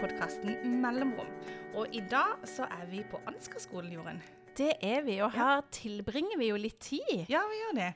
podkasten 0.00 0.56
Mellomrom. 0.82 1.28
Og 1.76 1.92
i 1.94 2.00
dag 2.10 2.42
så 2.48 2.66
er 2.72 2.86
vi 2.90 3.02
på 3.08 3.20
Ansgarskolen, 3.28 3.92
Jorunn. 3.94 4.18
Det 4.56 4.70
er 4.84 5.02
vi, 5.04 5.18
og 5.20 5.34
her 5.36 5.60
tilbringer 5.74 6.38
vi 6.40 6.48
jo 6.48 6.56
litt 6.60 6.78
tid. 6.80 7.26
Ja, 7.28 7.42
vi 7.50 7.58
gjør 7.60 7.74
det. 7.76 7.88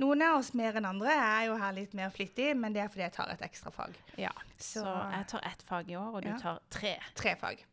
Noen 0.00 0.22
av 0.24 0.38
oss 0.38 0.54
mer 0.56 0.78
enn 0.80 0.88
andre. 0.88 1.12
Er 1.12 1.46
jo 1.50 1.56
her 1.60 1.74
litt 1.76 1.92
mer 1.96 2.08
flittig, 2.14 2.54
men 2.56 2.72
det 2.72 2.80
er 2.84 2.88
fordi 2.92 3.04
jeg 3.04 3.12
tar 3.18 3.32
et 3.34 3.44
ekstra 3.44 3.72
fag. 3.74 3.96
Ja, 4.20 4.32
Så, 4.58 4.80
Så- 4.80 5.10
jeg 5.12 5.26
tar 5.28 5.40
ett 5.44 5.62
fag 5.62 5.90
i 5.90 5.96
år, 5.96 6.14
og 6.16 6.22
du 6.22 6.28
Ja. 6.28 6.38
tar 6.38 6.60
tre. 6.70 6.96
Tre 7.14 7.34
fag. 7.36 7.64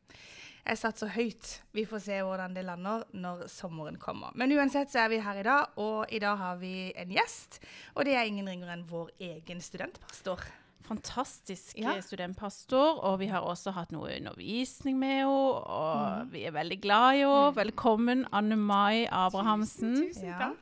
Jeg 0.65 0.77
satser 0.77 1.07
høyt. 1.07 1.59
Vi 1.73 1.85
får 1.85 1.99
se 2.01 2.11
hvordan 2.23 2.53
det 2.53 2.65
lander 2.65 3.03
når 3.13 3.47
sommeren 3.47 3.97
kommer. 3.97 4.31
Men 4.35 4.49
uansett 4.51 4.89
så 4.91 4.99
er 5.05 5.09
vi 5.09 5.19
her 5.19 5.39
i 5.39 5.43
dag, 5.43 5.67
og 5.77 6.05
i 6.11 6.19
dag 6.19 6.37
har 6.37 6.55
vi 6.57 6.91
en 6.95 7.09
gjest. 7.09 7.59
Og 7.95 8.05
det 8.05 8.15
er 8.15 8.23
ingen 8.25 8.47
ringer 8.47 8.67
enn 8.71 8.85
vår 8.85 9.09
egen 9.19 9.59
studentpastor. 9.61 10.39
Fantastisk 10.87 11.77
Ja. 11.77 11.99
studentpastor, 12.01 12.99
og 13.03 13.19
vi 13.19 13.27
har 13.27 13.41
også 13.41 13.71
hatt 13.73 13.91
noe 13.91 14.09
undervisning 14.17 14.97
med 14.99 15.09
henne, 15.09 15.27
og 15.27 16.25
Mm. 16.27 16.31
vi 16.31 16.43
er 16.45 16.51
veldig 16.51 16.81
glad 16.81 17.15
i 17.15 17.19
henne. 17.23 17.55
Velkommen, 17.55 18.25
Anne 18.33 18.55
Mai 18.57 19.05
Abrahamsen. 19.11 19.95
Tusen 19.95 20.13
tusen 20.13 20.39
takk. 20.39 20.57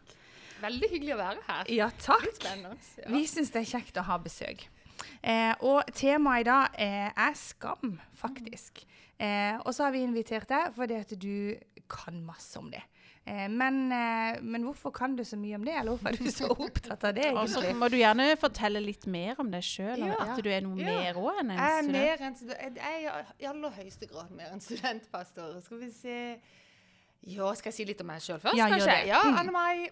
Veldig 0.61 0.89
hyggelig 0.91 1.13
å 1.16 1.17
være 1.17 1.38
her. 1.47 1.66
Ja, 1.70 1.89
takk. 1.97 2.44
Ja. 2.44 3.09
Vi 3.09 3.23
syns 3.25 3.49
det 3.52 3.61
er 3.67 3.80
kjekt 3.80 3.94
å 3.97 4.03
ha 4.03 4.17
besøk. 4.20 4.67
Eh, 5.23 5.55
og 5.61 5.84
temaet 5.94 6.41
i 6.41 6.44
dag 6.44 6.69
er, 6.77 7.11
er 7.17 7.33
skam, 7.33 7.99
faktisk. 8.16 8.85
Eh, 9.19 9.58
og 9.66 9.73
så 9.73 9.85
har 9.85 9.91
vi 9.91 10.03
invitert 10.05 10.47
deg 10.47 10.73
fordi 10.75 10.99
at 10.99 11.19
du 11.19 11.55
kan 11.89 12.23
masse 12.23 12.58
om 12.58 12.69
det. 12.69 12.83
Eh, 13.27 13.48
men, 13.53 13.91
eh, 13.93 14.39
men 14.41 14.63
hvorfor 14.66 14.89
kan 14.91 15.16
du 15.16 15.21
så 15.23 15.38
mye 15.38 15.55
om 15.55 15.63
det, 15.63 15.75
eller 15.77 15.91
hvorfor 15.93 16.09
er 16.09 16.17
du 16.17 16.31
så 16.34 16.48
opptatt 16.49 17.03
av 17.05 17.13
det? 17.13 17.27
Og 17.38 17.47
så 17.49 17.61
må 17.77 17.88
du 17.94 17.97
gjerne 17.99 18.25
fortelle 18.41 18.81
litt 18.81 19.05
mer 19.08 19.36
om 19.39 19.52
deg 19.53 19.61
sjøl, 19.61 20.00
Ja. 20.08 20.16
at 20.19 20.41
du 20.41 20.50
er 20.50 20.61
noe 20.66 20.75
Ja. 20.81 20.86
mer 20.97 21.14
òg 21.22 21.39
enn 21.44 21.52
en 21.52 21.58
Jeg 21.58 21.69
er, 21.69 21.83
student. 21.83 21.94
mer 21.94 22.66
enn, 22.66 22.75
jeg 22.81 23.05
er 23.05 23.25
i 23.39 23.45
aller 23.45 23.69
høyeste 23.77 24.09
grad 24.09 24.31
mer 24.31 24.49
enn 24.52 24.59
studentpastor. 24.59 25.61
Skal 25.61 25.77
vi 25.80 25.92
se 25.92 26.17
Ja, 27.23 27.53
skal 27.53 27.69
jeg 27.69 27.73
si 27.77 27.86
litt 27.86 28.02
om 28.02 28.08
meg 28.08 28.22
sjøl 28.25 28.39
først, 28.42 28.58
Ja, 28.58 28.66
gjør 28.66 28.80
kanskje? 28.80 28.86
det. 28.97 29.08
Ja, 29.08 29.22
Mm. 29.23 29.38
Anne 29.38 29.52
Mai. 29.52 29.89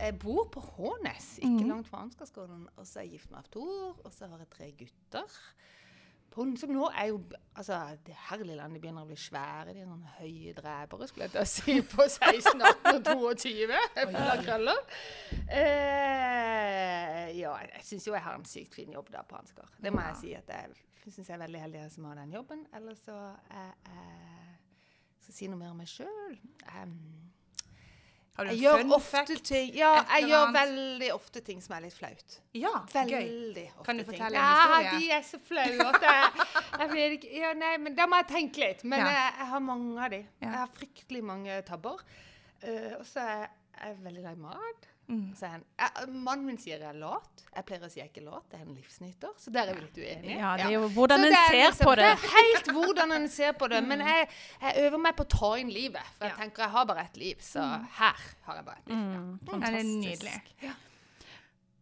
Jeg 0.00 0.18
bor 0.18 0.44
på 0.50 0.60
Hånes, 0.60 1.38
ikke 1.42 1.60
Mhm. 1.64 1.68
langt 1.68 1.86
fra 1.88 1.98
Ansgarskolen. 2.02 2.66
Og 2.76 2.84
så 2.86 2.98
er 3.00 3.02
jeg 3.02 3.10
gift 3.18 3.30
med 3.30 3.38
Aftor, 3.40 3.96
og 4.04 4.12
så 4.12 4.28
har 4.28 4.38
jeg 4.38 4.50
tre 4.50 4.72
gutter. 4.78 5.24
På, 6.38 6.44
som 6.60 6.70
nå 6.70 6.86
er 6.94 7.10
jo 7.10 7.18
Altså, 7.58 7.74
det 8.06 8.14
herlige 8.28 8.54
landet 8.54 8.78
begynner 8.78 9.02
å 9.02 9.08
bli 9.08 9.16
svære. 9.18 9.72
De 9.74 9.80
er 9.82 9.88
noen 9.88 10.04
høye 10.20 10.52
drepere, 10.54 11.08
skulle 11.10 11.26
jeg 11.26 11.32
til 11.34 11.40
å 11.42 11.48
si, 11.50 11.74
på 11.90 12.04
16, 12.06 12.62
18 12.62 13.08
og 13.16 13.32
22. 13.42 13.80
Fulle 13.96 14.26
av 14.30 14.42
krøller. 14.46 14.78
Eh, 15.58 17.24
ja, 17.34 17.56
jeg, 17.58 17.72
jeg 17.74 17.86
syns 17.88 18.06
jo 18.06 18.14
jeg 18.14 18.22
har 18.28 18.38
en 18.38 18.46
sykt 18.46 18.78
fin 18.78 18.94
jobb 18.94 19.10
da 19.10 19.24
på 19.26 19.40
Ansgar. 19.40 19.72
Det 19.82 19.90
må 19.90 20.04
jeg 20.06 20.20
si. 20.20 20.30
at 20.38 20.54
Jeg 20.54 21.16
syns 21.16 21.32
jeg 21.32 21.34
er 21.34 21.42
veldig 21.42 21.64
heldig 21.64 21.82
som 21.96 22.06
har 22.12 22.20
den 22.22 22.36
jobben. 22.38 22.62
Eller 22.78 22.94
så 23.02 23.16
jeg, 23.50 23.74
jeg 23.90 25.26
skal 25.26 25.38
si 25.40 25.50
noe 25.50 25.58
mer 25.64 25.74
om 25.74 25.82
meg 25.82 25.90
sjøl. 25.90 26.38
Har 28.38 28.46
du 28.46 28.50
Jeg 28.54 28.60
gjør 28.62 28.76
fun 28.84 28.92
ofte 28.94 29.10
fact? 29.16 29.44
ting 29.48 29.72
Ja, 29.74 29.92
jeg 30.14 30.28
gjør 30.30 30.52
veldig 30.54 31.08
ofte 31.14 31.40
ting 31.42 31.62
som 31.64 31.74
er 31.74 31.80
litt 31.88 31.96
flaut. 31.98 32.36
Ja, 32.54 32.70
gøy. 32.94 33.26
Ofte 33.66 33.84
Kan 33.88 33.98
du 33.98 34.04
ting. 34.04 34.12
fortelle 34.12 34.38
en 34.38 34.44
ja, 34.44 34.52
historie? 34.62 35.00
de 35.00 35.10
er 35.16 35.24
så 35.26 35.40
flaue 35.48 35.88
at 35.88 36.06
jeg, 36.06 36.46
jeg 36.78 36.90
vet 36.92 37.16
ikke 37.18 37.32
ja, 37.42 37.52
Nei, 37.58 37.72
men 37.82 37.96
da 37.98 38.06
må 38.06 38.20
jeg 38.22 38.28
tenke 38.30 38.62
litt. 38.62 38.84
Men 38.84 39.02
Ja. 39.02 39.08
jeg, 39.16 39.32
jeg 39.42 39.46
har 39.54 39.60
mange 39.60 40.04
av 40.04 40.10
de. 40.14 40.20
Ja. 40.40 40.46
Jeg 40.46 40.56
har 40.60 40.70
fryktelig 40.78 41.24
mange 41.24 41.62
tabber. 41.66 42.04
Uh, 42.62 42.94
og 43.00 43.04
så 43.06 43.20
er 43.26 43.48
jeg 43.82 43.98
veldig 44.06 44.22
glad 44.22 44.38
i 44.38 44.40
mat. 44.46 44.88
Mm. 45.08 45.34
Så 45.34 45.46
han, 45.48 45.62
jeg, 45.78 46.08
mannen 46.12 46.44
min 46.46 46.58
sier 46.60 46.78
jeg 46.82 46.88
er 46.90 46.98
lat. 47.00 47.44
Jeg 47.54 47.64
pleier 47.64 47.84
å 47.86 47.88
si 47.90 48.00
jeg 48.00 48.06
er 48.08 48.10
ikke 48.12 48.24
lat. 48.26 48.44
Jeg 48.52 48.60
er 48.60 48.66
en 48.66 48.74
livsnyter. 48.76 49.30
Så 49.40 49.50
der 49.54 49.70
er 49.70 49.74
vi 49.78 49.80
litt 49.86 49.96
uenige. 50.02 50.34
Ja, 50.38 50.50
det 50.60 50.66
er 50.66 50.74
jo 50.74 50.88
hvordan 50.92 51.24
en 51.24 51.32
er 51.32 51.46
ser 51.48 51.62
liksom- 51.70 51.86
på 51.88 51.94
det. 51.96 52.08
Det 52.10 52.24
er 52.28 52.34
helt 52.36 52.68
hvordan 52.76 53.12
en 53.16 53.28
ser 53.28 53.52
på 53.52 53.68
det. 53.72 53.80
Men 53.88 54.00
jeg, 54.04 54.28
jeg 54.60 54.74
øver 54.84 54.98
meg 54.98 55.16
på 55.16 55.24
å 55.24 55.28
ta 55.38 55.54
inn 55.56 55.70
livet. 55.72 56.02
For 56.18 56.26
jeg 56.26 56.34
Ja. 56.36 56.42
tenker 56.44 56.62
jeg 56.62 56.70
har 56.70 56.84
bare 56.86 57.04
ett 57.08 57.16
liv, 57.16 57.36
så 57.40 57.60
her 57.98 58.16
har 58.44 58.54
jeg 58.56 58.64
bare 58.64 58.76
ett 58.78 58.88
liv. 58.88 58.96
Mm, 58.96 59.38
Ja, 59.46 59.58
det 59.58 59.68
er 59.68 59.82
nydelig. 59.82 60.42
nydelig. 60.60 60.74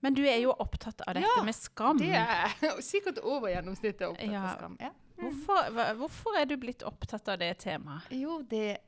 Men 0.03 0.15
du 0.15 0.23
er 0.29 0.39
jo 0.39 0.53
opptatt 0.53 1.01
av 1.07 1.15
dette 1.15 1.27
Ja, 1.37 1.43
med 1.43 1.55
skam. 1.55 1.99
Det 1.99 2.13
er 2.15 2.81
sikkert 2.81 3.19
over 3.25 3.49
gjennomsnittet 3.49 4.07
opptatt 4.09 4.31
Ja. 4.33 4.43
av 4.53 4.59
skam. 4.59 4.77
Ja. 4.81 4.91
Hvorfor, 5.17 5.95
hvorfor 5.97 6.37
er 6.39 6.45
du 6.45 6.57
blitt 6.61 6.83
opptatt 6.85 7.27
av 7.33 7.39
det 7.39 7.59
temaet? 7.59 8.03
Jo, 8.11 8.43
det, 8.43 8.79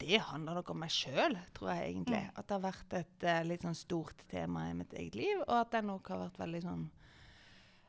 det 0.00 0.20
handler 0.28 0.58
nok 0.58 0.70
om 0.72 0.78
meg 0.82 0.92
sjøl, 0.92 1.36
tror 1.56 1.72
jeg 1.72 1.90
egentlig. 1.90 2.20
Mm. 2.26 2.36
At 2.36 2.46
det 2.46 2.56
har 2.56 2.64
vært 2.64 2.94
et 2.98 3.26
uh, 3.26 3.40
litt 3.46 3.66
sånn 3.66 3.78
stort 3.78 4.22
tema 4.30 4.68
i 4.68 4.76
mitt 4.78 4.94
eget 4.98 5.18
liv, 5.18 5.42
og 5.46 5.56
at 5.60 5.76
jeg 5.78 5.86
nok 5.88 6.10
har 6.12 6.24
vært 6.26 6.40
veldig 6.44 6.62
sånn 6.64 6.86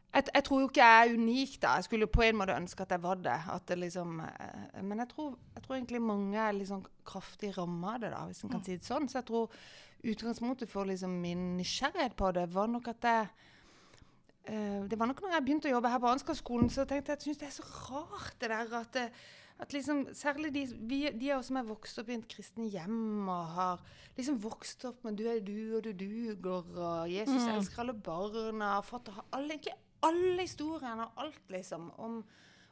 jeg, 0.10 0.26
jeg 0.34 0.46
tror 0.48 0.62
jo 0.64 0.68
ikke 0.72 0.86
jeg 0.86 1.02
er 1.06 1.20
unik, 1.22 1.52
da. 1.62 1.72
Jeg 1.78 1.86
skulle 1.86 2.08
jo 2.08 2.12
på 2.16 2.24
en 2.26 2.38
måte 2.40 2.56
ønske 2.58 2.82
at 2.82 2.94
jeg 2.96 3.02
var 3.04 3.20
det. 3.22 3.36
At 3.54 3.68
det 3.70 3.78
liksom, 3.78 4.16
uh, 4.26 4.80
men 4.82 5.04
jeg 5.04 5.12
tror, 5.12 5.36
jeg 5.54 5.66
tror 5.66 5.78
egentlig 5.78 6.02
mange 6.02 6.42
er 6.42 6.64
sånn 6.66 6.88
kraftig 7.06 7.52
ramma 7.58 7.94
av 7.94 8.02
det, 8.04 8.10
da, 8.16 8.24
hvis 8.26 8.42
en 8.44 8.54
kan 8.56 8.66
si 8.66 8.78
det 8.80 8.88
sånn. 8.88 9.06
Så 9.10 9.20
jeg 9.20 9.28
tror 9.30 9.60
utgangspunktet 10.10 10.72
for 10.72 10.90
liksom 10.90 11.14
min 11.22 11.52
nysgjerrighet 11.60 12.16
på 12.18 12.32
det 12.38 12.48
var 12.54 12.72
nok 12.72 12.88
at 12.88 13.06
jeg 13.10 13.28
uh, 14.50 14.82
Det 14.90 14.98
var 14.98 15.12
nok 15.12 15.22
når 15.22 15.36
jeg 15.36 15.46
begynte 15.46 15.70
å 15.70 15.76
jobbe 15.76 15.94
her 15.94 16.02
på 16.02 16.14
Ansgarskolen, 16.16 16.74
så 16.74 16.88
tenkte 16.90 17.14
jeg 17.14 17.20
at 17.20 17.28
jeg 17.28 17.30
syns 17.30 17.44
det 17.44 17.52
er 17.52 17.58
så 17.60 17.68
rart 17.92 18.40
det 18.42 18.50
der 18.50 18.76
at, 18.82 18.94
det, 18.98 19.06
at 19.60 19.74
liksom, 19.74 20.06
Særlig 20.16 20.54
de, 20.54 20.66
vi, 20.88 21.10
de 21.12 21.32
av 21.34 21.40
oss 21.40 21.48
som 21.52 21.58
er 21.58 21.68
vokst 21.68 22.00
opp 22.00 22.10
i 22.10 22.16
et 22.16 22.28
kristent 22.32 22.72
hjem 22.72 23.28
og 23.30 23.46
har 23.58 23.82
liksom 24.18 24.38
vokst 24.42 24.86
opp 24.86 25.04
med 25.04 25.18
'du 25.18 25.26
er 25.28 25.40
du, 25.40 25.76
og 25.78 25.84
du 25.84 25.92
duger', 25.94 26.78
og 26.78 27.10
'Jesus 27.10 27.44
Mm. 27.44 27.56
elsker 27.58 27.80
alle 27.80 27.94
barna', 27.94 28.78
og 28.78 28.86
fått 28.86 29.10
alle, 29.34 29.54
Ikke 29.54 29.74
alle 30.04 30.42
historiene 30.42 31.04
og 31.06 31.12
alt 31.18 31.50
liksom 31.50 31.92
om, 32.00 32.24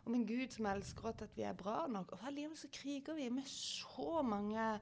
om 0.05 0.13
en 0.15 0.25
Gud 0.25 0.49
som 0.51 0.65
elsker 0.65 1.05
oss, 1.05 1.21
at 1.21 1.35
vi 1.35 1.41
er 1.43 1.53
bra 1.53 1.87
nok. 1.87 2.11
Og 2.13 2.19
allikevel 2.27 2.55
så 2.57 2.67
kriger 2.71 3.13
vi 3.15 3.29
med 3.29 3.43
så 3.45 4.21
mange 4.23 4.79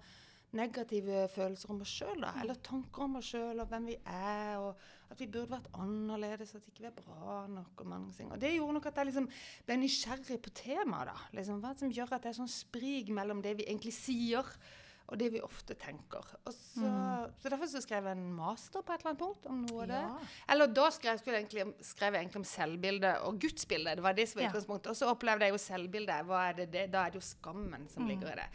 negative 0.54 1.28
følelser 1.36 1.70
om 1.70 1.82
oss 1.82 1.88
sjøl, 2.00 2.22
da. 2.22 2.32
Eller 2.42 2.56
tanker 2.64 3.04
om 3.04 3.16
oss 3.20 3.32
sjøl 3.34 3.60
og 3.60 3.68
hvem 3.68 3.86
vi 3.90 3.98
er, 4.06 4.58
og 4.58 4.76
at 5.12 5.20
vi 5.20 5.28
burde 5.28 5.52
vært 5.52 5.68
annerledes, 5.74 6.56
at 6.56 6.66
ikke 6.68 6.82
vi 6.82 6.88
er 6.90 6.96
bra 6.98 7.46
nok 7.48 7.82
og 7.84 7.88
mange 7.88 8.14
ting. 8.18 8.32
Og 8.32 8.40
det 8.42 8.54
gjorde 8.56 8.74
nok 8.74 8.86
at 8.90 8.96
jeg 8.96 9.06
liksom 9.12 9.30
ble 9.68 9.78
nysgjerrig 9.78 10.40
på 10.42 10.54
temaet, 10.54 11.08
da. 11.12 11.18
Liksom, 11.38 11.62
hva 11.62 11.76
som 11.78 11.92
gjør 11.94 12.14
at 12.18 12.24
det 12.26 12.30
er 12.34 12.40
sånn 12.40 12.50
sprik 12.52 13.10
mellom 13.14 13.42
det 13.46 13.58
vi 13.58 13.68
egentlig 13.70 13.94
sier, 13.94 14.46
og 15.08 15.20
det 15.22 15.28
vi 15.36 15.40
ofte 15.46 15.76
tenker. 15.78 16.26
Så, 16.50 16.82
så 16.82 17.50
Derfor 17.52 17.68
så 17.70 17.78
skrev 17.84 18.08
jeg 18.10 18.18
en 18.18 18.32
master 18.34 18.82
på 18.82 18.90
et 18.96 19.04
eller 19.04 19.12
annet 19.12 19.20
punkt 19.22 19.46
om 19.52 19.60
noe 19.68 19.84
av 19.84 19.92
det. 19.92 20.00
Ja. 20.02 20.30
Eller 20.56 20.72
da 20.74 20.88
skrev, 20.90 21.20
jeg- 21.22 21.44
egentlig, 21.44 21.66
skrev 21.86 22.14
jeg 22.18 22.24
egentlig 22.26 22.42
om 22.42 22.48
selvbilde 22.50 23.12
og 23.28 23.38
gudsbilde. 23.40 23.94
Det 23.96 24.02
var 24.04 24.14
det 24.18 24.26
som 24.30 24.40
var 24.40 24.48
Ja. 24.48 24.50
utgangspunktet. 24.50 24.90
Og 24.90 24.96
så 24.98 25.12
opplevde 25.14 25.46
jeg 25.46 25.52
jo 25.54 25.62
selvbildet. 25.62 26.26
Er 26.32 26.54
det, 26.58 26.72
det? 26.74 26.92
Da 26.92 27.06
er 27.06 27.12
det 27.12 27.22
jo 27.22 27.28
skammen 27.38 27.88
som 27.88 28.02
Mm. 28.04 28.10
ligger 28.10 28.32
i 28.32 28.36
det. 28.42 28.50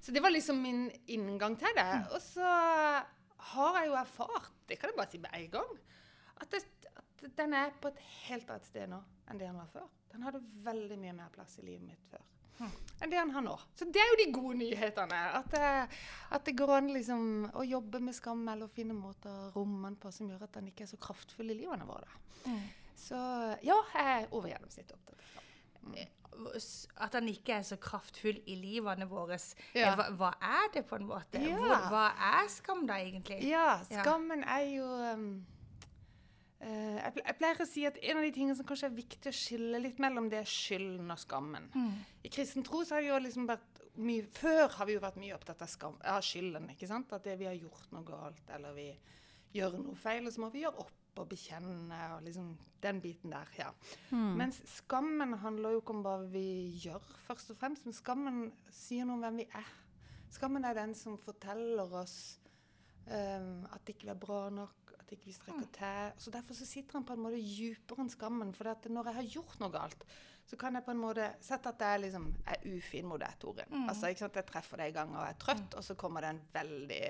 Så 0.00 0.12
det 0.14 0.22
var 0.22 0.30
liksom 0.30 0.62
min 0.62 0.90
inngang 1.08 1.58
til 1.58 1.74
det. 1.74 2.06
Og 2.14 2.20
så 2.22 3.02
har 3.38 3.74
jeg 3.80 3.88
jo 3.88 3.94
erfart, 3.94 4.50
det 4.68 4.78
kan 4.78 4.90
jeg 4.90 4.96
bare 4.96 5.10
si 5.10 5.18
med 5.18 5.30
en 5.34 5.50
gang, 5.50 5.78
at, 6.40 6.50
det, 6.52 6.62
at 6.96 7.26
den 7.38 7.54
er 7.54 7.70
på 7.80 7.88
et 7.92 8.00
helt 8.28 8.50
annet 8.50 8.66
sted 8.68 8.88
nå 8.92 9.02
enn 9.30 9.38
det 9.40 9.46
den 9.48 9.56
var 9.58 9.68
før. 9.72 9.86
Den 10.12 10.22
hadde 10.22 10.40
veldig 10.64 10.96
mye 11.02 11.12
mer 11.12 11.30
plass 11.34 11.58
i 11.58 11.64
livet 11.66 11.82
mitt 11.88 12.04
før. 12.10 12.22
Enn 12.56 13.10
det 13.12 13.18
den 13.18 13.32
har 13.34 13.42
nå. 13.44 13.54
Så 13.76 13.84
det 13.92 14.00
er 14.00 14.06
jo 14.12 14.18
de 14.22 14.26
gode 14.32 14.54
nyhetene. 14.62 15.18
At, 15.40 15.50
det- 15.52 15.98
at 16.32 16.44
det 16.46 16.54
går 16.56 16.70
an 16.78 16.86
liksom 16.94 17.50
å 17.52 17.64
jobbe 17.68 18.00
med 18.00 18.14
skam 18.16 18.46
eller 18.48 18.70
finne 18.72 18.94
måter 18.96 19.28
å 19.28 19.50
romme 19.56 19.90
den 19.90 19.96
på 20.00 20.12
som 20.12 20.30
gjør 20.30 20.46
at 20.46 20.52
den 20.56 20.70
ikke 20.70 20.86
er 20.86 20.92
så 20.94 20.96
kraftfull 20.96 21.50
i 21.52 21.58
livene 21.58 21.84
våre. 21.84 22.08
Mm. 22.46 22.62
Så 22.96 23.18
ja, 23.66 23.76
jeg 23.92 24.06
er 24.22 24.30
over 24.32 24.48
gjennomsnittet 24.48 24.94
opptatt 24.96 25.20
av 25.20 25.26
skam. 25.34 25.42
At 27.04 27.14
han 27.16 27.28
ikke 27.32 27.54
er 27.58 27.62
så 27.64 27.76
kraftfull 27.80 28.38
i 28.48 28.56
livene 28.60 29.06
våre. 29.08 29.36
Ja. 29.76 29.92
Hva, 29.96 30.08
hva 30.16 30.30
er 30.44 30.72
det, 30.74 30.82
på 30.88 30.96
en 30.98 31.06
måte? 31.08 31.40
Ja. 31.40 31.56
Hvor, 31.60 31.86
hva 31.92 32.06
er 32.40 32.48
skam, 32.52 32.86
da, 32.88 32.98
egentlig? 33.00 33.38
Ja, 33.48 33.80
Ja. 33.90 34.02
skammen 34.02 34.44
er 34.44 34.64
jo 34.68 34.84
um, 35.12 35.28
eh, 35.36 35.55
jeg, 36.60 37.36
pleier 37.38 37.60
å 37.60 37.68
si 37.68 37.84
at 37.88 37.98
en 38.00 38.20
av 38.20 38.24
de 38.24 38.32
tingene 38.34 38.56
som 38.56 38.66
kanskje 38.68 38.88
er 38.88 38.96
viktig 38.96 39.30
å 39.30 39.36
skille 39.36 39.80
litt 39.82 39.98
mellom, 40.02 40.30
det 40.32 40.40
er 40.40 40.50
skylden 40.50 41.12
og 41.12 41.20
skammen. 41.20 41.68
Mm. 41.74 41.96
I 42.24 42.32
kristen 42.32 42.64
tro 42.66 42.80
så 42.84 42.96
har 42.96 43.04
vi 43.04 43.10
jo 43.12 43.20
liksom 43.22 43.48
vært 43.50 43.82
mye 43.96 44.26
Før 44.28 44.68
har 44.74 44.84
vi 44.84 44.92
jo 44.92 45.00
vært 45.00 45.16
mye 45.16 45.32
opptatt 45.32 45.62
av 45.64 45.70
skam, 45.72 45.94
av 46.04 46.20
skylden. 46.20 46.68
ikke 46.74 46.88
sant? 46.88 47.12
At 47.16 47.24
det 47.24 47.38
vi 47.40 47.48
har 47.48 47.56
gjort 47.56 47.92
noe 47.96 48.04
galt, 48.04 48.50
eller 48.52 48.74
vi 48.76 48.90
gjør 49.56 49.78
noe 49.80 49.96
feil, 49.96 50.26
og 50.28 50.34
så 50.34 50.42
må 50.42 50.50
vi 50.52 50.66
gjøre 50.66 50.84
opp 50.84 51.20
og 51.22 51.28
bekjenne 51.30 51.98
og 52.12 52.26
liksom 52.26 52.50
den 52.82 53.00
biten 53.00 53.32
der. 53.32 53.48
ja. 53.56 53.70
Mens 54.12 54.60
skammen 54.68 55.32
handler 55.40 55.72
jo 55.72 55.80
ikke 55.80 55.94
om 55.96 56.02
hva 56.04 56.18
vi 56.28 56.46
gjør, 56.82 57.04
først 57.24 57.54
og 57.54 57.60
fremst, 57.60 57.86
men 57.88 57.96
skammen 57.96 58.42
sier 58.68 59.08
noe 59.08 59.16
om 59.16 59.24
hvem 59.24 59.40
vi 59.40 59.48
er. 59.48 59.70
Skammen 60.36 60.66
er 60.68 60.76
den 60.76 60.92
som 60.98 61.16
forteller 61.16 61.94
oss 62.02 62.36
um, 63.08 63.64
at 63.72 63.88
ikke 63.88 64.10
vi 64.10 64.12
er 64.12 64.20
bra 64.20 64.42
nok, 64.52 64.85
at 65.06 65.12
ikke 65.14 65.30
vi 65.30 65.34
strekker 65.36 65.68
til. 65.76 66.14
Så 66.18 66.32
Derfor 66.34 66.58
så 66.58 66.66
sitter 66.66 66.98
han 66.98 67.06
på 67.06 67.14
en 67.14 67.22
måte 67.22 67.38
dypere 67.40 68.02
enn 68.04 68.10
skammen. 68.12 68.52
For 68.56 68.68
når 68.90 69.10
jeg 69.12 69.18
har 69.20 69.30
gjort 69.36 69.60
noe 69.62 69.70
galt, 69.74 70.02
så 70.46 70.58
kan 70.58 70.74
jeg 70.78 70.84
på 70.86 70.92
en 70.94 71.00
måte 71.02 71.28
sette 71.42 71.70
at 71.72 71.80
jeg 71.82 72.02
liksom 72.04 72.26
er 72.46 72.66
ufin 72.76 73.06
mot 73.10 73.20
deg, 73.22 73.38
Torin. 73.42 73.72
Altså, 73.88 74.10
ikke 74.10 74.24
sant? 74.26 74.36
Jeg 74.38 74.46
treffer 74.50 74.82
deg 74.82 74.92
i 74.92 74.96
gang 74.98 75.14
og 75.16 75.24
er 75.26 75.38
trøtt, 75.42 75.74
og 75.78 75.82
så 75.86 75.96
kommer 75.98 76.22
det 76.26 76.34
en 76.34 76.42
veldig 76.54 77.00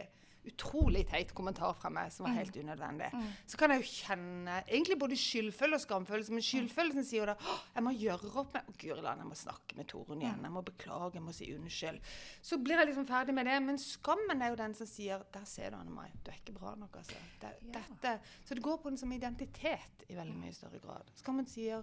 utrolig 0.46 1.02
teit 1.10 1.32
kommentar 1.36 1.74
fra 1.78 1.90
meg 1.90 2.12
som 2.14 2.26
var 2.26 2.36
helt 2.38 2.56
unødvendig, 2.56 3.08
så 3.46 3.58
kan 3.60 3.72
jeg 3.74 3.82
jo 3.82 3.88
kjenne 3.90 4.60
egentlig 4.66 4.98
både 5.00 5.18
skyldfølelse 5.18 5.80
og 5.80 5.84
skamfølelse. 5.86 6.32
Men 6.36 6.46
skyldfølelsen 6.46 7.04
sier 7.08 7.22
jo 7.24 7.26
da 7.32 7.36
jeg 7.74 7.84
må 7.86 7.92
gjøre 7.96 8.30
opp 8.42 8.54
med 8.54 8.70
Å, 8.70 8.76
Guri 8.78 9.02
land, 9.04 9.20
jeg 9.24 9.30
må 9.30 9.38
snakke 9.40 9.76
med 9.80 9.88
Torunn 9.90 10.22
igjen. 10.22 10.42
Jeg 10.46 10.54
må 10.54 10.62
beklage, 10.66 11.14
jeg 11.18 11.26
må 11.26 11.34
si 11.36 11.50
unnskyld. 11.56 12.00
Så 12.42 12.58
blir 12.62 12.78
jeg 12.80 12.90
liksom 12.92 13.06
ferdig 13.10 13.34
med 13.36 13.46
det. 13.50 13.58
Men 13.66 13.78
skammen 13.82 14.42
er 14.42 14.52
jo 14.54 14.60
den 14.62 14.74
som 14.78 14.86
sier 14.90 15.22
Der 15.34 15.44
ser 15.44 15.70
du, 15.70 15.76
Anne 15.80 15.90
Mai. 15.94 16.08
Du 16.22 16.30
er 16.30 16.38
ikke 16.40 16.56
bra 16.56 16.74
nok, 16.78 16.96
altså. 17.02 17.18
Det, 17.40 17.52
Ja. 17.66 17.80
dette. 17.80 18.16
Så 18.44 18.54
det 18.54 18.62
går 18.62 18.78
på 18.82 18.88
en 18.88 18.96
som 18.98 19.12
identitet 19.12 20.04
i 20.08 20.14
veldig 20.14 20.36
mye 20.38 20.52
større 20.54 20.78
grad. 20.78 21.10
Skammen 21.16 21.46
sier 21.46 21.82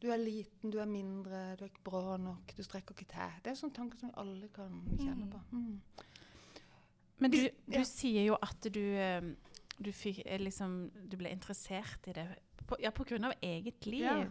du 0.00 0.08
er 0.08 0.16
liten, 0.16 0.70
du 0.72 0.78
er 0.80 0.88
mindre, 0.88 1.56
du 1.60 1.64
er 1.66 1.68
ikke 1.68 1.84
bra 1.84 2.16
nok, 2.16 2.54
du 2.56 2.62
strekker 2.64 2.94
ikke 2.96 3.10
til. 3.10 3.34
Det 3.44 3.50
er 3.52 3.58
sånne 3.58 3.76
tanker 3.76 3.98
som 4.00 4.08
vi 4.08 4.16
alle 4.22 4.48
kan 4.54 4.78
kjenne 4.96 5.26
på. 5.28 5.40
Mm. 5.52 5.80
Men 7.20 7.32
du, 7.32 7.40
du 7.68 7.78
ja. 7.78 7.84
sier 7.88 8.26
jo 8.30 8.38
at 8.40 8.66
du, 8.72 8.82
eh, 8.96 9.20
du, 9.78 9.92
fikk, 9.92 10.22
eh, 10.24 10.40
liksom, 10.40 10.82
du 11.10 11.18
ble 11.20 11.32
interessert 11.32 12.08
i 12.10 12.16
det 12.16 12.26
på, 12.66 12.78
ja, 12.82 12.92
på 12.94 13.06
grunn 13.08 13.28
av 13.28 13.36
eget 13.44 13.86
liv. 13.88 14.06
Ja. 14.06 14.26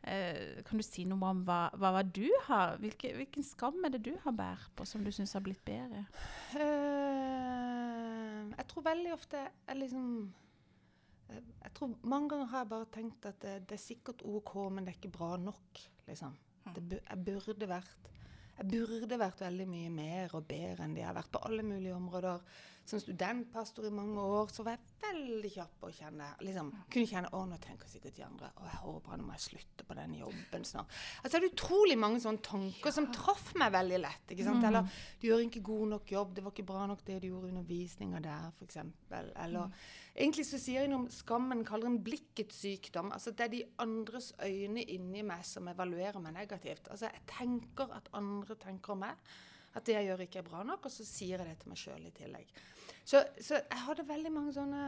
Uh, 0.00 0.62
kan 0.64 0.80
du 0.80 0.84
si 0.84 1.02
noe 1.04 1.28
om 1.28 1.42
hva, 1.44 1.66
hva, 1.76 1.90
hva 1.92 2.00
du 2.00 2.24
har? 2.46 2.78
Hvilke, 2.80 3.10
hvilken 3.18 3.44
skam 3.44 3.82
er 3.84 3.92
det 3.92 4.00
du 4.06 4.14
har 4.22 4.32
båret 4.32 4.70
på 4.72 4.86
som 4.88 5.02
du 5.04 5.10
syns 5.12 5.34
har 5.36 5.44
blitt 5.44 5.60
bedre? 5.66 6.06
Uh, 6.54 8.48
jeg 8.54 8.64
tror 8.70 8.86
veldig 8.86 9.12
ofte 9.12 9.42
jeg 9.44 9.76
liksom 9.76 10.06
eh, 11.28 11.42
Jeg 11.66 11.72
tror 11.76 11.92
Mange 12.00 12.32
ganger 12.32 12.48
har 12.54 12.64
jeg 12.64 12.70
bare 12.72 12.88
tenkt 12.96 13.28
at 13.28 13.42
det, 13.44 13.58
det 13.68 13.76
er 13.76 13.82
sikkert 13.82 14.24
OK, 14.24 14.54
men 14.72 14.88
det 14.88 14.94
er 14.94 14.98
ikke 15.02 15.18
bra 15.18 15.34
nok. 15.40 15.84
liksom. 16.08 16.32
Det, 16.76 17.02
jeg 17.04 17.24
burde 17.26 17.68
vært 17.68 18.10
jeg 18.60 18.68
burde 18.68 19.16
vært 19.16 19.40
veldig 19.40 19.66
mye 19.72 19.90
mer 19.94 20.34
og 20.36 20.44
bedre 20.48 20.84
enn 20.84 20.92
det 20.92 21.00
jeg 21.00 21.08
har 21.08 21.16
vært 21.16 21.30
på 21.32 21.40
alle 21.48 21.64
mulige 21.64 21.96
områder. 21.96 22.42
Som 22.90 22.98
studentpastor 22.98 23.86
i 23.86 23.92
mange 23.94 24.18
år 24.18 24.50
så 24.50 24.64
var 24.66 24.74
jeg 24.74 24.88
veldig 25.04 25.50
kjapp 25.54 25.84
å 25.86 25.90
kjenne 25.94 26.26
liksom, 26.42 26.70
kunne 26.90 27.06
kjenne, 27.06 27.30
å 27.36 27.44
nå 27.46 27.58
tenker 27.62 27.90
sikkert 27.90 28.16
de 28.16 28.24
andre 28.26 28.50
å 28.58 28.66
jeg 28.66 28.80
håper 28.82 29.20
nå 29.20 29.26
må 29.26 29.36
jeg 29.36 29.44
slutte 29.44 29.86
på 29.86 29.96
den 29.98 30.16
jobben 30.18 30.66
snart. 30.66 30.96
Altså 31.22 31.38
Det 31.38 31.40
er 31.40 31.52
utrolig 31.52 31.96
mange 32.00 32.20
sånne 32.22 32.42
tanker 32.46 32.94
som 32.94 33.06
traff 33.14 33.52
meg 33.60 33.72
veldig 33.74 34.00
lett. 34.02 34.34
ikke 34.34 34.46
sant? 34.46 34.66
Eller 34.66 35.02
du 35.20 35.28
gjør 35.28 35.44
ikke 35.46 35.62
god 35.70 35.92
nok 35.94 36.14
jobb, 36.16 36.34
det 36.34 36.44
var 36.44 36.54
ikke 36.54 36.68
bra 36.72 36.86
nok 36.90 37.04
det 37.06 37.20
du 37.22 37.28
gjorde 37.30 37.52
undervisninga 37.52 38.22
der, 38.24 38.48
f.eks. 38.58 38.80
Eller 39.44 39.76
egentlig 40.14 40.46
så 40.48 40.60
sier 40.60 40.84
jeg 40.84 40.92
noe 40.92 41.04
om 41.04 41.10
skammen 41.14 41.62
kaller 41.68 41.90
en 41.90 42.00
blikkets 42.04 42.58
sykdom. 42.64 43.12
Altså 43.14 43.34
det 43.36 43.46
er 43.46 43.54
de 43.54 43.62
andres 43.84 44.32
øyne 44.42 44.82
inni 44.82 45.22
meg 45.26 45.46
som 45.46 45.70
evaluerer 45.70 46.18
meg 46.22 46.34
negativt. 46.40 46.90
Altså 46.90 47.10
jeg 47.10 47.24
tenker 47.36 47.94
at 47.96 48.10
andre 48.18 48.58
tenker 48.60 48.96
om 48.96 49.04
meg. 49.06 49.30
At 49.76 49.86
det 49.86 49.94
jeg 49.96 50.08
gjør 50.08 50.24
ikke 50.26 50.42
er 50.42 50.48
bra 50.48 50.64
nok, 50.66 50.88
og 50.88 50.92
så 50.92 51.06
sier 51.06 51.38
jeg 51.38 51.46
det 51.46 51.60
til 51.62 51.70
meg 51.72 51.78
sjøl 51.78 52.08
i 52.08 52.14
tillegg. 52.14 52.52
Så, 53.04 53.22
så 53.38 53.60
jeg 53.60 53.84
hadde 53.86 54.06
veldig 54.06 54.30
mange 54.34 54.52
sånne 54.54 54.80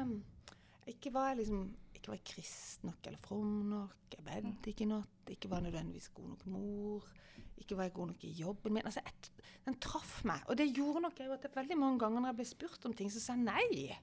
Ikke 0.91 1.13
var 1.15 1.31
jeg 1.31 1.43
liksom 1.43 1.63
ikke 2.03 2.11
var 2.11 2.19
jeg 2.19 2.27
kristen 2.33 2.89
nok 2.91 3.07
eller 3.07 3.21
from 3.23 3.51
nok, 3.71 4.11
jeg 4.11 4.25
bedde 4.27 4.71
ikke 4.73 4.89
nok, 4.91 5.29
ikke 5.31 5.51
var 5.53 5.63
nødvendigvis 5.63 6.09
god 6.17 6.33
nok 6.33 6.47
mor, 6.51 7.05
ikke 7.63 7.77
var 7.79 7.87
jeg 7.87 7.95
god 7.95 8.09
nok 8.11 8.25
i 8.27 8.31
jobben 8.41 8.75
min. 8.75 8.87
Altså, 8.91 9.05
et, 9.07 9.29
den 9.63 9.79
traff 9.79 10.25
meg. 10.27 10.43
Og 10.51 10.59
det 10.59 10.73
gjorde 10.75 11.05
nok 11.05 11.21
jeg 11.23 11.31
at 11.31 11.47
jeg 11.47 11.55
veldig 11.55 11.79
mange 11.79 12.01
ganger 12.03 12.25
når 12.25 12.33
jeg 12.33 12.39
ble 12.41 12.47
spurt 12.51 12.89
om 12.91 12.97
ting, 12.99 13.13
så 13.13 13.23
sa 13.23 13.37
jeg 13.39 13.45
nei. 13.47 14.01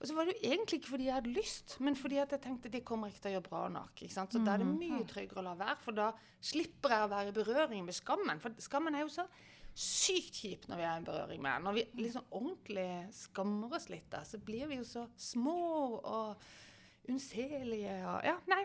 Og 0.00 0.08
så 0.08 0.16
var 0.16 0.28
det 0.28 0.34
jo 0.36 0.50
egentlig 0.50 0.80
ikke 0.80 0.92
fordi 0.94 1.08
jeg 1.08 1.16
hadde 1.16 1.32
lyst, 1.36 1.76
men 1.80 1.96
fordi 1.96 2.20
at 2.20 2.34
jeg 2.36 2.44
tenkte 2.44 2.72
det 2.72 2.84
kommer 2.88 3.08
ikke 3.08 3.24
til 3.24 3.32
å 3.32 3.34
gjøre 3.38 3.48
bra 3.48 3.62
nok. 3.72 3.92
ikke 3.96 4.14
sant? 4.14 4.32
Så 4.32 4.40
da 4.44 4.54
er 4.54 4.62
det 4.62 4.68
mye 4.68 5.00
tryggere 5.08 5.42
å 5.42 5.46
la 5.48 5.56
være, 5.60 5.80
for 5.84 5.96
da 5.96 6.10
slipper 6.44 6.94
jeg 6.94 7.06
å 7.06 7.10
være 7.12 7.32
i 7.32 7.36
berøring 7.36 7.88
med 7.88 7.96
skammen. 7.96 8.40
For 8.40 8.56
skammen 8.64 8.96
er 8.96 9.04
jo 9.04 9.12
så 9.12 9.26
sykt 9.74 10.40
kjipt 10.42 10.68
når 10.68 10.80
vi 10.80 10.86
er 10.88 11.00
i 11.00 11.04
berøring 11.06 11.42
med. 11.42 11.62
Når 11.64 11.76
vi 11.76 11.84
liksom 12.02 12.26
ordentlig 12.30 12.88
skammer 13.16 13.76
oss 13.76 13.88
litt, 13.92 14.08
da, 14.12 14.22
så 14.24 14.38
blir 14.38 14.66
vi 14.70 14.80
jo 14.80 14.84
så 14.88 15.06
små 15.16 15.56
og 16.00 16.42
unnselige 17.10 17.96
og 18.06 18.24
Ja, 18.26 18.36
nei. 18.50 18.64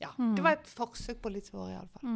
Ja, 0.00 0.08
Det 0.16 0.40
var 0.42 0.56
et 0.56 0.68
forsøk 0.72 1.18
på 1.20 1.28
litt 1.28 1.50
svar, 1.50 1.68
iallfall. 1.74 2.06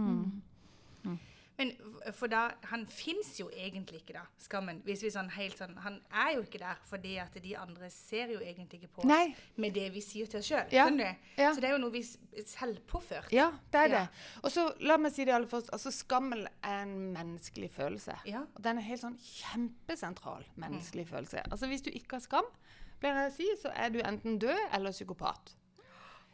Mm. 1.04 1.18
Men 1.56 1.70
for 2.12 2.26
da, 2.26 2.48
han 2.66 2.82
fins 2.90 3.36
jo 3.38 3.48
egentlig 3.54 4.00
ikke, 4.02 4.14
da, 4.16 4.24
skammen. 4.42 4.80
Hvis 4.82 5.04
vi 5.04 5.10
sånn 5.14 5.28
helt 5.36 5.56
sånn, 5.56 5.76
Han 5.84 6.00
er 6.10 6.32
jo 6.34 6.42
ikke 6.42 6.58
der 6.58 6.80
fordi 6.88 7.12
at 7.22 7.36
de 7.42 7.52
andre 7.56 7.90
ser 7.94 8.32
jo 8.34 8.40
egentlig 8.40 8.80
ikke 8.82 8.88
på 8.96 9.04
oss 9.04 9.06
Nei. 9.06 9.36
med 9.56 9.72
det 9.74 9.92
vi 9.94 10.00
sier 10.02 10.26
til 10.26 10.40
oss 10.40 10.48
sjøl. 10.50 10.66
Ja, 10.74 10.88
ja. 11.38 11.52
Så 11.54 11.60
det 11.62 11.68
er 11.70 11.76
jo 11.76 11.78
noe 11.84 11.94
vi 11.94 12.02
selvpåført. 12.02 13.30
Ja, 13.32 13.52
det 13.70 13.80
er 13.84 13.88
Ja. 13.88 14.00
det. 14.00 14.08
Og 14.42 14.50
så 14.50 14.66
la 14.80 14.96
meg 14.98 15.12
si 15.12 15.24
det 15.24 15.32
aller 15.34 15.46
først. 15.46 15.70
Altså, 15.72 15.90
skammel 15.94 16.46
er 16.62 16.82
en 16.82 17.12
menneskelig 17.14 17.70
følelse. 17.70 18.18
Ja. 18.26 18.40
Og 18.56 18.62
den 18.64 18.78
er 18.78 18.82
helt 18.82 19.00
sånn 19.00 19.18
kjempesentral 19.18 20.44
menneskelig 20.56 21.06
følelse. 21.08 21.42
Altså, 21.50 21.66
hvis 21.70 21.82
du 21.82 21.90
ikke 21.90 22.16
har 22.18 22.20
skam, 22.20 22.44
pleier 23.00 23.14
jeg 23.24 23.30
å 23.30 23.34
si, 23.36 23.48
så 23.62 23.72
er 23.74 23.90
du 23.90 24.00
enten 24.02 24.38
død 24.40 24.58
eller 24.72 24.90
psykopat. 24.90 25.54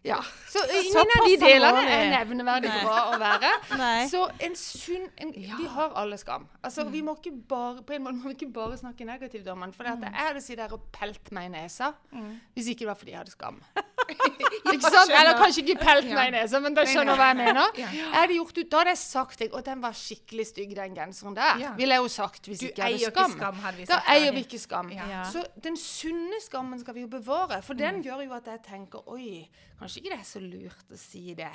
Ja. 0.02 0.16
Så 0.48 0.62
ingen 0.72 0.96
av 1.12 1.26
de 1.28 1.34
delene 1.36 1.80
er 1.92 2.06
nevneverdig 2.14 2.70
bra 2.80 3.00
å 3.12 3.18
være. 3.20 3.50
Nei. 3.76 4.06
Så 4.08 4.22
en 4.40 4.54
sunn 4.56 5.04
en, 5.20 5.32
Vi 5.36 5.66
har 5.74 5.92
alle 6.00 6.16
skam. 6.20 6.46
Altså, 6.64 6.86
Vi 6.88 7.02
må 7.04 7.18
ikke 7.18 7.34
bare 7.50 7.82
på 7.84 7.92
en 7.98 8.06
måte 8.06 8.16
må 8.16 8.30
vi 8.32 8.38
ikke 8.38 8.52
bare 8.54 8.78
snakke 8.80 9.04
negativt 9.04 9.46
om 9.52 9.60
den. 9.60 9.74
For 9.76 9.84
det 9.84 9.92
at 9.98 10.06
jeg 10.08 10.26
hadde 10.30 10.40
sittet 10.44 10.62
der 10.64 10.72
og 10.78 10.86
pelt 10.94 11.30
meg 11.36 11.50
i 11.50 11.52
nesa 11.58 11.92
hvis 12.56 12.72
ikke 12.72 12.86
det 12.86 12.88
var 12.88 12.98
fordi 13.02 13.12
jeg 13.12 13.20
hadde 13.20 13.34
skam. 13.34 13.60
ikke 14.72 14.88
sant? 14.90 15.12
Eller 15.14 15.36
kanskje 15.38 15.62
ikke 15.66 15.76
pelt 15.84 16.08
meg 16.08 16.30
i 16.30 16.34
nesa, 16.38 16.60
men 16.64 16.74
da 16.76 16.84
skjønner 16.88 17.14
du 17.14 17.20
hva 17.20 17.28
jeg 17.30 17.38
mener. 17.42 17.78
Ja. 17.78 17.90
Jeg 17.92 18.10
hadde 18.16 18.36
gjort 18.38 18.56
ut, 18.58 18.70
Da 18.72 18.80
hadde 18.82 18.94
jeg 18.94 19.02
sagt 19.04 19.38
deg, 19.44 19.54
og 19.54 19.64
den 19.68 19.82
var 19.84 19.96
skikkelig 20.00 20.46
stygg, 20.50 20.74
den 20.78 20.96
genseren 20.96 21.36
der. 21.36 21.60
Ja. 21.60 21.72
Ville 21.78 21.98
jeg 21.98 22.06
jo 22.06 22.12
sagt 22.16 22.48
hvis 22.50 22.62
Du 22.64 22.68
ikke 22.70 22.88
jeg 22.88 23.04
hadde 23.04 23.12
skam. 23.14 23.36
skam, 23.36 23.60
hadde 23.66 23.82
vi 23.82 23.88
da 23.90 24.00
eier 24.16 24.32
vi 24.36 24.44
ikke 24.48 24.58
skam. 24.64 24.90
Ja. 24.96 25.08
Ja. 25.12 25.24
Så 25.30 25.44
den 25.62 25.76
sunne 25.76 26.40
skammen 26.44 26.80
skal 26.80 26.96
vi 26.96 27.04
jo 27.04 27.10
bevare, 27.12 27.60
for 27.66 27.74
den 27.78 28.00
gjør 28.06 28.24
jo 28.24 28.32
at 28.40 28.48
jeg 28.48 28.64
tenker 28.66 29.04
oi, 29.12 29.44
kanskje 29.80 30.02
ikke 30.02 30.12
det 30.12 30.18
er 30.20 30.28
så 30.28 30.40
lurt 30.44 30.92
å 30.94 30.98
si 31.00 31.22
det. 31.38 31.48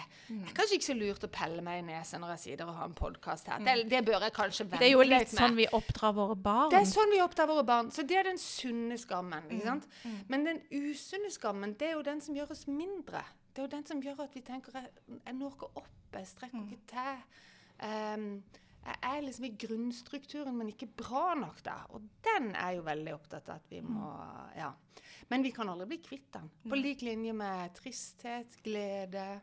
Kanskje 0.57 0.79
ikke 0.79 0.87
så 0.89 0.95
lurt 0.97 1.23
å 1.27 1.29
pelle 1.31 1.61
meg 1.65 1.79
i 1.83 1.85
nesen 1.91 2.23
når 2.25 2.33
jeg 2.35 2.41
sitter 2.45 2.71
og 2.71 2.75
har 2.79 2.89
en 2.89 2.97
podkast 2.97 3.47
her. 3.53 3.63
Det, 3.63 3.75
det 3.93 4.01
bør 4.09 4.25
jeg 4.27 4.35
kanskje 4.35 4.65
vente 4.65 4.73
litt 4.73 4.75
med. 4.75 4.83
Det 4.83 4.89
er 4.89 4.93
jo 4.95 5.05
litt 5.05 5.25
litt 5.27 5.33
sånn 5.37 5.55
vi 5.61 5.67
oppdrar 5.79 6.13
våre 6.17 6.35
barn. 6.35 6.69
Det 6.73 6.81
er 6.81 6.89
sånn 6.89 7.13
vi 7.13 7.21
oppdrar 7.23 7.47
våre 7.53 7.63
barn. 7.69 7.93
Så 7.95 8.03
det 8.09 8.17
er 8.19 8.29
den 8.31 8.41
sunne 8.41 8.97
skammen. 8.99 9.45
Mm. 9.47 9.55
ikke 9.55 9.71
sant? 9.71 9.89
Men 10.33 10.43
den 10.49 10.61
usunne 10.73 11.31
skammen, 11.31 11.77
det 11.79 11.91
er 11.91 11.97
jo 11.99 12.03
den 12.09 12.21
som 12.25 12.35
gjør 12.35 12.51
oss 12.57 12.65
mindre. 12.67 13.23
Det 13.53 13.61
er 13.63 13.69
jo 13.69 13.73
den 13.77 13.85
som 13.87 14.01
gjør 14.03 14.25
at 14.25 14.33
vi 14.35 14.41
tenker 14.43 14.73
jeg, 14.75 14.89
jeg 15.21 15.35
når 15.37 15.53
ikke 15.55 15.71
opp, 15.79 15.91
jeg 16.17 16.27
strekker 16.27 16.57
Mm. 16.59 16.69
ikke 16.71 16.87
til. 16.91 17.25
Ehm, 17.85 18.43
jeg 18.85 18.99
er 19.01 19.23
liksom 19.25 19.47
i 19.47 19.55
grunnstrukturen, 19.57 20.57
men 20.57 20.69
ikke 20.69 20.91
bra 21.01 21.33
nok 21.39 21.61
da. 21.65 21.79
Og 21.97 22.05
den 22.25 22.51
er 22.53 22.75
jo 22.77 22.85
veldig 22.85 23.15
opptatt 23.15 23.49
av 23.49 23.63
at 23.63 23.71
vi 23.71 23.81
må 23.81 24.05
Mm. 24.05 24.57
Ja. 24.57 24.73
Men 25.29 25.43
vi 25.43 25.51
kan 25.51 25.69
aldri 25.69 25.87
bli 25.87 25.97
kvitt 25.97 26.31
den. 26.33 26.49
På 26.69 26.77
lik 26.77 27.01
linje 27.01 27.33
med 27.33 27.73
tristhet, 27.73 28.57
glede, 28.63 29.41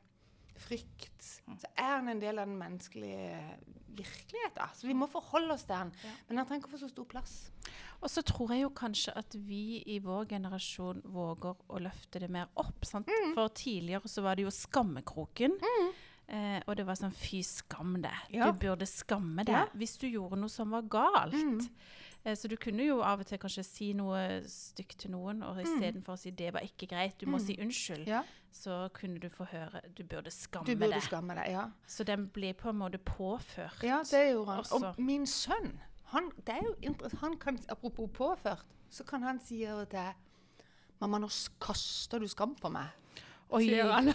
frykt. 0.57 1.43
Mm. 1.47 1.59
Så 1.59 1.67
er 1.77 1.97
den 1.99 2.09
en 2.09 2.21
del 2.21 2.39
av 2.39 2.47
den 2.47 2.59
menneskelige 2.59 3.59
virkeligheten. 3.97 4.75
Så 4.75 4.87
vi 4.87 4.95
må 4.95 5.09
forholde 5.11 5.57
oss 5.57 5.65
til 5.65 5.75
den. 5.75 5.93
Men 6.29 6.37
den 6.37 6.47
trenger 6.47 6.63
ikke 6.63 6.75
få 6.77 6.83
så 6.85 6.91
stor 6.93 7.09
plass. 7.11 7.35
Og 8.01 8.11
så 8.11 8.23
tror 8.27 8.53
jeg 8.55 8.65
jo 8.65 8.71
kanskje 8.75 9.15
at 9.19 9.35
vi 9.35 9.83
i 9.87 9.99
vår 10.03 10.27
generasjon 10.35 11.03
våger 11.05 11.67
å 11.69 11.83
løfte 11.83 12.23
det 12.23 12.31
mer 12.31 12.49
opp. 12.59 12.87
Sant? 12.89 13.11
Mm. 13.11 13.35
For 13.37 13.53
tidligere 13.55 14.11
så 14.11 14.25
var 14.25 14.39
det 14.39 14.47
jo 14.47 14.55
skammekroken. 14.55 15.59
Eh, 16.29 16.61
og 16.67 16.77
det 16.77 16.87
var 16.87 16.95
sånn 16.97 17.13
fy 17.13 17.43
skam 17.45 17.97
deg. 18.01 18.15
Ja. 18.31 18.51
Du 18.51 18.59
burde 18.59 18.87
skamme 18.87 19.45
deg 19.45 19.53
Ja. 19.53 19.65
Mm. 19.67 19.79
hvis 19.79 19.99
du 19.99 20.07
gjorde 20.09 20.39
noe 20.39 20.49
som 20.49 20.71
var 20.71 20.83
galt. 20.83 21.35
Eh, 22.25 22.35
så 22.39 22.49
du 22.49 22.57
kunne 22.57 22.85
jo 22.87 23.01
av 23.03 23.21
og 23.21 23.27
til 23.27 23.39
kanskje 23.39 23.65
si 23.65 23.93
noe 23.93 24.41
stygt 24.47 24.97
til 24.99 25.11
noen, 25.11 25.43
og 25.43 25.59
istedenfor 25.61 26.15
å 26.15 26.19
si 26.19 26.31
det 26.31 26.53
var 26.55 26.61
ikke 26.63 26.87
greit, 26.89 27.19
du 27.19 27.27
må 27.27 27.39
si 27.41 27.57
unnskyld, 27.57 28.07
Mm. 28.07 28.07
Ja. 28.07 28.23
så 28.53 28.89
kunne 28.95 29.19
du 29.19 29.29
få 29.29 29.45
høre 29.51 29.81
du 29.95 30.05
burde 30.05 30.31
skamme 30.31 30.65
Du 30.67 30.77
burde 30.77 30.93
deg. 30.95 31.03
skamme 31.03 31.35
deg. 31.35 31.51
Ja, 31.51 31.71
Så 31.87 32.05
den 32.05 32.29
blir 32.29 32.55
på 32.55 32.69
en 32.71 32.77
måte 32.79 32.99
påført. 32.99 33.83
ja 33.83 34.03
det 34.05 34.33
gjorde 34.33 34.47
han. 34.47 34.59
Også. 34.61 34.85
Og 34.89 34.99
min 35.01 35.27
sønn, 35.27 35.81
han, 36.05 36.31
det 36.47 36.49
er 36.55 36.63
jo 36.63 36.95
han 37.21 37.37
kan, 37.39 37.59
apropos 37.69 38.09
påført, 38.13 38.63
så 38.91 39.05
kan 39.05 39.23
han 39.23 39.41
si 39.41 39.59
til 39.91 40.15
Mamma, 41.01 41.19
nå 41.19 41.27
kaster 41.61 42.21
du 42.21 42.29
skam 42.29 42.55
på 42.55 42.71
meg. 42.71 42.87
Oi. 43.53 43.67
sier 43.69 43.91
han. 43.93 44.09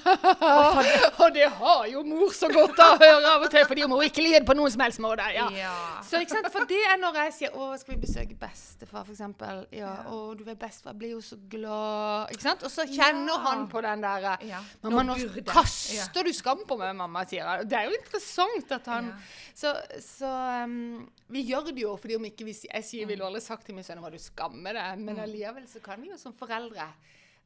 og 1.23 1.33
det 1.35 1.47
har 1.59 1.83
jo 1.91 2.03
mor 2.07 2.33
så 2.35 2.49
godt 2.51 2.79
av 2.83 2.95
å 2.95 2.99
høre 3.01 3.33
av 3.35 3.45
og 3.45 3.51
til, 3.53 3.65
fordi 3.69 3.83
hun 3.85 3.91
må 3.93 3.99
ikke 4.07 4.23
lide 4.25 4.41
på 4.47 4.55
noen 4.57 4.73
som 4.73 4.83
helst 4.85 5.01
måte. 5.03 5.27
Ja. 5.35 5.47
Ja. 5.53 5.73
Så 6.05 6.21
ikke 6.23 6.37
sant? 6.37 6.49
For 6.53 6.69
det 6.69 6.79
er 6.91 6.97
når 7.01 7.19
jeg 7.21 7.33
sier 7.37 7.55
'Å, 7.57 7.69
skal 7.79 7.95
vi 7.95 7.99
besøke 8.05 8.37
bestefar', 8.39 9.05
for 9.05 9.13
eksempel. 9.13 9.65
Ja, 9.75 9.93
'Å, 10.07 10.37
du 10.37 10.43
vet, 10.43 10.59
bestefar 10.59 10.97
blir 10.97 11.15
jo 11.15 11.21
så 11.21 11.37
glad'. 11.49 12.33
Ikke 12.33 12.47
sant? 12.47 12.63
Og 12.63 12.73
så 12.73 12.87
kjenner 12.89 13.43
han 13.45 13.67
på 13.69 13.81
den 13.85 14.01
der 14.01 14.27
Ja. 14.47 14.63
'Mamma, 14.83 15.03
Nå 15.03 15.17
kaster 15.45 16.23
du 16.23 16.33
skam 16.33 16.65
på 16.67 16.77
meg, 16.77 16.95
mamma', 16.95 17.25
sier 17.29 17.45
han. 17.45 17.67
Det 17.67 17.77
er 17.77 17.85
jo 17.91 17.97
interessant 17.97 18.71
at 18.71 18.85
han. 18.85 19.13
Så, 19.53 19.73
så 20.01 20.31
um, 20.63 21.07
vi 21.29 21.43
gjør 21.43 21.71
det 21.71 21.81
jo 21.83 21.95
fordi 21.97 22.15
om 22.15 22.25
ikke 22.25 22.45
vi 22.45 22.55
Jeg 22.73 22.83
sier 22.83 23.07
ville 23.07 23.25
aldri 23.25 23.41
sagt 23.41 23.65
til 23.65 23.75
min 23.75 23.83
sønn 23.83 23.99
'Hva, 24.01 24.11
du 24.11 24.17
skammer 24.17 24.73
deg', 24.73 24.99
men 24.99 25.19
allikevel 25.19 25.67
så 25.67 25.79
kan 25.83 26.01
vi 26.01 26.09
jo 26.09 26.17
som 26.17 26.33
foreldre 26.33 26.87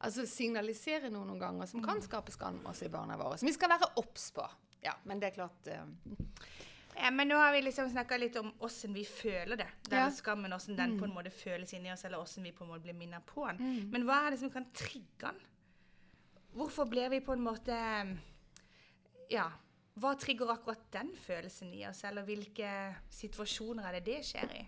altså 0.02 0.24
signalisere 0.26 1.10
noe 1.12 1.26
noen 1.28 1.40
ganger 1.40 1.68
som 1.70 1.82
kan 1.84 2.00
skape 2.02 2.32
skam 2.34 2.60
også 2.66 2.86
i 2.88 2.92
barna 2.92 3.16
våre. 3.20 3.38
Som 3.40 3.48
vi 3.50 3.54
skal 3.56 3.70
være 3.72 3.88
obs 4.02 4.30
på. 4.36 4.44
Ja, 4.82 4.96
men 5.06 5.20
det 5.22 5.30
er 5.30 5.36
klart 5.36 5.68
uh, 5.70 5.86
Ja, 6.96 7.10
men 7.14 7.28
nå 7.30 7.36
har 7.38 7.52
vi 7.54 7.62
liksom 7.64 7.88
snakka 7.90 8.18
litt 8.20 8.34
om 8.36 8.50
åssen 8.66 8.92
vi 8.92 9.04
føler 9.08 9.56
det. 9.56 9.68
Den 9.88 10.02
Ja. 10.02 10.10
skammen, 10.12 10.52
åssen 10.52 10.76
den 10.76 10.98
på 10.98 11.06
en 11.06 11.14
måte 11.14 11.30
føles 11.32 11.72
inni 11.72 11.92
oss, 11.92 12.04
eller 12.04 12.20
åssen 12.20 12.42
vi 12.44 12.52
på 12.52 12.64
en 12.66 12.70
måte 12.74 12.84
blir 12.84 12.98
minnet 12.98 13.24
på 13.26 13.46
den. 13.48 13.88
Men 13.90 14.04
hva 14.04 14.26
er 14.26 14.34
det 14.34 14.40
som 14.42 14.50
kan 14.52 14.66
trigge 14.76 15.30
den? 15.30 15.40
Hvorfor 16.52 16.84
blir 16.90 17.08
vi 17.08 17.20
på 17.24 17.32
en 17.32 17.40
måte 17.46 17.78
Ja, 19.32 19.46
hva 19.96 20.14
trigger 20.20 20.50
akkurat 20.52 20.82
den 20.92 21.14
følelsen 21.16 21.72
i 21.72 21.86
oss, 21.88 22.02
eller 22.04 22.24
hvilke 22.28 22.68
situasjoner 23.12 23.88
er 23.88 23.98
det 24.00 24.04
det 24.10 24.20
skjer 24.28 24.52
i? 24.58 24.66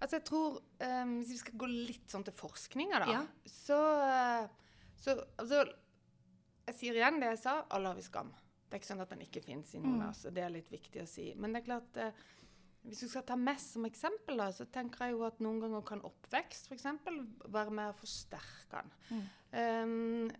Altså 0.00 0.16
jeg 0.16 0.24
tror, 0.24 0.58
um, 0.80 1.10
Hvis 1.20 1.30
vi 1.34 1.38
skal 1.42 1.58
gå 1.60 1.68
litt 1.70 2.08
sånn 2.12 2.24
til 2.24 2.32
forskninga, 2.36 3.00
da, 3.04 3.06
Ja. 3.12 3.22
så, 3.44 3.78
eh, 4.06 4.48
så 4.96 5.16
altså, 5.38 5.64
Jeg 6.66 6.74
sier 6.78 6.94
igjen 7.00 7.20
det 7.20 7.32
jeg 7.34 7.38
sa, 7.42 7.64
alle 7.70 7.88
har 7.88 7.96
vi 7.98 8.02
skam. 8.06 8.30
Det 8.70 8.76
er 8.76 8.80
ikke 8.80 8.92
sånn 8.92 9.02
at 9.02 9.10
den 9.10 9.24
ikke 9.24 9.42
fins 9.42 9.74
i 9.74 9.80
noen 9.82 10.02
av 10.04 10.10
oss. 10.10 10.24
og 10.26 10.34
Det 10.34 10.42
er 10.44 10.50
litt 10.54 10.70
viktig 10.70 11.02
å 11.02 11.06
si. 11.08 11.34
Men 11.34 11.52
det 11.52 11.62
er 11.62 11.66
klart 11.66 11.96
uh, 11.96 12.12
Hvis 12.86 13.00
du 13.00 13.08
skal 13.08 13.22
ta 13.28 13.36
mest 13.36 13.74
som 13.74 13.84
eksempel, 13.84 14.38
da, 14.38 14.46
så 14.56 14.64
tenker 14.64 15.04
jeg 15.04 15.12
jo 15.12 15.24
at 15.26 15.38
noen 15.44 15.58
ganger 15.60 15.82
kan 15.84 16.00
oppvekst 16.00 16.68
for 16.70 16.74
eksempel, 16.78 17.26
være 17.44 17.70
med 17.76 17.90
å 17.90 17.98
forsterke 17.98 18.70
den. 19.10 19.26
Um, 19.52 20.30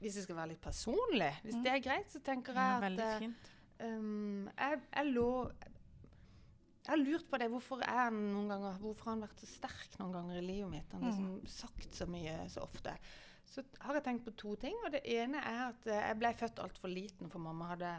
hvis 0.00 0.16
jeg 0.16 0.24
skal 0.26 0.36
være 0.36 0.48
litt 0.52 0.60
personlig, 0.60 1.30
hvis 1.42 1.56
det 1.64 1.72
er 1.72 1.80
greit, 1.84 2.10
så 2.12 2.20
tenker 2.20 2.52
jeg 2.52 2.98
Ja, 2.98 3.22
at. 3.22 3.32
Um, 3.80 4.50
jeg, 4.58 4.80
jeg 4.92 5.06
lå 5.14 5.30
Jeg 6.90 6.96
har 6.96 7.04
lurt 7.06 7.26
på 7.30 7.38
det. 7.38 7.46
Hvorfor 7.52 7.82
er 7.86 8.08
ganger 8.50 8.78
Hvorfor 8.82 9.04
har 9.06 9.14
han 9.14 9.20
vært 9.22 9.42
så 9.44 9.46
sterk 9.46 9.92
noen 10.00 10.14
ganger 10.16 10.40
i 10.40 10.42
livet 10.42 10.72
mitt? 10.72 10.94
Han 10.96 11.04
har 11.06 11.12
liksom 11.12 11.36
sagt 11.46 11.94
så 11.94 12.08
mye 12.10 12.32
så 12.50 12.64
ofte. 12.66 12.96
Så 13.46 13.62
har 13.84 13.94
jeg 13.94 14.06
tenkt 14.08 14.26
på 14.26 14.34
to 14.34 14.56
ting. 14.58 14.74
Og 14.82 14.90
det 14.96 15.04
ene 15.06 15.38
er 15.38 15.60
at 15.68 15.86
eh, 15.86 16.00
jeg 16.08 16.18
ble 16.18 16.32
født 16.40 16.62
altfor 16.64 16.90
liten, 16.90 17.30
for 17.30 17.42
mamma 17.46 17.70
hadde 17.70 17.92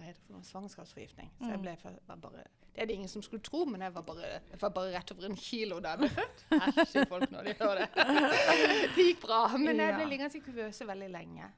hva 0.00 0.08
heter 0.08 0.18
det 0.18 0.26
for 0.26 0.34
noe, 0.34 0.48
svangerskapsforgiftning. 0.48 1.30
Så 1.38 1.52
jeg 1.52 1.62
ble 1.62 1.76
født, 1.78 2.12
bare, 2.24 2.44
det 2.74 2.82
er 2.82 2.86
det 2.86 2.94
ingen 2.94 3.10
som 3.10 3.22
skulle 3.22 3.42
tro, 3.42 3.64
men 3.66 3.82
jeg 3.82 3.94
var 3.94 4.04
bare, 4.06 4.28
jeg 4.50 4.60
var 4.60 4.72
bare 4.74 4.92
rett 4.94 5.12
over 5.12 5.26
en 5.26 5.36
kilo 5.36 5.80
da 5.82 5.94
jeg 5.94 6.02
ble 6.04 6.10
født. 6.14 6.44
Æsj, 6.56 6.82
sier 6.92 7.08
folk 7.10 7.32
når 7.34 7.48
de 7.48 7.54
hører 7.58 7.80
det. 7.82 8.04
Det 8.96 9.06
gikk 9.08 9.22
bra. 9.24 9.40
Men 9.58 9.82
jeg 9.82 9.96
ble 9.98 10.06
liggende 10.10 10.38
i 10.38 10.44
kuvøse 10.44 10.86
veldig 10.88 11.08
lenge. 11.10 11.50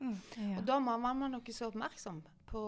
Og 0.57 0.63
da 0.69 0.79
var 0.89 1.03
man 1.05 1.27
nok 1.37 1.45
ikke 1.45 1.57
så 1.59 1.69
oppmerksom 1.69 2.23
på 2.53 2.63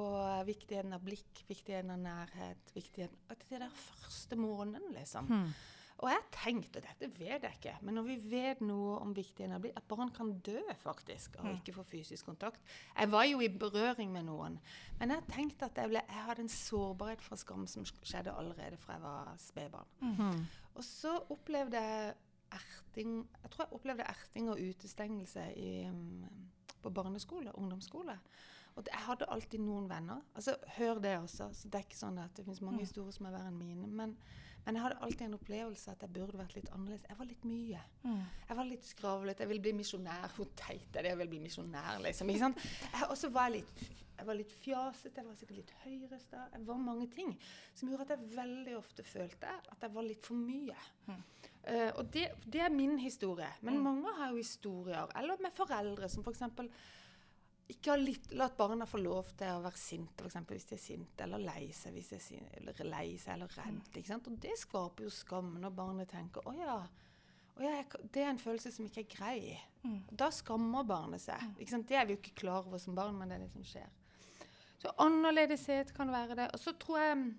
viktigheten 0.49 0.93
av 0.97 1.03
blikk, 1.05 1.45
viktigheten 1.49 1.93
av 1.93 1.99
nærhet, 2.01 2.71
viktigheten 2.73 3.33
At 3.33 3.43
det 3.51 3.61
der 3.61 3.73
første 3.77 4.37
måneden, 4.41 4.95
liksom. 4.97 5.29
Og 6.05 6.11
jeg 6.13 6.25
tenkte, 6.35 6.83
dette 6.85 7.09
vet 7.17 7.47
jeg 7.47 7.57
ikke, 7.57 7.75
men 7.87 7.97
når 7.97 8.05
vi 8.11 8.17
vet 8.29 8.61
noe 8.61 8.99
om 9.01 9.15
viktigheten 9.17 9.55
av 9.57 9.65
at 9.71 9.87
barn 9.89 10.11
kan 10.13 10.35
dø 10.45 10.61
faktisk 10.83 11.39
av 11.41 11.49
ikke 11.55 11.73
få 11.79 11.85
fysisk 11.89 12.29
kontakt 12.29 12.61
Jeg 12.91 13.09
var 13.13 13.25
jo 13.25 13.41
i 13.41 13.49
berøring 13.49 14.13
med 14.13 14.27
noen, 14.29 14.59
men 15.01 15.15
jeg 15.15 15.25
tenkte 15.33 15.71
at 15.71 15.81
jeg, 15.81 15.89
ble, 15.95 16.03
jeg 16.05 16.27
hadde 16.27 16.45
en 16.45 16.53
sårbarhet 16.53 17.25
for 17.25 17.41
skam 17.41 17.65
som 17.71 17.87
skjedde 17.89 18.35
allerede 18.37 18.77
fra 18.83 18.99
jeg 18.99 19.05
var 19.07 19.33
spedbarn. 19.41 20.45
Og 20.75 20.85
så 20.85 21.15
opplevde 21.33 21.81
jeg 21.81 22.15
erting 22.55 23.17
Jeg 23.43 23.51
tror 23.51 23.65
jeg 23.65 23.79
opplevde 23.79 24.11
erting 24.13 24.51
og 24.53 24.61
utestengelse 24.61 25.47
i, 25.57 25.71
um, 25.89 26.27
på 26.83 26.93
barneskole, 26.93 27.55
ungdomsskole. 27.57 28.19
Og 28.75 28.87
jeg 28.91 29.01
hadde 29.07 29.31
alltid 29.31 29.63
noen 29.63 29.89
venner. 29.89 30.21
Altså, 30.35 30.57
Hør 30.77 30.99
det 30.99 31.19
også. 31.19 31.49
så 31.53 31.69
Det 31.69 31.79
er 31.79 31.87
ikke 31.87 31.99
sånn 31.99 32.19
at 32.19 32.35
det 32.37 32.45
finnes 32.45 32.61
mange 32.61 32.83
historier 32.83 33.15
som 33.15 33.27
er 33.27 33.37
verre 33.37 33.53
enn 33.53 33.59
mine. 33.59 33.87
Men, 33.87 34.17
men 34.65 34.77
jeg 34.79 34.83
hadde 34.85 35.01
alltid 35.05 35.27
en 35.27 35.37
opplevelse 35.39 35.91
at 35.93 36.05
jeg 36.07 36.13
burde 36.15 36.39
vært 36.39 36.55
litt 36.57 36.71
annerledes. 36.73 37.05
Jeg 37.09 37.19
var 37.19 37.29
litt 37.29 37.45
mye. 37.45 37.81
Jeg 38.49 38.57
var 38.57 38.69
litt 38.69 38.87
skravlete. 38.89 39.45
Jeg 39.45 39.51
ville 39.53 39.65
bli 39.67 39.75
misjonær. 39.77 40.31
Hvor 40.37 40.49
teit 40.57 40.97
er 40.97 41.05
det? 41.05 41.13
Jeg 41.13 41.21
vil 41.21 41.33
bli 41.35 41.43
misjonær, 41.45 42.01
liksom. 42.07 42.33
Ikke 42.33 42.47
sant? 42.47 42.65
Og 43.11 43.17
så 43.21 43.29
var 43.35 43.51
jeg 43.51 43.61
litt 43.63 43.85
jeg 44.15 44.29
var 44.29 44.37
litt 44.39 44.53
fjasete, 44.63 45.21
jeg 45.21 45.27
var 45.27 45.35
sikkert 45.37 45.57
litt 45.59 45.73
høyresta. 45.83 46.43
Jeg 46.53 46.67
var 46.69 46.77
mange 46.79 47.09
ting 47.11 47.33
som 47.75 47.89
gjorde 47.91 48.05
at 48.07 48.13
jeg 48.15 48.37
veldig 48.37 48.77
ofte 48.79 49.03
følte 49.03 49.51
at 49.59 49.83
jeg 49.83 49.95
var 49.97 50.07
litt 50.07 50.23
for 50.23 50.39
mye. 50.39 50.77
Eh, 51.65 51.91
og 51.99 52.13
det, 52.15 52.29
det 52.47 52.63
er 52.63 52.71
min 52.73 52.95
historie. 53.03 53.49
Men 53.67 53.81
mange 53.83 54.13
har 54.21 54.31
jo 54.31 54.39
historier. 54.39 55.11
Eller 55.19 55.43
med 55.43 55.53
foreldre 55.57 56.09
som 56.13 56.23
f.eks. 56.23 56.45
ikke 57.73 57.95
har 57.95 58.01
litt, 58.01 58.27
latt 58.37 58.57
barna 58.59 58.85
få 58.89 58.99
lov 59.01 59.31
til 59.39 59.49
å 59.55 59.63
være 59.65 59.81
sinte 59.81 60.27
eksempel, 60.29 60.59
hvis 60.59 60.69
de 60.69 60.77
er 60.77 60.83
sinte, 60.83 61.25
eller 61.25 61.41
lei 61.41 61.71
seg 61.73 61.95
hvis 61.97 62.11
de 62.13 62.19
er 62.19 62.25
sinte, 62.25 62.61
eller 62.61 62.91
lei 62.91 63.07
seg 63.21 63.39
eller 63.39 63.57
redd. 63.57 64.01
Sant? 64.05 64.29
Og 64.29 64.37
det 64.43 64.53
skaper 64.61 65.07
jo 65.07 65.13
skam 65.13 65.55
når 65.63 65.73
barnet 65.79 66.13
tenker 66.13 66.45
'Å 66.45 66.55
ja, 66.59 66.77
å 67.55 67.65
ja 67.65 67.73
jeg, 67.79 67.87
det 68.13 68.23
er 68.23 68.31
en 68.35 68.43
følelse 68.43 68.73
som 68.75 68.85
ikke 68.85 69.05
er 69.07 69.15
grei'. 69.17 69.59
Da 70.11 70.31
skammer 70.31 70.85
barnet 70.85 71.25
seg. 71.25 71.41
Ikke 71.59 71.71
sant? 71.71 71.89
Det 71.89 71.97
er 71.97 72.05
vi 72.05 72.17
jo 72.17 72.21
ikke 72.21 72.41
klar 72.45 72.67
over 72.67 72.79
som 72.79 72.95
barn, 72.95 73.17
men 73.17 73.29
det 73.29 73.37
er 73.37 73.47
det 73.47 73.53
som 73.53 73.65
skjer. 73.65 73.89
Så 74.81 74.93
annerledeshet 75.01 75.95
kan 75.97 76.13
være 76.13 76.37
det. 76.37 76.51
Og 76.53 76.61
så 76.61 76.73
tror 76.77 76.99
jeg 77.01 77.35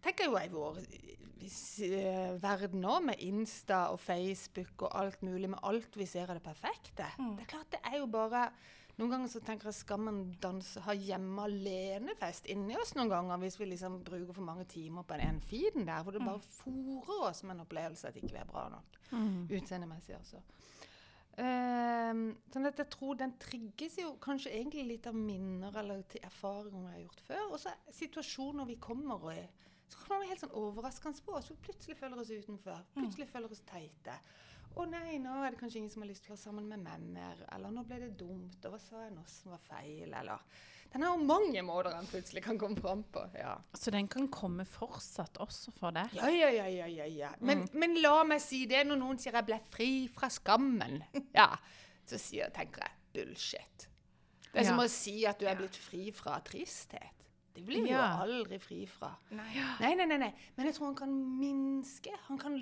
tenker 0.00 0.24
jo 0.24 0.36
jeg 0.38 0.48
i 0.48 0.54
vår 0.54 0.78
uh, 0.80 2.36
verden 2.40 2.80
nå, 2.80 3.00
med 3.04 3.20
Insta 3.20 3.90
og 3.92 4.00
Facebook 4.00 4.86
og 4.88 4.94
alt 4.96 5.22
mulig, 5.22 5.50
med 5.50 5.60
alt 5.62 5.96
vi 5.96 6.08
ser 6.08 6.30
av 6.30 6.40
det 6.40 6.44
perfekte. 6.44 7.08
Det 7.18 7.44
er 7.44 7.50
klart 7.50 7.72
det 7.76 7.82
er 7.84 7.98
jo 8.00 8.06
bare 8.08 8.48
Noen 9.00 9.14
ganger 9.14 9.30
så 9.32 9.40
tenker 9.40 9.70
jeg 9.70 9.78
skammen 9.78 10.16
danse, 10.42 10.82
ha 10.84 10.92
hjemme 10.92 11.46
alene-fest 11.48 12.50
inni 12.52 12.74
oss 12.76 12.92
noen 12.98 13.08
ganger, 13.08 13.40
hvis 13.40 13.56
vi 13.56 13.70
liksom 13.70 14.02
bruker 14.04 14.36
for 14.36 14.44
mange 14.44 14.66
timer 14.68 15.06
på 15.08 15.16
den 15.16 15.38
feeden 15.40 15.86
der, 15.88 16.02
hvor 16.04 16.12
det 16.12 16.20
bare 16.26 16.42
fòrer 16.44 17.30
oss 17.30 17.40
med 17.46 17.54
en 17.54 17.64
opplevelse 17.64 18.10
at 18.10 18.18
ikke 18.20 18.34
vi 18.34 18.42
er 18.42 18.50
bra 18.50 18.66
nok. 18.74 18.98
Utseendemessig 19.56 20.18
også. 20.18 20.42
Ehm, 21.40 22.26
sånn 22.52 22.68
at 22.68 22.80
jeg 22.82 22.90
tror 22.92 23.16
den 23.16 23.32
trigges 23.40 23.96
jo 24.02 24.12
kanskje 24.20 24.52
egentlig 24.52 24.84
litt 24.88 25.08
av 25.08 25.16
minner 25.16 25.80
eller 25.80 26.02
til 26.10 26.24
erfaringer 26.26 26.84
vi 26.84 26.92
har 26.92 27.02
gjort 27.06 27.24
før. 27.28 27.44
Og 27.48 27.58
så 27.62 27.72
er 27.72 27.96
situasjoner 27.96 28.68
vi 28.68 28.76
kommer 28.82 29.30
i. 29.32 29.40
Så 29.90 30.04
kommer 30.04 30.26
vi 30.26 30.30
helt 30.34 30.44
sånn 30.44 30.56
overraskende 30.60 31.24
på 31.24 31.38
oss. 31.38 31.48
Vi 31.50 31.56
plutselig 31.64 31.96
føler 31.98 32.20
oss 32.20 32.30
utenfor. 32.30 32.84
Plutselig 32.98 33.30
føler 33.32 33.56
oss 33.56 33.64
teite. 33.66 34.18
Å 34.78 34.84
nei, 34.86 35.18
nå 35.22 35.32
er 35.42 35.52
det 35.52 35.60
kanskje 35.60 35.80
ingen 35.80 35.92
som 35.92 36.04
har 36.04 36.10
lyst 36.10 36.24
til 36.24 36.32
å 36.32 36.36
være 36.36 36.44
sammen 36.44 36.68
med 36.70 36.82
meg 36.84 37.06
mer. 37.16 37.40
Eller 37.54 37.72
nå 37.74 37.82
ble 37.86 37.98
det 38.04 38.10
dumt. 38.20 38.60
Og 38.64 38.74
hva 38.74 38.78
sa 38.82 39.02
jeg 39.04 39.14
nå 39.16 39.24
som 39.28 39.54
var 39.54 39.64
feil? 39.66 40.12
Eller 40.14 40.44
Den 40.92 41.04
har 41.06 41.14
jo 41.14 41.26
mange 41.26 41.62
måter 41.66 41.94
den 41.94 42.08
plutselig 42.10 42.44
kan 42.46 42.58
komme 42.58 42.78
fram 42.78 43.02
på. 43.14 43.24
Ja. 43.38 43.56
Så 43.74 43.92
den 43.94 44.08
kan 44.10 44.30
komme 44.30 44.66
fortsatt 44.66 45.38
også 45.42 45.74
for 45.76 45.94
deg? 45.94 46.14
Ja, 46.18 46.30
ja, 46.30 46.50
ja, 46.54 46.66
ja, 46.70 46.88
ja, 47.00 47.10
ja. 47.10 47.34
Men, 47.40 47.66
men 47.72 47.98
la 48.02 48.22
meg 48.26 48.42
si 48.42 48.64
det 48.70 48.84
når 48.86 49.02
noen 49.02 49.20
sier 49.22 49.38
jeg 49.38 49.48
ble 49.50 49.60
fri 49.74 49.92
fra 50.14 50.30
skammen. 50.32 51.00
Ja, 51.40 51.52
så 52.06 52.18
sier, 52.18 52.50
tenker 52.54 52.86
jeg 52.86 52.98
bullshit. 53.14 53.86
Det 54.50 54.64
er 54.64 54.66
som 54.66 54.82
å 54.82 54.86
si 54.90 55.20
at 55.30 55.38
du 55.38 55.46
er 55.46 55.58
blitt 55.58 55.76
fri 55.78 56.08
fra 56.14 56.40
tristhet. 56.46 57.19
Det 57.60 57.66
blir 57.68 57.82
vi 57.84 57.90
Ja. 57.92 58.06
jo 58.16 58.22
aldri 58.24 58.58
fri 58.62 58.86
fra. 58.88 59.12
Nei. 59.36 59.50
Nei, 59.80 59.94
nei, 60.00 60.06
nei, 60.06 60.16
nei. 60.24 60.32
Men 60.56 60.66
jeg 60.70 60.74
tror 60.78 60.86
han 60.90 60.96
kan 60.96 61.12
minske. 61.40 62.10
Han 62.28 62.38
kan, 62.40 62.56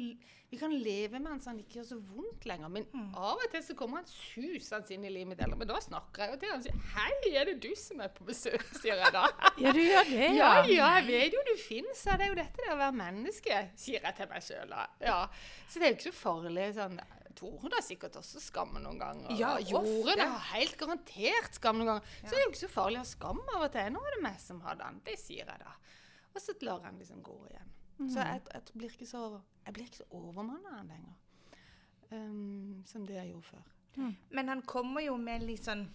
vi 0.51 0.57
kan 0.59 0.73
leve 0.73 1.19
med 1.21 1.29
han 1.31 1.41
så 1.41 1.51
han 1.53 1.59
ikke 1.63 1.79
gjør 1.79 1.87
så 1.93 1.99
vondt 2.03 2.47
lenger. 2.51 2.69
Men 2.73 2.87
av 3.15 3.39
og 3.39 3.51
til 3.53 3.63
så 3.63 3.77
kommer 3.79 4.01
han 4.01 4.09
susende 4.11 4.91
inn 4.97 5.05
i 5.07 5.13
livet 5.13 5.29
mitt. 5.33 5.43
Eller, 5.45 5.57
men 5.61 5.69
da 5.71 5.79
snakker 5.85 6.25
jeg 6.25 6.33
jo 6.35 6.41
til 6.43 6.51
han 6.51 6.59
og 6.59 6.67
sier 6.67 6.81
'Hei, 6.95 7.35
er 7.39 7.45
det 7.53 7.57
du 7.63 7.71
som 7.77 8.01
er 8.01 8.09
på 8.09 8.25
besøk?' 8.27 8.67
sier 8.83 8.97
jeg 8.99 9.13
da. 9.13 9.27
Ja, 9.63 9.73
du 9.73 9.79
gjør 9.81 10.05
det, 10.11 10.35
Ja, 10.37 10.51
ja, 10.67 10.89
jeg 10.99 11.07
vet 11.07 11.33
jo 11.33 11.45
du 11.47 11.55
finnes. 11.63 12.03
Det 12.03 12.21
er 12.21 12.29
jo 12.29 12.35
dette 12.35 12.57
det 12.65 12.73
å 12.75 12.77
være 12.81 12.93
menneske, 13.05 13.71
sier 13.77 14.01
jeg 14.03 14.17
til 14.17 14.29
meg 14.29 14.43
sjøl. 14.43 14.75
Ja. 15.01 15.29
Så 15.69 15.79
det 15.79 15.87
er 15.87 15.91
jo 15.93 15.97
ikke 15.99 16.13
så 16.13 16.19
farlig. 16.27 16.75
sånn. 16.75 17.01
Tore 17.39 17.71
da 17.71 17.81
sikkert 17.85 18.19
også 18.19 18.43
skam 18.43 18.75
noen 18.75 18.99
ganger. 18.99 19.31
Ja, 19.39 19.55
gjorde 19.63 20.17
det. 20.19 20.27
har 20.27 20.47
helt 20.57 20.77
garantert 20.81 21.55
skam 21.59 21.79
noen 21.79 21.93
ganger. 21.93 22.13
Så 22.21 22.33
det 22.33 22.41
er 22.41 22.45
jo 22.45 22.51
ikke 22.53 22.65
så 22.65 22.73
farlig 22.73 22.99
å 22.99 23.05
ha 23.05 23.11
skam 23.13 23.43
av 23.55 23.67
og 23.69 23.73
til. 23.77 23.93
Nå 23.95 24.03
er 24.03 24.17
det 24.17 24.25
meg 24.27 24.41
som 24.43 24.61
har 24.67 24.79
den. 24.81 25.01
Det 25.07 25.15
sier 25.21 25.45
jeg 25.47 25.63
da. 25.63 25.75
Og 26.35 26.43
så 26.43 26.55
lar 26.61 26.83
jeg 26.83 26.91
den 26.91 27.01
liksom 27.05 27.23
gå 27.27 27.39
igjen. 27.53 27.73
Så 27.99 28.23
jeg, 28.23 28.43
jeg, 28.55 28.77
blir 28.79 28.93
ikke 28.95 29.09
så, 29.11 29.23
jeg 29.65 29.75
blir 29.75 29.89
ikke 29.89 30.03
så 30.05 30.09
overmanna 30.15 30.83
lenger. 30.87 31.17
Um, 32.11 32.85
som 32.89 33.05
det 33.07 33.19
jeg 33.19 33.33
gjorde 33.33 33.51
før. 33.51 33.67
Men 34.31 34.49
han 34.49 34.63
kommer 34.63 35.03
jo 35.03 35.17
med 35.19 35.43
litt 35.43 35.67
sånn 35.67 35.89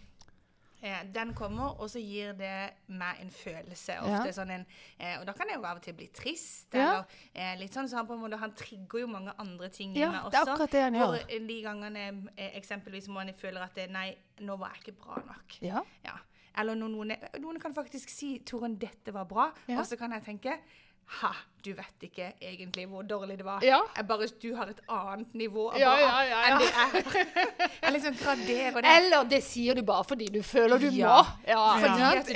eh, 0.83 1.03
Den 1.13 1.33
kommer, 1.33 1.79
og 1.79 1.89
så 1.89 1.99
gir 2.03 2.33
det 2.37 2.73
meg 2.91 3.21
en 3.23 3.29
følelse. 3.31 3.95
Ofte 4.03 4.27
Ja. 4.27 4.33
sånn 4.35 4.51
en, 4.51 4.65
eh, 4.99 5.17
og 5.19 5.25
da 5.25 5.33
kan 5.33 5.47
jeg 5.47 5.57
jo 5.57 5.63
av 5.65 5.77
og 5.77 5.81
til 5.85 5.93
bli 5.97 6.07
trist. 6.13 6.67
Ja. 6.73 6.79
Eller 6.81 7.05
eh, 7.35 7.55
litt 7.59 7.73
sånn, 7.73 7.87
så 7.89 7.95
han 8.01 8.07
på 8.07 8.13
en 8.17 8.21
måte 8.25 8.37
Han 8.39 8.53
trigger 8.53 8.99
jo 8.99 9.07
mange 9.07 9.33
andre 9.39 9.69
ting 9.69 9.95
i 9.95 9.99
Ja, 9.99 10.11
meg 10.11 10.21
også. 10.25 10.31
det 10.31 10.39
er 10.41 10.53
akkurat 10.53 10.71
det 10.71 10.81
han 10.81 10.93
gjør. 10.93 11.17
For 11.19 11.47
De 11.47 11.61
gangene 11.63 12.29
eh, 12.37 12.51
eksempelvis 12.59 13.07
må 13.07 13.19
han 13.23 13.33
føler 13.33 13.61
at 13.63 13.73
det, 13.75 13.89
Nei, 13.89 14.15
nå 14.41 14.57
var 14.59 14.73
jeg 14.75 14.83
ikke 14.93 14.99
bra 15.05 15.15
nok. 15.25 15.57
Ja. 15.61 15.81
Ja. 16.05 16.17
Eller 16.55 16.75
noen, 16.75 17.15
noen 17.39 17.59
kan 17.59 17.73
faktisk 17.73 18.09
si 18.09 18.39
'Toren, 18.45 18.77
dette 18.77 19.11
var 19.13 19.25
bra', 19.25 19.51
og 19.79 19.85
så 19.85 19.97
kan 19.97 20.11
jeg 20.11 20.23
tenke 20.23 20.59
Ha, 21.05 21.29
du 21.63 21.69
vet 21.77 22.03
ikke 22.07 22.29
egentlig 22.41 22.85
hvor 22.89 23.03
dårlig 23.07 23.37
det 23.39 23.45
var. 23.45 23.63
Ja. 23.63 23.79
Jeg 23.95 24.07
bare, 24.07 24.27
du 24.41 24.47
har 24.57 24.71
et 24.71 24.79
annet 24.91 25.33
nivå 25.37 25.67
av 25.69 25.77
Ja, 25.79 25.91
bra 25.93 26.01
ja, 26.01 26.23
ja, 26.27 26.39
ja. 26.41 26.47
enn 26.49 26.63
det 26.63 26.69
jeg 26.73 27.69
Jeg 27.83 27.93
liksom 27.95 28.17
graderer 28.21 28.77
det. 28.81 28.93
Eller 28.97 29.29
det 29.29 29.41
sier 29.45 29.77
du 29.77 29.83
bare 29.87 30.07
fordi 30.07 30.27
du 30.33 30.41
føler 30.43 30.81
du 30.81 30.89
må. 30.89 31.15
Ja, 31.47 31.61
Fordi, 31.83 32.09
du, 32.25 32.33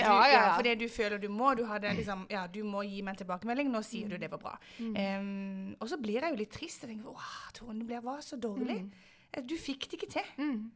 fordi 0.59 0.75
du 0.83 0.88
føler 0.93 1.17
du 1.24 1.27
må. 1.33 1.53
Du, 1.57 1.65
hadde 1.65 1.93
liksom, 1.97 2.25
ja, 2.31 2.45
du 2.47 2.62
må 2.63 2.83
gi 2.88 3.01
meg 3.01 3.15
en 3.15 3.21
tilbakemelding. 3.24 3.71
Nå 3.74 3.81
sier 3.88 4.12
du 4.12 4.17
det 4.21 4.31
var 4.31 4.43
bra. 4.43 4.55
Em, 4.79 5.75
og 5.79 5.89
så 5.89 6.00
blir 6.01 6.21
jeg 6.21 6.36
jo 6.36 6.41
litt 6.43 6.53
trist. 6.53 6.83
Jeg 6.86 6.93
tenker 6.95 7.31
Tone, 7.57 7.88
det 7.88 8.03
var 8.05 8.21
så 8.25 8.38
dårlig. 8.39 8.83
Mm. 8.86 9.47
Du 9.47 9.57
fikk 9.59 9.89
det 9.89 10.00
ikke 10.00 10.12
til. 10.19 10.29
Mm. 10.38 10.69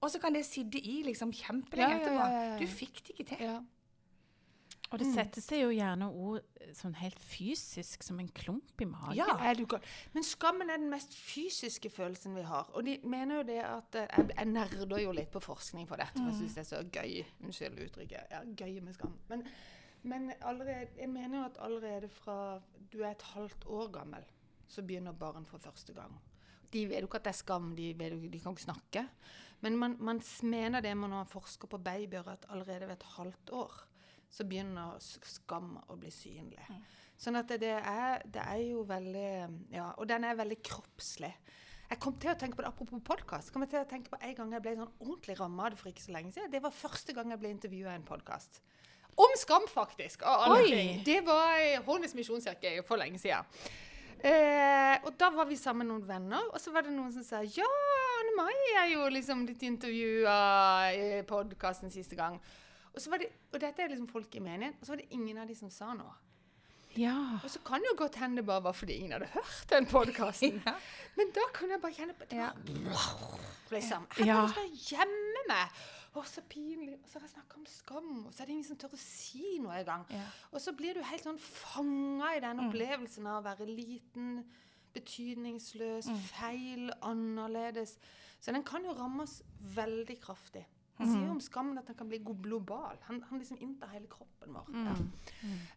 Og 0.00 0.10
så 0.10 0.18
kan 0.22 0.32
det 0.34 0.46
sitte 0.48 0.80
i 0.80 1.02
liksom 1.04 1.32
kjempelenge 1.36 2.00
etterpå. 2.00 2.30
Du 2.62 2.66
fikk 2.70 3.02
det 3.04 3.14
ikke 3.18 3.28
til. 3.34 3.60
Og 4.90 4.98
det 4.98 5.06
setter 5.14 5.42
seg 5.42 5.60
jo 5.62 5.68
gjerne 5.70 6.08
ord 6.10 6.40
eh, 6.58 6.70
sånn 6.74 6.96
helt 6.98 7.18
fysisk, 7.22 8.02
som 8.02 8.18
en 8.18 8.30
klump 8.34 8.82
i 8.82 8.88
magen. 8.90 9.20
Ja. 9.20 9.36
Er 9.46 9.54
du 9.58 9.62
gal? 9.70 9.84
Men 10.16 10.26
skammen 10.26 10.70
er 10.72 10.80
den 10.82 10.90
mest 10.90 11.14
fysiske 11.14 11.92
følelsen 11.94 12.34
vi 12.34 12.42
har. 12.46 12.72
Og 12.74 12.86
de 12.86 12.96
mener 13.06 13.40
jo 13.40 13.44
det 13.52 13.60
at 13.62 13.98
eh, 14.00 14.08
Jeg, 14.16 14.32
jeg 14.34 14.50
nerder 14.50 15.02
jo 15.04 15.12
litt 15.14 15.30
på 15.30 15.42
forskning 15.44 15.86
på 15.86 15.98
dette, 16.00 16.16
for 16.18 16.32
jeg 16.32 16.40
syns 16.40 16.56
det 16.58 16.64
er 16.64 16.70
så 16.72 16.80
gøy. 16.82 17.20
Unnskyld 17.44 17.78
uttrykket. 17.86 18.34
Ja, 18.34 18.42
gøy 18.42 18.80
med 18.82 18.96
skam. 18.98 19.14
Men, 19.30 19.44
men 20.02 20.32
allerede, 20.40 20.88
jeg 20.98 21.12
mener 21.12 21.38
jo 21.38 21.44
at 21.52 21.60
allerede 21.68 22.10
fra 22.10 22.40
du 22.90 23.04
er 23.04 23.12
et 23.12 23.28
halvt 23.36 23.68
år 23.70 23.92
gammel, 23.94 24.26
så 24.70 24.82
begynner 24.86 25.14
barn 25.14 25.46
for 25.46 25.62
første 25.62 25.94
gang. 25.94 26.18
De 26.70 26.82
vet 26.90 27.02
jo 27.02 27.10
ikke 27.10 27.20
at 27.22 27.28
det 27.28 27.34
er 27.34 27.38
skam, 27.38 27.70
de, 27.78 27.92
vet 27.98 28.14
jo, 28.14 28.26
de 28.30 28.42
kan 28.42 28.54
ikke 28.54 28.66
snakke. 28.66 29.06
Men 29.62 29.78
man, 29.78 29.96
man 30.02 30.22
mener 30.42 30.82
det 30.82 30.96
når 30.96 31.14
man 31.14 31.30
forsker 31.30 31.70
på 31.70 31.78
babyer, 31.78 32.26
at 32.26 32.46
allerede 32.50 32.88
ved 32.88 32.96
et 32.96 33.08
halvt 33.14 33.54
år 33.54 33.78
så 34.30 34.46
begynner 34.46 34.96
skam 35.02 35.74
å 35.90 35.96
bli 35.98 36.10
synlig. 36.14 36.62
Sånn 37.20 37.36
at 37.36 37.50
det, 37.60 37.74
er, 37.76 38.22
det 38.24 38.40
er 38.40 38.60
jo 38.70 38.84
veldig 38.88 39.30
Ja, 39.74 39.90
og 39.98 40.06
den 40.08 40.24
er 40.24 40.38
veldig 40.38 40.60
kroppslig. 40.64 41.32
Jeg 41.90 41.98
kom 41.98 42.14
til 42.22 42.30
å 42.30 42.36
tenke 42.38 42.54
på 42.56 42.62
det, 42.62 42.70
Apropos 42.70 43.02
podkast. 43.04 43.50
kom 43.52 43.64
jeg 43.66 43.72
til 43.72 43.82
å 43.82 43.88
tenke 43.90 44.12
på 44.12 44.20
En 44.22 44.34
gang 44.38 44.52
jeg 44.54 44.62
ble 44.62 44.76
sånn 44.78 44.92
ordentlig 45.02 45.34
ramma 45.40 45.66
av 45.66 45.74
det 45.74 45.80
for 45.80 45.90
ikke 45.90 46.06
så 46.06 46.14
lenge 46.14 46.32
siden. 46.32 46.52
Det 46.52 46.62
var 46.62 46.72
første 46.74 47.16
gang 47.16 47.34
jeg 47.34 47.42
ble 47.42 47.50
intervjua 47.50 47.92
i 47.92 47.98
en 47.98 48.06
podkast. 48.06 48.62
Om 49.20 49.34
skam, 49.36 49.66
faktisk! 49.68 50.22
Av 50.22 50.46
alle 50.46 50.70
ting. 50.70 51.02
Det 51.04 51.18
var 51.26 51.58
i 51.58 51.74
Hånes 51.84 52.14
misjonskirke 52.16 52.76
for 52.86 53.02
lenge 53.02 53.18
siden. 53.20 53.44
Eh, 54.20 54.96
og 55.02 55.14
da 55.18 55.30
var 55.34 55.48
vi 55.48 55.56
sammen 55.56 55.88
med 55.88 55.90
noen 55.90 56.08
venner, 56.08 56.48
og 56.52 56.60
så 56.60 56.72
var 56.72 56.84
det 56.84 56.92
noen 56.92 57.12
som 57.12 57.24
sa 57.24 57.40
ja, 57.40 57.68
Anne 58.20 58.34
Mai 58.36 58.56
er 58.82 58.90
jo 58.92 59.06
liksom 59.08 59.46
blitt 59.48 59.64
intervjua 59.64 60.34
i 60.92 61.22
podkasten 61.28 61.92
siste 61.92 62.18
gang. 62.18 62.36
Og, 62.94 62.98
så 63.00 63.10
var 63.12 63.18
det, 63.22 63.28
og 63.52 63.60
dette 63.62 63.82
er 63.84 63.92
liksom 63.92 64.08
folk 64.10 64.34
i 64.34 64.42
menigheten, 64.42 64.80
og 64.80 64.86
så 64.88 64.92
var 64.94 65.02
det 65.02 65.10
ingen 65.14 65.38
av 65.38 65.46
de 65.50 65.54
som 65.54 65.70
sa 65.70 65.92
noe. 65.94 66.12
Ja. 66.98 67.14
Og 67.44 67.50
så 67.52 67.60
kan 67.62 67.78
det 67.84 67.92
jo 67.92 67.98
godt 68.00 68.16
hende 68.18 68.40
det 68.42 68.46
bare 68.48 68.64
var 68.64 68.74
fordi 68.74 68.96
ingen 68.98 69.12
hadde 69.14 69.28
hørt 69.36 69.66
den 69.70 69.86
podkasten. 69.86 70.56
Ja. 70.66 70.74
Men 71.16 71.30
da 71.36 71.44
kunne 71.54 71.76
jeg 71.76 71.82
bare 71.84 71.94
kjenne 71.94 72.16
på 72.18 72.26
det. 72.32 72.40
Ja. 72.40 72.50
Liksom. 73.70 74.06
Jeg 74.18 74.26
Ja. 74.26 74.34
har 74.40 74.48
lyst 74.48 74.56
til 74.58 74.66
å 74.66 74.98
gjemme 74.98 75.42
meg. 75.52 75.76
Å, 76.18 76.24
så 76.26 76.42
pinlig. 76.50 76.96
Og 76.98 77.06
så 77.06 77.20
har 77.20 77.28
jeg 77.28 77.34
snakka 77.36 77.60
om 77.60 77.66
skam, 77.70 78.08
og 78.26 78.32
så 78.34 78.42
er 78.42 78.48
det 78.50 78.54
ingen 78.56 78.66
som 78.66 78.80
tør 78.82 78.96
å 78.96 78.98
si 78.98 79.60
noe 79.62 79.76
engang. 79.78 80.02
Ja. 80.10 80.24
Og 80.50 80.58
så 80.64 80.72
blir 80.74 80.98
du 80.98 81.04
helt 81.06 81.22
sånn 81.22 81.38
fanga 81.38 82.32
i 82.34 82.40
den 82.42 82.64
opplevelsen 82.64 83.28
av 83.30 83.38
å 83.38 83.46
være 83.46 83.68
liten, 83.70 84.40
betydningsløs, 84.96 86.08
feil, 86.32 86.90
annerledes. 87.06 87.94
Så 88.42 88.50
den 88.56 88.64
kan 88.66 88.82
jo 88.82 88.96
ramme 88.98 89.22
oss 89.28 89.38
veldig 89.76 90.18
kraftig. 90.26 90.64
Han 91.00 91.08
sier 91.10 91.24
jo 91.26 91.32
om 91.32 91.40
skammen 91.40 91.78
at 91.80 91.86
han 91.88 91.96
kan 91.96 92.08
bli 92.10 92.18
global. 92.20 92.98
Han, 93.08 93.22
han 93.30 93.40
liksom 93.40 93.58
inntar 93.64 93.88
hele 93.94 94.06
kroppen 94.12 94.52
vår. 94.52 94.66
Ja. 94.84 94.94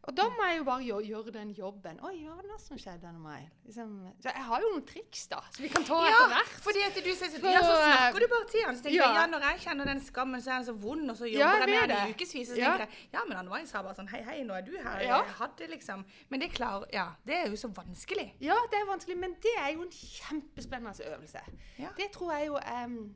Og 0.07 0.15
da 0.17 0.25
må 0.35 0.47
jeg 0.49 0.57
jo 0.59 0.65
bare 0.67 0.83
gjøre, 0.83 1.05
gjøre 1.07 1.33
den 1.37 1.53
jobben. 1.55 1.99
Oi, 2.03 2.13
hva 2.27 2.35
var 2.37 2.47
det 2.49 2.57
som 2.61 2.77
skjedde 2.81 3.11
med 3.15 3.23
meg? 3.23 3.45
Liksom, 3.67 3.93
så 4.19 4.33
jeg 4.35 4.45
har 4.49 4.65
jo 4.65 4.71
noen 4.73 4.85
triks, 4.89 5.23
da, 5.31 5.39
som 5.55 5.63
vi 5.63 5.71
kan 5.71 5.85
ta 5.87 5.99
Ja, 6.03 6.11
etter 6.17 6.33
hvert. 6.35 6.53
fordi 6.67 6.83
at 6.89 6.99
du 6.99 7.09
sier 7.15 7.31
sånn, 7.33 7.47
ja, 7.55 7.61
så 7.63 7.73
eh, 7.77 7.85
snakker 7.87 8.25
du 8.25 8.27
bare 8.35 8.49
til 8.51 8.65
han. 8.67 8.75
Så 8.79 8.85
tenker 8.87 8.97
ja. 8.99 9.07
jeg, 9.07 9.19
ja, 9.21 9.25
når 9.33 9.47
jeg 9.47 9.63
kjenner 9.65 9.91
den 9.93 10.03
skammen, 10.03 10.43
så 10.43 10.51
er 10.51 10.59
den 10.61 10.67
så 10.69 10.75
vond, 10.83 11.07
og 11.15 11.17
så 11.21 11.31
jobber 11.31 11.63
jeg 11.63 11.71
med 11.71 11.95
han 11.95 12.11
i 12.11 12.13
ukevis. 12.17 12.33
Så 12.51 12.59
Ja. 12.59 12.73
tenker 12.75 12.85
jeg, 12.85 13.09
ja, 13.15 13.23
men 13.29 13.37
han 13.39 13.51
Mai 13.53 13.63
sa 13.69 13.81
bare 13.87 13.95
sånn, 13.95 14.11
hei, 14.11 14.21
hei, 14.27 14.37
nå 14.43 14.53
er 14.59 14.67
du 14.67 14.73
her. 14.75 14.99
Ja. 15.07 15.21
Jeg 15.23 15.37
hadde 15.39 15.71
liksom. 15.71 16.03
Men 16.29 16.43
det 16.43 16.51
klarer, 16.57 16.85
ja, 16.93 17.07
det 17.23 17.39
er 17.39 17.49
jo 17.53 17.55
så 17.63 17.71
vanskelig. 17.71 18.27
Ja, 18.43 18.59
det 18.73 18.81
er 18.83 18.89
vanskelig, 18.91 19.17
men 19.23 19.37
det 19.43 19.55
er 19.61 19.71
jo 19.77 19.87
en 19.87 19.91
kjempespennende 19.93 21.07
øvelse. 21.15 21.39
Ja. 21.79 21.89
Det 21.97 22.11
tror 22.11 22.33
jeg 22.35 22.47
jo 22.51 22.57
em, 22.57 23.15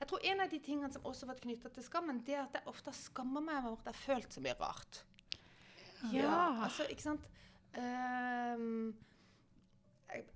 Jeg 0.00 0.08
tror 0.10 0.24
en 0.28 0.44
av 0.44 0.50
de 0.52 0.58
tingene 0.60 0.92
som 0.92 1.06
også 1.08 1.24
har 1.24 1.34
vært 1.34 1.44
knytta 1.46 1.72
til 1.72 1.84
skammen, 1.86 2.20
det 2.26 2.36
er 2.36 2.44
at 2.44 2.58
jeg 2.58 2.68
ofte 2.68 2.92
skammer 2.92 3.44
meg 3.44 3.64
over 3.64 3.78
at 3.80 3.88
jeg 3.88 3.94
har 3.94 4.02
følt 4.02 4.36
så 4.36 4.44
mye 4.44 4.56
rart. 4.60 5.02
Ja. 6.12 6.62
altså, 6.66 6.84
ikke 6.92 7.02
sant 7.02 7.24
um, 7.80 8.92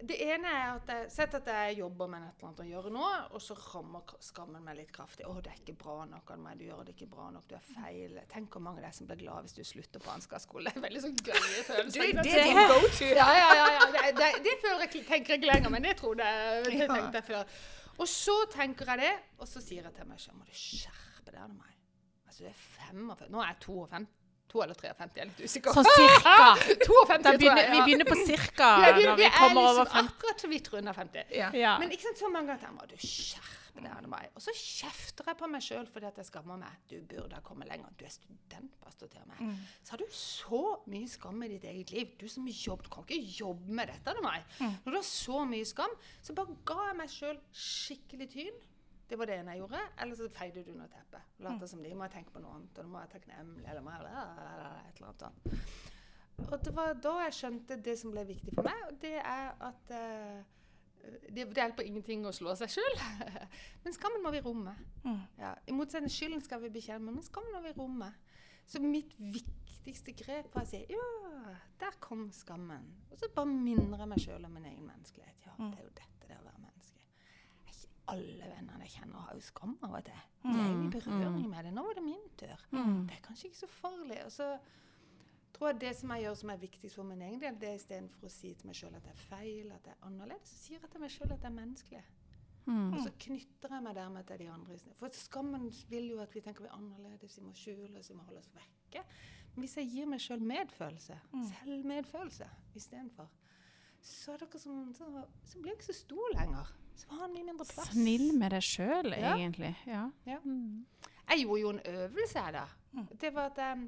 det 0.03 0.17
ene 0.25 0.51
er 0.51 0.71
at 0.73 0.89
jeg 0.91 1.11
Sett 1.13 1.35
at 1.39 1.47
jeg 1.47 1.77
jobber 1.79 2.09
med 2.11 2.25
et 2.25 2.41
eller 2.41 2.49
annet 2.49 2.63
å 2.65 2.67
gjøre 2.67 2.91
nå, 2.95 3.05
og 3.37 3.43
så 3.43 3.55
rammer 3.55 4.15
skammen 4.25 4.65
meg 4.67 4.77
litt 4.81 4.91
kraftig. 4.95 5.25
'Å, 5.27 5.37
det 5.45 5.53
er 5.53 5.61
ikke 5.61 5.77
bra 5.79 6.05
nok 6.11 6.33
av 6.35 6.41
meg. 6.43 6.59
Du 6.59 6.65
gjør 6.67 6.83
det 6.89 6.95
ikke 6.97 7.09
bra 7.13 7.29
nok. 7.33 7.47
Du 7.49 7.55
er 7.57 7.65
feil.' 7.65 8.19
Tenk 8.33 8.57
hvor 8.57 8.65
mange 8.67 8.83
av 8.83 8.89
deg 8.89 8.97
som 8.99 9.09
blir 9.09 9.21
glad 9.23 9.47
hvis 9.47 9.57
du 9.57 9.63
slutter 9.65 10.03
på 10.03 10.11
ansgarskole. 10.13 10.73
Det 10.75 10.81
er 10.83 10.87
veldig 10.89 11.03
sånn 11.07 11.17
gøye 11.21 11.39
Du, 11.39 11.61
følelser. 11.71 12.01
det 12.01 12.09
ikke 12.11 12.25
sant? 12.25 12.35
er 12.35 12.49
din 12.51 12.73
go-to. 12.75 13.11
Ja, 13.21 13.29
ja, 13.39 13.51
ja. 13.61 13.69
ja. 13.77 13.87
Det, 13.95 14.07
det, 14.19 14.31
det 14.49 14.57
føler 14.65 14.85
jeg, 14.87 15.05
tenker 15.13 15.37
jeg 15.37 15.43
ikke 15.43 15.53
lenger, 15.53 15.75
men 15.77 15.87
det 15.87 15.95
trodde 16.03 16.33
jeg, 16.35 16.65
det 16.67 16.91
tenkte 16.91 17.23
jeg 17.23 17.29
før. 17.31 17.55
Og 18.01 18.09
så 18.09 18.37
tenker 18.53 18.89
jeg 18.95 19.03
det, 19.03 19.13
og 19.39 19.49
så 19.49 19.61
sier 19.63 19.85
jeg 19.85 19.93
til 19.97 20.09
meg 20.09 20.21
selv 20.23 20.39
må 20.41 20.47
du 20.49 20.57
skjerpe 20.57 21.35
deg, 21.35 21.53
meg. 21.53 21.77
Altså, 22.27 22.47
det 22.47 22.53
er 22.55 22.63
45. 22.89 23.29
Nå 23.35 23.43
er 23.45 23.53
jeg 23.53 23.61
52. 23.67 24.09
To 24.51 24.63
eller 24.65 24.75
53, 24.75 25.15
jeg 25.15 25.23
er 25.23 25.29
litt 25.31 25.43
usikker. 25.47 25.77
Sånn 25.77 25.87
cirka. 25.95 26.33
52, 26.89 27.37
begynner, 27.39 27.61
jeg. 27.63 27.71
vi 27.71 27.83
begynner 27.87 28.09
på 28.09 28.17
cirka 28.27 28.71
Ja, 28.83 28.89
vi, 28.97 29.05
når 29.07 29.21
vi 29.21 29.23
vi 29.23 29.31
kommer 29.37 29.61
liksom 29.63 29.69
over 29.69 29.85
liksom 29.85 29.99
50. 30.01 30.09
akkurat 30.17 30.41
så 30.43 30.49
vidt 30.51 30.71
rundt 30.73 30.97
50. 30.97 31.35
Ja. 31.39 31.51
Ja. 31.55 31.75
Men 31.79 31.93
ikke 31.95 32.09
sant, 32.09 32.19
så 32.25 32.31
mange 32.35 32.57
ganger 32.57 32.73
må 32.75 32.89
du 32.91 32.97
skjerpe 32.99 33.60
deg, 33.79 33.91
Anne 33.95 34.11
meg. 34.11 34.31
Og 34.35 34.43
så 34.43 34.55
kjefter 34.57 35.29
jeg 35.31 35.39
på 35.39 35.49
meg 35.51 35.63
sjøl 35.65 35.87
fordi 35.91 36.09
at 36.09 36.19
jeg 36.21 36.29
skammer 36.29 36.59
meg. 36.61 36.81
Du 36.91 36.97
burde 37.09 37.37
ha 37.37 37.43
kommet 37.47 37.71
lenger. 37.71 37.93
Du 37.99 38.05
er 38.07 38.15
studentpastor 38.15 39.13
til 39.13 39.29
meg. 39.31 39.45
Mm. 39.47 39.61
Så 39.85 39.95
har 39.95 40.03
du 40.03 40.17
så 40.17 40.63
mye 40.91 41.11
skam 41.11 41.47
i 41.47 41.51
ditt 41.53 41.69
eget 41.71 41.95
liv. 41.95 42.17
Du 42.21 42.27
som 42.31 42.49
jobb, 42.51 42.83
du 42.87 42.91
kan 42.93 43.07
ikke 43.07 43.37
jobbe 43.39 43.79
med 43.79 43.93
dette, 43.93 44.11
til 44.11 44.27
meg. 44.27 44.49
Mm. 44.59 44.75
Når 44.85 44.97
du 44.97 44.99
har 44.99 45.07
så 45.13 45.45
mye 45.53 45.71
skam, 45.71 45.97
så 46.21 46.37
bare 46.41 46.59
ga 46.73 46.89
jeg 46.89 46.99
meg 47.03 47.15
sjøl 47.15 47.41
skikkelig 47.67 48.31
tyn. 48.35 48.61
Det 49.11 49.19
var 49.19 49.27
det 49.27 49.41
ene 49.41 49.55
jeg 49.55 49.65
gjorde. 49.65 49.85
Eller 50.03 50.19
så 50.19 50.29
feide 50.35 50.67
du 50.67 50.75
under 50.75 50.91
teppet. 50.91 51.31
Lot 51.43 51.65
som 51.71 51.83
de 51.83 51.95
må 51.95 52.07
jeg 52.07 52.19
tenke 52.19 52.35
på 52.35 52.43
noe 52.43 52.59
annet. 52.59 52.77
Og 52.79 52.87
nå 52.87 52.95
må 52.95 53.05
jeg 53.05 53.15
takknemlig, 53.17 53.67
eller 53.71 53.87
må 53.87 53.95
jeg 53.95 54.07
et 54.07 55.01
eller 55.01 55.09
annet 55.11 55.25
sånt. 55.27 55.89
Og 56.49 56.65
det 56.65 56.73
var 56.77 56.95
da 57.03 57.17
jeg 57.27 57.37
skjønte 57.37 57.77
det 57.85 57.97
som 58.01 58.15
ble 58.15 58.25
viktig 58.29 58.55
for 58.57 58.65
meg, 58.65 58.79
og 58.89 58.97
det 59.03 59.17
er 59.19 59.51
at 59.67 59.93
eh, 59.93 60.41
det, 61.31 61.45
det 61.45 61.63
hjelper 61.63 61.87
ingenting 61.87 62.25
å 62.29 62.33
slå 62.35 62.55
seg 62.59 62.73
sjøl. 62.75 62.99
Men 63.85 63.97
skammen 63.97 64.23
må 64.25 64.33
vi 64.35 64.43
romme. 64.45 64.75
Mm. 65.05 65.21
Ja, 65.41 65.55
I 65.67 65.77
motsetning 65.77 66.13
skylden 66.13 66.43
skal 66.45 66.63
vi 66.65 66.73
bekjempe, 66.75 67.13
men 67.15 67.25
skammen 67.25 67.55
må 67.55 67.63
vi 67.65 67.73
romme. 67.77 68.11
Så 68.69 68.83
mitt 68.83 69.15
viktigste 69.19 70.13
grep 70.15 70.53
var 70.55 70.67
å 70.67 70.69
si 70.69 70.83
ja, 70.91 71.07
der 71.81 71.97
kom 72.03 72.29
skammen. 72.35 72.85
Og 73.11 73.19
så 73.19 73.31
bare 73.35 73.51
minner 73.51 74.03
jeg 74.05 74.11
meg 74.13 74.23
sjøl 74.23 74.45
om 74.47 74.53
min 74.55 74.69
egen 74.69 74.85
menneskelighet. 74.87 75.47
Ja, 75.49 75.57
det 75.59 75.81
er 75.81 75.87
jo 75.87 75.95
dette 75.97 76.29
det 76.29 76.37
er 76.37 76.43
å 76.43 76.47
være 76.47 76.63
menneske. 76.67 77.07
Ikke 77.73 77.89
alle 78.15 78.51
vennene 78.53 78.87
jeg 78.87 78.95
kjenner, 78.99 79.25
har 79.27 79.39
jo 79.41 79.47
skam 79.49 79.75
av 79.87 79.97
og 79.99 80.05
til. 80.07 80.21
Det 80.45 80.55
er 80.55 80.69
jo 80.69 80.85
i 80.85 80.93
berøring 80.95 81.49
med 81.51 81.67
det. 81.67 81.73
Nå 81.75 81.87
var 81.89 81.99
det 81.99 82.05
min 82.07 82.29
tur. 82.39 82.69
Det 83.09 83.17
er 83.17 83.25
kanskje 83.25 83.51
ikke 83.51 83.63
så 83.65 83.71
farlig. 83.81 84.21
Og 84.27 84.33
så 84.37 84.53
tror 85.57 85.71
jeg 85.71 85.81
det 85.81 85.93
som 85.99 86.15
jeg 86.15 86.25
gjør 86.27 86.39
som 86.41 86.53
er 86.53 86.63
viktigst 86.63 86.99
for 86.99 87.09
min 87.09 87.23
egen 87.27 87.43
del, 87.43 87.59
det 87.61 87.69
er 87.69 87.79
istedenfor 87.81 88.29
å 88.29 88.33
si 88.33 88.55
til 88.55 88.71
meg 88.71 88.79
sjøl 88.79 88.97
at 88.99 89.07
jeg 89.09 89.17
er 89.17 89.27
feil, 89.29 89.73
at 89.75 89.87
jeg 89.89 89.97
er 89.97 90.09
annerledes, 90.09 90.55
så 90.55 90.65
sier 90.65 90.81
jeg 90.81 90.93
til 90.93 91.05
meg 91.05 91.15
sjøl 91.15 91.29
at 91.31 91.39
jeg 91.39 91.51
er 91.51 91.57
menneskelig. 91.59 92.03
Mm. 92.67 92.93
Og 92.93 92.99
så 93.03 93.13
knytter 93.25 93.75
jeg 93.75 93.85
meg 93.87 93.97
dermed 93.97 94.27
til 94.29 94.43
de 94.43 94.49
andre. 94.53 94.79
For 95.01 95.17
skammen 95.17 95.69
vil 95.91 96.11
jo 96.13 96.19
at 96.23 96.35
vi 96.37 96.43
tenker 96.45 96.67
vi 96.67 96.71
er 96.71 96.77
annerledes, 96.77 97.39
vi 97.39 97.47
må 97.47 97.55
skjule 97.57 97.99
oss, 97.99 98.11
vi 98.13 98.19
må 98.19 98.27
holde 98.29 98.43
oss 98.43 98.51
vekke. 98.55 99.05
Men 99.55 99.65
hvis 99.65 99.77
jeg 99.81 99.91
gir 99.91 100.11
meg 100.11 100.23
sjøl 100.23 100.45
medfølelse, 100.47 101.17
selvmedfølelse 101.55 102.51
istedenfor, 102.79 103.31
så, 104.01 104.37
det 104.41 104.61
som, 104.61 104.93
så, 104.97 105.09
så 105.45 105.59
blir 105.59 105.75
jeg 105.75 105.81
ikke 105.81 105.91
så 105.91 105.99
stor 105.99 106.37
lenger. 106.37 106.71
Så 107.01 107.09
har 107.11 107.25
han 107.25 107.35
mye 107.35 107.49
mindre 107.49 107.67
plass. 107.69 107.91
Snill 107.95 108.31
med 108.39 108.55
deg 108.55 108.65
sjøl, 108.65 109.13
egentlig. 109.17 109.73
Ja. 109.89 110.07
Ja. 110.29 110.39
Mm. 110.45 110.87
Jeg 111.31 111.45
gjorde 111.45 111.61
jo 111.61 111.73
en 111.75 111.83
øvelse 111.87 112.45
her, 112.45 112.57
da. 112.61 113.05
Det 113.21 113.35
var 113.35 113.53
at 113.53 113.61
jeg 113.61 113.77
um, 113.79 113.85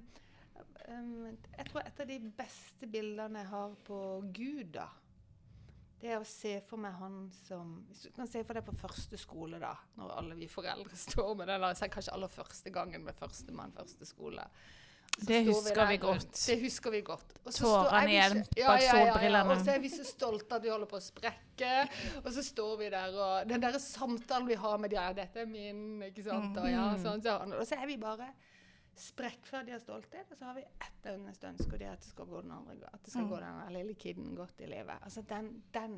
Jeg 0.93 1.69
tror 1.69 1.87
et 1.87 2.01
av 2.03 2.09
de 2.09 2.19
beste 2.37 2.89
bildene 2.91 3.45
jeg 3.45 3.51
har 3.53 3.77
på 3.87 4.01
Gud, 4.35 4.75
da, 4.75 4.89
det 6.03 6.11
er 6.11 6.19
å 6.19 6.27
se 6.27 6.57
for 6.67 6.83
meg 6.83 6.97
han 6.99 7.29
som 7.45 7.77
Hvis 7.87 8.09
du 8.09 8.11
kan 8.17 8.27
se 8.27 8.41
for 8.43 8.59
deg 8.59 8.65
på 8.67 8.75
første 8.75 9.19
skole, 9.21 9.61
da, 9.63 9.77
når 9.97 10.15
alle 10.19 10.39
vi 10.41 10.49
foreldre 10.51 10.99
står 11.09 11.35
med 11.39 11.53
den 11.53 11.63
er 11.63 11.77
det 11.79 11.91
kanskje 11.95 12.15
aller 12.17 12.33
første 12.33 12.73
gangen 12.75 13.05
med 13.07 13.19
førstemann, 13.19 13.75
første 13.77 14.09
skole. 14.09 14.47
Det 15.13 15.43
husker 15.45 15.87
vi, 15.87 15.93
vi 15.93 15.97
godt. 16.01 16.31
Det 16.47 16.55
husker 16.63 16.91
vi 16.91 17.01
godt. 17.05 17.35
Tårene 17.45 18.45
så- 18.45 18.45
bak 18.57 18.85
solbrillene. 18.87 19.53
Og 19.53 19.61
så 19.61 19.75
er 19.75 19.83
vi 19.83 19.91
så 19.93 20.07
stolte 20.09 20.57
at 20.57 20.65
vi 20.65 20.71
holder 20.73 20.89
på 20.89 20.97
å 20.97 21.05
sprekke. 21.05 21.73
Og 22.25 22.31
så 22.33 22.43
står 22.47 22.79
vi 22.81 22.89
der, 22.95 23.13
og 23.13 23.49
den 23.49 23.61
der 23.61 23.77
samtalen 23.79 24.49
vi 24.49 24.57
har 24.57 24.79
med 24.79 24.91
de 24.91 24.97
her 24.97 25.13
'Dette 25.13 25.45
er 25.45 25.47
min', 25.47 26.03
ikke 26.09 26.25
sant? 26.25 26.57
Og, 26.57 26.71
ja, 26.71 26.97
sånn, 26.97 27.23
sånn. 27.23 27.53
og 27.53 27.67
så 27.69 27.77
er 27.77 27.87
vi 27.87 27.97
bare 27.97 28.33
sprekkferdige 28.99 29.77
av 29.79 29.83
stolthet, 29.83 30.31
og 30.31 30.39
så 30.39 30.51
har 30.51 30.57
vi 30.59 30.65
ett 30.85 31.07
eneste 31.13 31.49
ønske, 31.49 31.71
og 31.73 31.81
det 31.81 31.87
er 31.89 31.95
at 31.97 32.05
det 32.05 32.11
skal 32.11 32.29
gå 32.29 32.41
den 32.45 32.55
andre 32.55 32.91
At 32.93 33.05
det 33.05 33.13
skal 33.15 33.29
gå 33.31 33.41
den 33.41 33.73
lille 33.77 33.95
kiden 33.95 34.35
godt 34.37 34.61
i 34.61 34.71
livet. 34.71 34.99
Altså 35.03 35.23
den, 35.29 35.53
den, 35.75 35.97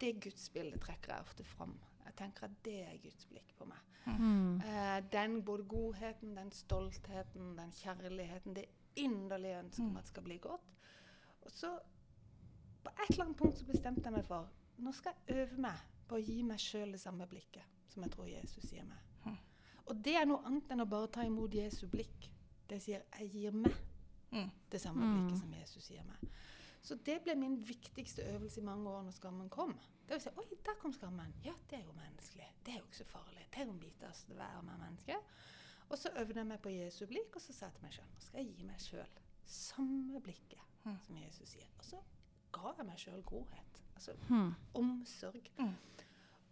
det 0.00 0.14
gudsbildet 0.24 0.80
trekker 0.80 1.14
jeg 1.14 1.26
ofte 1.26 1.44
fram. 1.44 1.78
Jeg 2.04 2.16
tenker 2.16 2.48
at 2.48 2.56
det 2.64 2.80
er 2.84 3.00
Guds 3.02 3.26
blikk 3.30 3.54
på 3.58 3.68
meg. 3.68 3.84
Mm. 4.08 4.60
Uh, 4.64 4.98
den 5.12 5.42
både 5.44 5.64
godheten, 5.68 6.36
den 6.36 6.52
stoltheten, 6.52 7.56
den 7.58 7.72
kjærligheten, 7.72 8.54
det 8.56 8.64
inderlige 8.96 9.58
ønsket 9.58 9.84
om 9.84 9.96
at 9.96 10.06
det 10.06 10.14
skal 10.14 10.22
bli 10.22 10.38
godt. 10.42 10.76
Og 11.40 11.50
så 11.52 11.74
på 12.84 12.90
et 12.90 13.10
eller 13.10 13.24
annet 13.24 13.36
punkt 13.36 13.58
så 13.58 13.66
bestemte 13.68 14.04
jeg 14.04 14.14
meg 14.14 14.24
for 14.24 14.48
nå 14.78 14.92
skal 14.94 15.16
jeg 15.26 15.42
øve 15.42 15.60
meg 15.60 15.86
på 16.08 16.18
å 16.18 16.22
gi 16.22 16.42
meg 16.46 16.62
sjøl 16.62 16.94
det 16.94 17.02
samme 17.02 17.26
blikket 17.28 17.76
som 17.90 18.04
jeg 18.04 18.14
tror 18.14 18.28
Jesus 18.30 18.70
gir 18.72 18.86
meg. 18.86 19.07
Og 19.88 20.04
det 20.04 20.16
er 20.20 20.26
noe 20.28 20.44
annet 20.46 20.70
enn 20.70 20.84
å 20.84 20.88
bare 20.88 21.08
ta 21.12 21.24
imot 21.26 21.54
Jesu 21.54 21.86
blikk. 21.90 22.30
Det 22.68 22.80
sier 22.84 23.04
jeg 23.18 23.30
gir 23.32 23.52
meg 23.56 23.84
Mm. 24.30 24.50
Det 24.68 24.78
samme 24.80 25.06
blikket 25.14 25.38
som 25.40 25.52
Jesus 25.54 25.86
gir 25.90 26.02
meg. 26.04 26.32
Så 26.82 26.94
det 27.04 27.22
ble 27.24 27.34
min 27.34 27.54
viktigste 27.64 28.22
øvelse 28.22 28.60
i 28.60 28.64
mange 28.64 28.90
år 28.90 29.02
når 29.02 29.14
skammen 29.16 29.48
kom. 29.48 29.72
Det 30.08 30.16
å 30.16 30.20
si, 30.20 30.28
Oi, 30.36 30.44
der 30.66 30.76
kom 30.80 30.92
skammen. 30.92 31.32
Ja, 31.44 31.54
det 31.70 31.78
er 31.78 31.84
jo 31.86 31.94
menneskelig. 31.96 32.44
Det 32.64 32.74
er 32.74 32.78
jo 32.78 32.84
ikke 32.84 32.98
så 32.98 33.06
farlig. 33.08 33.46
Det 33.50 33.62
er 33.62 33.64
jo 33.64 33.72
en 33.72 33.80
bit 33.80 34.02
av 34.02 34.20
det 34.28 34.36
være 34.36 34.62
med 34.62 34.78
menneske. 34.82 35.16
Og 35.88 35.98
så 35.98 36.12
øvde 36.20 36.40
jeg 36.40 36.46
meg 36.46 36.60
på 36.60 36.68
Jesu 36.68 37.06
blikk, 37.06 37.36
og 37.36 37.40
så 37.40 37.52
sa 37.52 37.66
jeg 37.66 37.74
til 37.78 37.82
meg 37.86 37.92
sjøl 37.96 38.06
nå 38.12 38.20
skal 38.26 38.40
jeg 38.42 38.52
gi 38.52 38.68
meg 38.68 38.80
sjøl 38.84 39.18
samme 39.46 40.20
blikket 40.20 40.64
Mm. 40.84 40.98
som 41.06 41.16
Jesus 41.16 41.48
sier. 41.48 41.66
Og 41.78 41.84
så 41.84 41.96
ga 42.52 42.72
jeg 42.76 42.86
meg 42.86 42.98
sjøl 42.98 43.22
godhet. 43.22 43.82
Altså 43.94 44.12
mm. 44.28 44.54
omsorg. 44.74 45.50
Mm. 45.58 45.74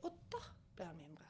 Og 0.02 0.18
da 0.32 0.40
ble 0.76 0.84
han 0.84 0.96
mindre. 0.96 1.24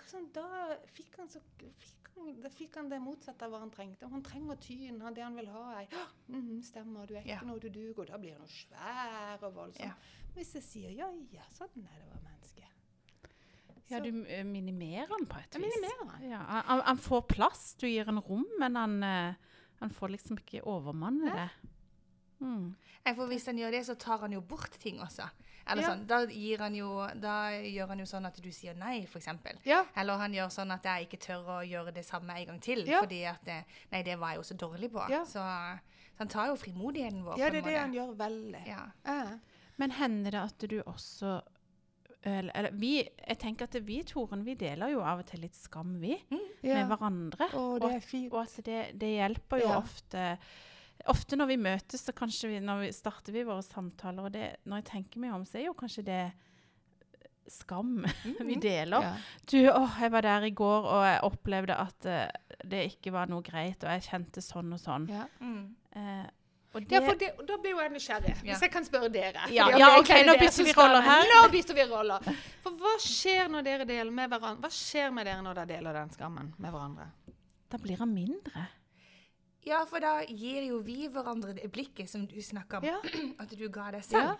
Liksom, 0.00 0.28
da 0.34 0.76
fikk 0.94 1.16
han, 1.20 1.28
så, 1.28 1.40
fikk, 1.60 2.08
han, 2.16 2.30
da 2.42 2.48
fikk 2.52 2.76
han 2.80 2.88
det 2.90 2.98
motsatte 3.04 3.44
av 3.46 3.52
hva 3.52 3.60
han 3.62 3.70
trengte. 3.74 4.08
Han 4.10 4.22
trenger 4.26 4.56
tyn. 4.60 5.00
Han, 5.04 5.14
det 5.14 5.22
han 5.24 5.36
vil 5.36 5.48
ha, 5.52 5.64
Jeg, 5.80 5.88
«Åh, 5.94 6.14
mhm, 6.34 6.62
stemmer, 6.66 7.06
du 7.06 7.14
er 7.14 7.20
ikke 7.22 7.36
Ja. 7.36 7.40
noe 7.46 7.60
du 7.60 7.68
duger. 7.68 8.00
Og 8.00 8.06
da 8.08 8.18
blir 8.18 8.32
han 8.36 8.42
jo 8.46 8.52
svær 8.54 9.44
og 9.46 9.54
voldsom. 9.54 9.86
Ja. 9.86 9.94
Hvis 10.34 10.54
jeg 10.54 10.62
sier 10.62 10.90
ja, 10.94 11.08
ja, 11.34 11.42
sånn 11.56 11.70
er 11.84 11.96
det 11.98 12.06
å 12.06 12.10
være 12.14 12.24
menneske. 12.28 12.66
Ja, 13.90 13.98
du 13.98 14.10
eh, 14.30 14.44
minimerer 14.46 15.08
han 15.10 15.26
på 15.26 15.38
et 15.40 15.54
Jeg 15.56 15.62
vis. 15.64 15.74
minimerer 15.74 16.10
han. 16.12 16.28
Ja, 16.30 16.42
han- 16.62 16.84
han, 16.86 16.96
får 16.98 17.22
plass, 17.28 17.74
du 17.74 17.86
gir 17.88 18.04
han 18.06 18.20
rom, 18.22 18.46
men 18.58 18.76
han, 18.76 19.02
eh, 19.02 19.34
han 19.80 19.90
får 19.90 20.08
liksom 20.14 20.38
ikke 20.38 20.62
overmanne 20.64 21.32
det. 21.34 21.48
Mm. 22.40 22.74
For 23.16 23.26
hvis 23.26 23.46
han 23.46 23.58
gjør 23.58 23.70
det, 23.72 23.84
så 23.86 23.94
tar 23.98 24.18
han 24.22 24.32
jo 24.32 24.40
bort 24.40 24.70
ting 24.80 25.00
også. 25.00 25.26
Eller 25.68 25.82
Ja. 25.82 25.88
sånn, 25.90 26.06
da, 26.06 26.24
gir 26.26 26.58
han 26.58 26.74
jo, 26.74 27.06
da 27.20 27.50
gjør 27.52 27.88
han 27.88 27.98
jo 27.98 28.04
sånn 28.04 28.26
at 28.26 28.40
du 28.42 28.50
sier 28.52 28.74
nei, 28.74 29.02
f.eks. 29.04 29.28
Ja. 29.64 29.84
Eller 29.96 30.16
han 30.18 30.32
gjør 30.32 30.48
sånn 30.50 30.72
at 30.72 30.82
jeg 30.84 31.06
ikke 31.08 31.20
tør 31.26 31.44
å 31.60 31.60
gjøre 31.68 31.92
det 31.94 32.04
samme 32.04 32.30
en 32.40 32.46
gang 32.46 32.60
til. 32.60 32.84
Ja. 32.88 33.00
Fordi 33.02 33.24
at 33.26 33.44
det, 33.44 33.64
Nei, 33.92 34.02
det 34.02 34.18
var 34.18 34.30
jeg 34.34 34.36
jo 34.42 34.42
så 34.42 34.56
dårlig 34.56 34.90
på. 34.92 35.04
Ja. 35.10 35.24
Så, 35.24 35.38
så 35.40 36.18
han 36.18 36.28
tar 36.28 36.46
jo 36.48 36.56
frimodigheten 36.56 37.22
vår. 37.24 37.38
ja, 37.38 37.50
det 37.50 37.58
er 37.58 37.62
det 37.62 37.72
måte. 37.72 37.80
han 37.80 37.94
gjør 37.94 38.16
veldig. 38.16 38.66
Ja. 38.66 39.38
Men 39.78 39.90
hender 39.92 40.30
det 40.30 40.40
at 40.42 40.58
du 40.68 40.82
også 40.82 41.40
eller, 42.22 42.52
eller, 42.54 42.70
vi, 42.76 42.98
jeg 43.00 43.38
tenker 43.40 43.64
at 43.64 43.74
vi 43.86 44.02
Toren, 44.04 44.42
vi 44.44 44.52
deler 44.54 44.90
jo 44.92 45.00
av 45.00 45.22
og 45.22 45.26
til 45.30 45.40
litt 45.40 45.54
skam, 45.56 45.94
vi, 46.02 46.18
Ja. 46.60 46.74
med 46.84 46.90
hverandre. 46.90 47.46
Å, 47.56 47.78
det 47.80 47.94
er 47.94 48.00
fint. 48.04 48.32
Og 48.34 48.42
at 48.42 48.58
det, 48.66 48.98
det 49.00 49.08
hjelper 49.16 49.62
jo 49.62 49.68
Ja. 49.70 49.78
ofte 49.78 50.38
Ofte 51.08 51.38
når 51.38 51.50
vi 51.52 51.56
møtes, 51.60 52.04
så 52.04 52.12
kanskje 52.16 52.52
vi, 52.52 52.60
når 52.64 52.84
vi 52.84 52.92
starter 52.92 53.34
vi 53.34 53.46
våre 53.48 53.64
samtaler, 53.64 54.28
og 54.28 54.34
det, 54.34 54.56
når 54.68 54.82
jeg 54.82 54.88
tenker 54.90 55.22
meg 55.22 55.34
om, 55.36 55.44
så 55.48 55.60
er 55.60 55.68
jo 55.68 55.76
kanskje 55.78 56.04
det 56.06 56.22
skam 57.50 58.04
vi 58.48 58.58
deler. 58.60 59.06
Ja. 59.06 59.14
Du, 59.50 59.58
åh, 59.72 59.96
jeg 60.02 60.12
var 60.12 60.26
der 60.26 60.48
i 60.50 60.52
går, 60.54 60.90
og 60.90 61.06
jeg 61.06 61.22
opplevde 61.26 61.78
at 61.82 62.10
uh, 62.10 62.58
det 62.68 62.84
ikke 62.92 63.14
var 63.14 63.30
noe 63.30 63.42
greit, 63.46 63.80
og 63.84 63.96
jeg 63.96 64.06
kjente 64.10 64.44
sånn 64.44 64.76
og 64.76 64.82
sånn. 64.82 65.08
Ja. 65.10 65.24
Mm. 65.40 65.64
Uh, 65.96 66.28
og 66.70 66.84
det, 66.86 66.94
Ja, 66.94 67.00
for 67.02 67.18
det, 67.18 67.32
da 67.48 67.56
blir 67.58 67.72
jo 67.74 67.80
jeg 67.82 67.90
nysgjerrig, 67.96 68.34
Ja. 68.36 68.52
hvis 68.52 68.60
jeg 68.62 68.70
kan 68.70 68.84
spørre 68.86 69.08
dere. 69.10 69.48
Ja, 69.50 69.66
ja, 69.74 69.88
ok, 69.98 70.12
nå 70.22 70.36
bytter 70.38 70.68
vi 70.68 70.74
roller 70.76 71.02
her. 71.02 71.26
Nå 71.32 71.40
bytter 71.50 71.78
vi 71.80 71.86
roller. 71.90 72.28
For 72.62 72.78
hva 72.78 72.92
skjer 73.02 73.50
når 73.50 73.66
dere 73.66 73.88
deler 73.88 74.14
med 74.14 74.30
hverandre? 74.30 74.68
Hva 74.68 74.70
skjer 74.70 75.10
med 75.16 75.26
dere 75.26 75.42
når 75.42 75.58
dere 75.58 75.70
deler 75.72 75.98
den 75.98 76.14
skammen 76.14 76.52
med 76.62 76.70
hverandre? 76.70 77.08
da 77.70 77.78
blir 77.78 78.00
han 78.02 78.10
mindre. 78.14 78.66
Ja, 79.66 79.84
for 79.86 80.00
da 80.00 80.22
gir 80.24 80.62
jo 80.68 80.80
vi 80.82 81.08
hverandre 81.08 81.54
det 81.54 81.70
blikket 81.72 82.08
som 82.10 82.26
du 82.26 82.40
snakka 82.42 82.78
om. 82.78 82.84
Ja. 82.84 82.98
At 83.42 83.50
du 83.56 83.68
ga 83.68 83.90
deg 83.90 84.04
selv. 84.04 84.34
Ja. 84.34 84.36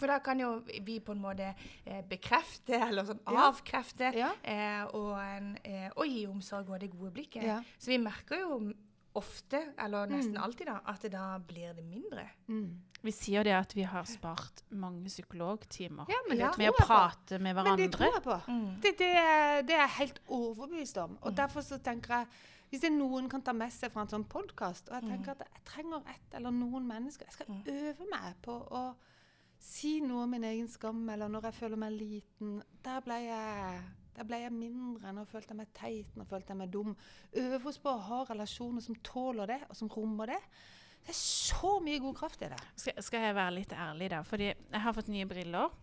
For 0.00 0.06
da 0.10 0.18
kan 0.18 0.40
jo 0.40 0.62
vi 0.82 0.98
på 1.00 1.12
en 1.12 1.20
måte 1.22 1.54
eh, 1.86 2.00
bekrefte, 2.08 2.74
eller 2.88 3.04
sånn 3.06 3.20
Ja. 3.30 3.48
avkrefte, 3.50 4.12
Ja. 4.16 4.32
eh, 4.42 4.84
og, 4.94 5.12
en, 5.20 5.56
eh, 5.64 5.90
og 5.96 6.06
gi 6.08 6.26
omsorg 6.26 6.70
og 6.70 6.80
det 6.80 6.90
gode 6.90 7.12
blikket. 7.12 7.44
Ja. 7.44 7.60
Så 7.78 7.86
vi 7.92 7.98
merker 7.98 8.40
jo 8.40 8.72
ofte, 9.14 9.60
eller 9.78 10.06
nesten 10.08 10.32
Mm. 10.34 10.42
alltid, 10.42 10.66
da, 10.66 10.80
at 10.88 11.00
det 11.02 11.10
da 11.12 11.38
blir 11.38 11.74
det 11.76 11.84
mindre. 11.84 12.24
Mm. 12.48 12.80
Vi 13.02 13.10
sier 13.12 13.44
det 13.44 13.52
at 13.52 13.74
vi 13.74 13.82
har 13.82 14.04
spart 14.04 14.62
mange 14.70 15.04
psykologtimer 15.10 16.06
Ja, 16.08 16.16
men 16.28 16.38
det 16.38 16.42
Ja. 16.44 16.50
tror 16.50 16.58
med 16.58 16.64
jeg 16.66 16.72
å 16.72 16.76
på. 16.80 16.86
prate 16.86 17.38
med 17.40 17.54
Men 17.56 17.76
det 17.76 17.90
tror 17.92 18.12
jeg 18.12 18.22
på. 18.22 18.80
Det, 18.80 18.98
det, 18.98 19.10
er, 19.16 19.62
det 19.62 19.74
er 19.74 19.86
jeg 19.86 19.96
helt 19.98 20.20
overbevist 20.28 20.96
om. 20.98 21.18
Og 21.22 21.34
derfor 21.36 21.60
så 21.60 21.78
tenker 21.82 22.08
jeg 22.14 22.26
hvis 22.72 22.80
det 22.80 22.88
er 22.88 22.94
noen 22.96 23.26
kan 23.28 23.42
ta 23.44 23.52
med 23.52 23.68
seg 23.68 23.92
fra 23.92 24.06
en 24.06 24.08
sånn 24.08 24.22
podkast 24.32 24.86
Og 24.88 24.94
jeg 24.96 25.10
tenker 25.10 25.34
at 25.34 25.42
jeg 25.44 25.64
trenger 25.68 26.06
ett 26.08 26.36
eller 26.38 26.54
noen 26.56 26.86
mennesker 26.88 27.28
Jeg 27.28 27.34
skal 27.36 27.50
øve 27.68 28.06
meg 28.08 28.38
på 28.40 28.54
å 28.72 28.84
si 29.62 29.98
noe 30.02 30.24
om 30.24 30.32
min 30.32 30.46
egen 30.48 30.70
skam, 30.72 31.04
eller 31.12 31.30
når 31.30 31.44
jeg 31.46 31.54
føler 31.60 31.78
meg 31.78 31.92
liten. 31.94 32.56
Der 32.82 33.02
ble 33.04 33.18
jeg, 33.22 33.82
der 34.16 34.26
ble 34.26 34.40
jeg 34.42 34.54
mindre. 34.56 35.12
Nå 35.14 35.22
følte 35.30 35.54
jeg 35.54 35.60
meg 35.60 35.70
teit, 35.76 36.16
nå 36.18 36.26
følte 36.26 36.50
jeg 36.50 36.58
meg 36.64 36.72
dum. 36.74 36.96
Øve 37.44 37.70
oss 37.70 37.78
på 37.78 37.92
å 37.92 38.00
ha 38.08 38.22
relasjoner 38.32 38.82
som 38.82 38.98
tåler 39.06 39.52
det, 39.54 39.60
og 39.68 39.78
som 39.78 39.92
rommer 39.92 40.32
det. 40.34 40.40
Det 41.02 41.14
er 41.14 41.20
så 41.20 41.76
mye 41.82 42.02
god 42.02 42.18
kraft 42.18 42.42
i 42.42 42.50
det. 42.50 42.58
Skal, 42.74 42.98
skal 43.06 43.28
jeg 43.28 43.38
være 43.38 43.54
litt 43.60 43.76
ærlig 43.86 44.10
da? 44.10 44.24
Fordi 44.26 44.50
jeg 44.50 44.82
har 44.88 44.98
fått 44.98 45.12
nye 45.14 45.30
briller. 45.30 45.78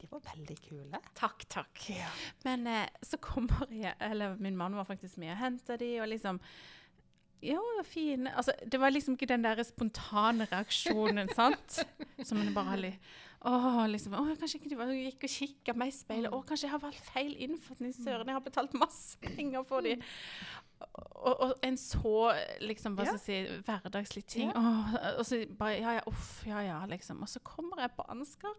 De 0.00 0.06
var 0.10 0.22
veldig 0.34 0.56
kule. 0.62 1.00
Takk, 1.18 1.44
takk. 1.50 1.84
Men 2.44 2.66
eh, 2.70 2.88
så 3.02 3.18
kommer 3.22 3.66
jeg 3.74 3.94
Eller 4.00 4.36
min 4.38 4.56
mann 4.56 4.76
var 4.78 4.86
faktisk 4.86 5.18
med 5.18 5.32
og 5.34 5.40
henta 5.42 5.76
de, 5.80 6.00
og 6.02 6.08
liksom 6.08 6.40
Ja, 7.42 7.60
fine 7.86 8.32
altså, 8.36 8.52
Det 8.66 8.80
var 8.80 8.90
liksom 8.90 9.14
ikke 9.14 9.30
den 9.30 9.44
der 9.44 9.62
spontane 9.66 10.46
reaksjonen, 10.52 11.28
sant? 11.38 11.80
Som 12.24 12.40
en 12.42 12.54
bare 12.54 12.94
har 13.42 13.88
litt 13.88 14.00
Å, 14.02 14.10
liksom, 14.10 14.14
åh, 14.18 14.30
kanskje 14.40 14.58
ikke 14.58 14.70
du 14.74 14.94
gikk 14.94 15.24
og 15.28 15.30
kikka 15.30 15.74
meg 15.78 15.92
i 15.92 15.96
speilet. 15.96 16.32
Åh, 16.32 16.42
kanskje 16.48 16.66
jeg 16.66 16.72
har 16.72 16.82
valgt 16.82 17.04
feil 17.12 17.36
innfatning. 17.38 17.92
Søren, 17.94 18.26
jeg 18.26 18.34
har 18.34 18.44
betalt 18.44 18.74
masse 18.74 19.18
penger 19.22 19.62
for 19.68 19.80
dem. 19.86 20.02
Og, 20.78 21.34
og 21.42 21.52
en 21.66 21.76
så 21.78 22.32
liksom, 22.62 22.94
hva 22.98 23.06
skal 23.06 23.18
jeg 23.18 23.24
si, 23.24 23.62
hverdagslig 23.66 24.24
ting. 24.26 24.50
Ja. 24.50 24.58
Åh, 24.58 24.96
og 25.18 25.24
så 25.26 25.40
bare 25.58 25.78
Ja, 25.78 25.94
ja, 25.98 26.02
uff, 26.10 26.42
ja, 26.46 26.60
ja, 26.66 26.80
liksom. 26.90 27.22
Og 27.22 27.28
så 27.30 27.40
kommer 27.46 27.82
jeg 27.82 27.94
på 27.96 28.06
Ansgar, 28.10 28.54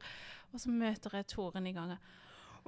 og 0.53 0.59
så 0.63 0.71
møter 0.71 1.15
jeg 1.19 1.27
Toren 1.35 1.67
i 1.67 1.75
gangen. 1.75 1.99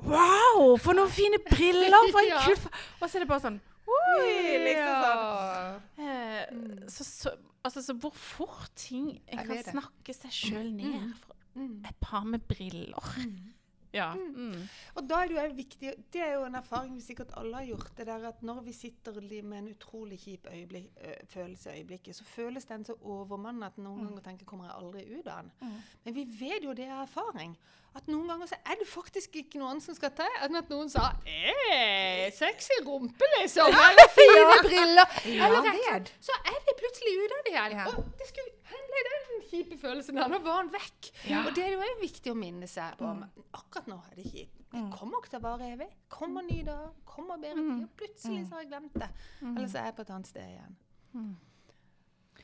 Wow, 0.01 0.77
for 0.79 0.95
noen 0.95 1.11
fine 1.11 1.37
briller! 1.49 2.11
For 2.11 2.23
en 2.23 2.29
Ja. 2.31 2.39
kul 2.45 2.55
Og 2.55 3.09
så 3.11 3.17
er 3.19 3.25
det 3.25 3.27
bare 3.29 3.43
sånn 3.43 3.57
Oi! 3.91 4.57
Liksom 4.63 5.01
sånn. 5.03 5.81
Eh, 5.99 6.85
så, 6.89 7.03
så, 7.05 7.33
altså, 7.67 7.83
så 7.83 7.95
hvor 7.99 8.13
fort 8.15 8.71
ting 8.79 9.17
en 9.27 9.41
kan 9.45 9.59
snakke 9.67 10.15
seg 10.15 10.31
sjøl 10.31 10.71
ned 10.71 10.95
Mm. 11.01 11.11
Et 11.57 11.95
par 12.01 12.23
med 12.23 12.39
briller. 12.39 13.15
Ja. 13.93 14.13
Mm. 14.15 14.69
Og 14.95 15.03
da 15.09 15.17
er 15.19 15.27
det 15.27 15.35
jo 15.35 15.55
viktig, 15.55 15.89
det 16.13 16.21
er 16.23 16.33
jo 16.37 16.45
en 16.47 16.55
erfaring 16.55 16.93
vi 16.95 17.01
sikkert 17.03 17.33
alle 17.37 17.57
har 17.59 17.65
gjort, 17.73 17.89
det 17.97 18.05
der 18.07 18.27
at 18.29 18.43
når 18.47 18.61
vi 18.63 18.71
sitter 18.73 19.17
med 19.43 19.57
en 19.57 19.67
utrolig 19.73 20.19
kjip 20.19 20.47
øyeblikk, 20.47 20.85
ø, 21.03 21.11
følelse 21.27 21.73
i 21.73 21.81
øyeblikket, 21.81 22.15
så 22.15 22.23
føles 22.23 22.65
den 22.65 22.85
så 22.85 22.95
overmannende 23.01 23.67
at 23.67 23.77
noen 23.77 24.05
ganger 24.07 24.23
tenker 24.29 24.45
kommer 24.45 24.65
jeg 24.69 24.75
aldri 24.77 25.19
ut 25.19 25.27
av 25.27 25.41
den. 25.43 25.51
Men 26.05 26.15
vi 26.15 26.23
vet 26.39 26.63
jo 26.63 26.73
det 26.73 26.85
er 26.87 27.01
erfaring. 27.03 27.57
At 27.95 28.07
noen 28.07 28.29
ganger 28.31 28.47
så 28.47 28.55
er 28.71 28.77
det 28.79 28.87
faktisk 28.87 29.35
ikke 29.35 29.59
noe 29.59 29.73
annet 29.73 29.83
som 29.83 29.95
skal 29.97 30.13
til 30.15 30.37
enn 30.45 30.55
at 30.55 30.69
noen 30.71 30.87
sa 30.89 31.09
«Eh, 31.27 32.29
sexy 32.31 32.77
rumpe, 32.87 33.27
liksom! 33.41 33.67
Eller 33.75 34.13
fine 34.19 34.45
briller! 34.63 35.17
Ja, 35.27 35.49
Eller 35.49 35.67
er 35.67 36.07
så 36.23 36.37
er 36.47 36.61
vi 36.69 36.77
plutselig 36.79 37.17
ute 37.25 37.35
av 37.41 37.43
det 37.49 37.51
igjen. 37.57 37.75
Ja. 37.81 37.89
Og 37.91 38.07
det 38.21 38.29
skulle, 38.31 38.55
ble 38.71 39.03
den 39.09 39.20
kjipe 39.51 39.77
følelsen 39.81 40.17
der, 40.17 40.31
nå 40.31 40.39
var 40.45 40.61
han 40.61 40.71
vekk. 40.73 41.11
Ja. 41.29 41.43
Og 41.45 41.53
det 41.57 41.65
er 41.67 41.75
jo 41.75 41.85
viktig 42.01 42.31
å 42.31 42.37
minne 42.39 42.69
seg 42.71 43.01
om. 43.05 43.21
Akkurat 43.51 43.89
nå 43.91 43.99
er 44.09 44.17
det 44.17 44.27
kjipt. 44.31 44.57
Det 44.71 44.81
kommer 44.95 45.19
ikke 45.19 45.33
til 45.33 45.41
å 45.41 45.43
vare 45.43 45.69
evig. 45.75 45.87
Kommer 46.11 46.45
ny 46.47 46.61
dag, 46.67 46.91
kommer 47.05 47.39
bedre 47.41 47.63
tid. 47.67 47.85
Og 47.85 47.95
plutselig 47.99 48.43
så 48.47 48.55
har 48.55 48.63
jeg 48.63 48.71
glemt 48.71 48.99
det. 49.03 49.09
Eller 49.51 49.67
så 49.67 49.81
er 49.81 49.89
jeg 49.89 49.97
på 49.97 50.05
et 50.05 50.13
annet 50.15 50.29
sted 50.31 50.53
igjen. 50.53 50.77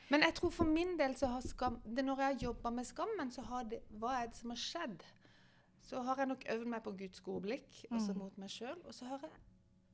Men 0.08 0.24
jeg 0.24 0.34
tror 0.38 0.52
for 0.52 0.68
min 0.68 0.94
del 0.96 1.14
så 1.20 1.28
har 1.34 1.42
skam 1.44 1.74
det 1.84 2.00
Når 2.04 2.20
jeg 2.22 2.26
har 2.32 2.42
jobba 2.42 2.70
med 2.72 2.86
skammen, 2.88 3.30
så 3.32 3.42
har 3.44 3.66
det 3.68 3.82
Hva 4.00 4.14
er 4.22 4.30
det 4.30 4.38
som 4.38 4.52
har 4.54 4.60
skjedd? 4.60 5.02
Så 5.84 6.00
har 6.04 6.20
jeg 6.20 6.30
nok 6.30 6.44
øvd 6.52 6.68
meg 6.68 6.82
på 6.84 6.92
Guds 7.00 7.20
gode 7.24 7.42
blikk, 7.46 7.82
også 7.90 8.12
mot 8.16 8.34
meg 8.40 8.50
sjøl. 8.52 8.76
Og 8.84 8.92
så, 8.94 9.06
har 9.08 9.22
jeg, 9.24 9.30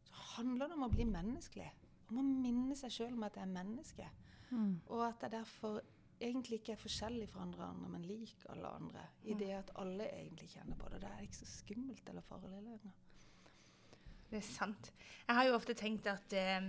så 0.09 0.22
handler 0.37 0.70
det 0.70 0.74
om 0.79 0.87
å 0.87 0.90
bli 0.90 1.07
menneskelig. 1.07 1.68
Om 2.11 2.18
å 2.18 2.24
minne 2.27 2.74
seg 2.79 2.90
sjøl 2.90 3.12
om 3.14 3.22
at 3.29 3.37
jeg 3.38 3.46
er 3.46 3.53
menneske. 3.53 4.09
Og 4.90 5.05
at 5.07 5.22
jeg 5.22 5.31
derfor 5.37 5.79
egentlig 6.20 6.61
ikke 6.61 6.72
er 6.72 6.81
forskjellig 6.81 7.29
fra 7.29 7.42
andre, 7.42 7.68
andre 7.68 7.88
men 7.88 8.05
lik 8.09 8.44
alle 8.53 8.68
andre. 8.68 9.07
I 9.24 9.35
det 9.38 9.50
at 9.57 9.72
alle 9.81 10.07
egentlig 10.12 10.48
kjenner 10.53 10.79
på 10.79 10.88
det. 10.92 11.00
Da 11.03 11.11
er 11.11 11.20
det 11.20 11.29
ikke 11.29 11.42
så 11.42 11.50
skummelt 11.50 12.09
eller 12.09 12.27
farlig 12.27 12.50
lenger. 12.50 12.79
Det 14.35 14.42
er 14.42 14.49
sant. 14.51 14.90
Jeg 15.25 15.37
har 15.38 15.47
jo 15.49 15.55
ofte 15.57 15.73
tenkt 15.79 16.05
at 16.11 16.35
eh, 16.37 16.61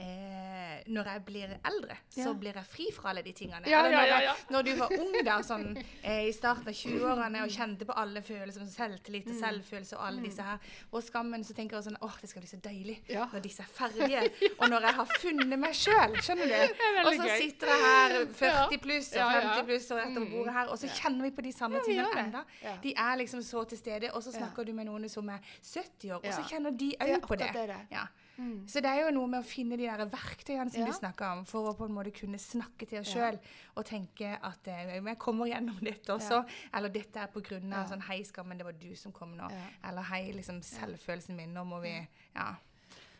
eh, 0.00 0.78
når 0.88 1.08
jeg 1.12 1.22
blir 1.26 1.50
eldre, 1.68 1.96
så 2.10 2.32
blir 2.40 2.56
jeg 2.56 2.64
fri 2.68 2.86
fra 2.94 3.10
alle 3.12 3.20
de 3.26 3.32
tingene. 3.36 3.68
Ja, 3.68 3.82
ja, 3.82 3.90
når, 3.90 3.92
ja, 3.92 4.14
jeg- 4.14 4.24
ja. 4.24 4.34
når 4.54 4.62
du 4.64 4.70
var 4.78 4.92
ung 4.96 5.12
da, 5.26 5.34
sånn, 5.44 5.76
eh, 6.02 6.22
i 6.28 6.32
starten 6.32 6.68
av 6.68 6.74
20-årene 6.74 7.42
og 7.44 7.50
kjente 7.52 7.84
på 7.84 7.92
alle 8.00 8.22
følelser, 8.24 8.64
selvtillit 8.72 9.26
Mm. 9.26 9.32
og 9.34 9.40
selvfølelse 9.42 9.96
og 9.98 10.06
alle 10.06 10.22
disse 10.24 10.42
her, 10.42 10.58
og 10.92 11.02
skammen, 11.04 11.44
så 11.44 11.54
tenker 11.54 11.76
jeg 11.76 11.84
sånn, 11.90 11.98
åh, 12.02 12.16
det 12.22 12.30
skal 12.30 12.42
bli 12.42 12.48
så 12.48 12.60
deilig 12.64 12.96
Ja. 13.12 13.26
når 13.32 13.42
disse 13.44 13.60
er 13.62 13.68
ferdige, 13.68 14.22
og 14.60 14.68
når 14.72 14.80
jeg 14.88 14.94
har 14.94 15.12
funnet 15.20 15.58
meg 15.58 15.74
selv, 15.74 16.16
skjønner 16.24 16.48
du? 16.48 16.74
Og 17.06 17.12
så 17.18 17.28
sitter 17.36 17.66
jeg 17.66 17.80
her 17.84 18.16
40 18.40 18.78
pluss 18.78 19.12
og 19.12 19.18
Ja, 19.20 19.28
ja. 19.36 19.54
50 19.58 19.66
pluss 19.68 19.90
og 19.90 19.98
etter 20.00 20.24
bordet 20.32 20.52
her, 20.54 20.66
og 20.72 20.78
så 20.78 20.88
kjenner 20.88 21.22
vi 21.28 21.30
på 21.36 21.42
de 21.42 21.52
samme 21.52 21.80
tingene 21.84 22.08
ennå. 22.24 22.42
De 22.82 22.94
er 22.96 23.16
liksom 23.20 23.42
så 23.44 23.64
til 23.68 23.78
stede, 23.78 24.10
og 24.14 24.22
så 24.22 24.32
snakker 24.32 24.64
du 24.64 24.72
med 24.72 24.86
noen 24.88 25.08
som 25.10 25.28
er 25.28 25.38
70 25.60 26.10
år, 26.16 26.24
og 26.24 26.32
så 26.32 26.42
kjenner 26.48 26.70
de 26.78 26.91
Òg 27.00 27.22
på 27.26 27.36
det. 27.38 27.50
det 27.54 27.68
det. 27.68 27.80
Ja. 27.90 28.06
Mm. 28.38 28.66
Så 28.66 28.80
det 28.80 28.88
er 28.88 29.02
jo 29.04 29.10
noe 29.12 29.28
med 29.28 29.42
å 29.42 29.46
finne 29.46 29.76
de 29.76 29.84
der 29.84 30.06
verktøyene 30.08 30.70
som 30.72 30.80
Ja. 30.80 30.86
du 30.86 30.92
snakka 30.92 31.32
om, 31.36 31.44
for 31.44 31.68
å 31.70 31.74
på 31.76 31.84
en 31.84 31.92
måte 31.94 32.10
kunne 32.16 32.38
snakke 32.38 32.86
til 32.88 33.00
oss 33.00 33.14
Ja. 33.14 33.30
og 33.76 33.84
tenke 33.84 34.38
at 34.42 34.66
eh, 34.68 34.94
jeg 35.04 35.18
kommer 35.18 35.46
gjennom 35.46 35.78
dette 35.84 36.08
også. 36.12 36.42
Eller 36.74 36.88
dette 36.88 37.16
er 37.20 37.26
på 37.26 37.40
grunn 37.42 37.72
av 37.72 37.84
Ja. 37.84 37.88
sånn 37.96 38.02
Hei, 38.08 38.22
skammen, 38.24 38.56
det 38.58 38.64
var 38.64 38.72
du 38.72 38.94
som 38.96 39.12
kom 39.12 39.36
nå. 39.36 39.50
Ja. 39.50 39.66
Eller 39.90 40.02
hei, 40.02 40.32
liksom 40.32 40.62
selvfølelsen 40.62 41.36
min, 41.36 41.52
nå 41.54 41.64
må 41.64 41.80
vi 41.82 42.08
Ja. 42.34 42.54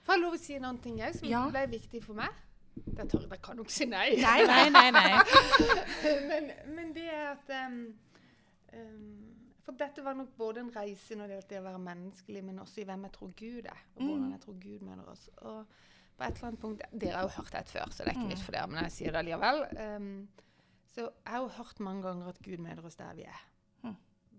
Får 0.04 0.14
jeg 0.16 0.20
lov 0.22 0.34
å 0.34 0.38
si 0.38 0.58
noen 0.58 0.78
ting 0.82 0.96
òg 0.98 1.14
som 1.14 1.28
Ja. 1.28 1.48
ble 1.50 1.66
viktig 1.68 2.02
for 2.02 2.14
meg? 2.14 2.30
Det 2.74 3.04
tør 3.12 3.28
jeg 3.28 3.42
kan 3.42 3.56
nok 3.56 3.70
si 3.70 3.84
nei. 3.84 4.16
Nei, 4.16 4.46
Nei, 4.46 4.70
nei, 4.70 4.90
nei. 4.90 5.20
men, 6.28 6.50
men 6.74 6.92
det 6.94 7.04
er 7.04 7.36
at 7.36 7.66
um, 7.66 7.94
ehm, 8.72 9.28
For 9.62 9.72
dette 9.78 10.02
var 10.02 10.14
nok 10.18 10.32
både 10.36 10.60
en 10.64 10.70
reise 10.74 11.14
når 11.14 11.28
det 11.28 11.36
gjaldt 11.36 11.48
det 11.52 11.58
å 11.60 11.66
være 11.68 11.78
menneskelig, 11.86 12.42
men 12.44 12.58
også 12.58 12.80
i 12.82 12.84
hvem 12.88 13.04
jeg 13.06 13.12
tror 13.12 13.32
Gud 13.38 13.66
er. 13.70 13.82
Og 13.96 14.02
hvordan 14.02 14.24
Mm. 14.26 14.30
jeg 14.32 14.40
tror 14.40 14.54
Gud 14.60 14.80
møter 14.88 15.08
oss. 15.12 15.28
Og 15.38 15.66
på 16.18 16.24
et 16.24 16.34
eller 16.36 16.48
annet 16.48 16.60
punkt 16.60 16.82
Dere 16.92 17.12
har 17.16 17.22
jo 17.22 17.28
hørt 17.42 17.52
det 17.52 17.66
før, 17.68 17.86
så 17.90 18.04
det 18.04 18.08
er 18.08 18.16
ikke 18.16 18.22
Mm. 18.24 18.28
nytt 18.34 18.42
for 18.42 18.52
dere, 18.52 18.66
men 18.66 18.82
jeg 18.84 18.92
sier 18.92 19.12
det 19.12 19.24
likevel. 19.24 19.96
Um, 19.96 20.28
så 20.88 21.00
jeg 21.00 21.32
har 21.32 21.38
jo 21.38 21.48
hørt 21.48 21.80
mange 21.80 22.02
ganger 22.02 22.28
at 22.28 22.42
Gud 22.42 22.58
møter 22.58 22.84
oss 22.84 22.96
der 22.96 23.14
vi 23.14 23.22
er. 23.22 23.40
Mm. 23.84 23.96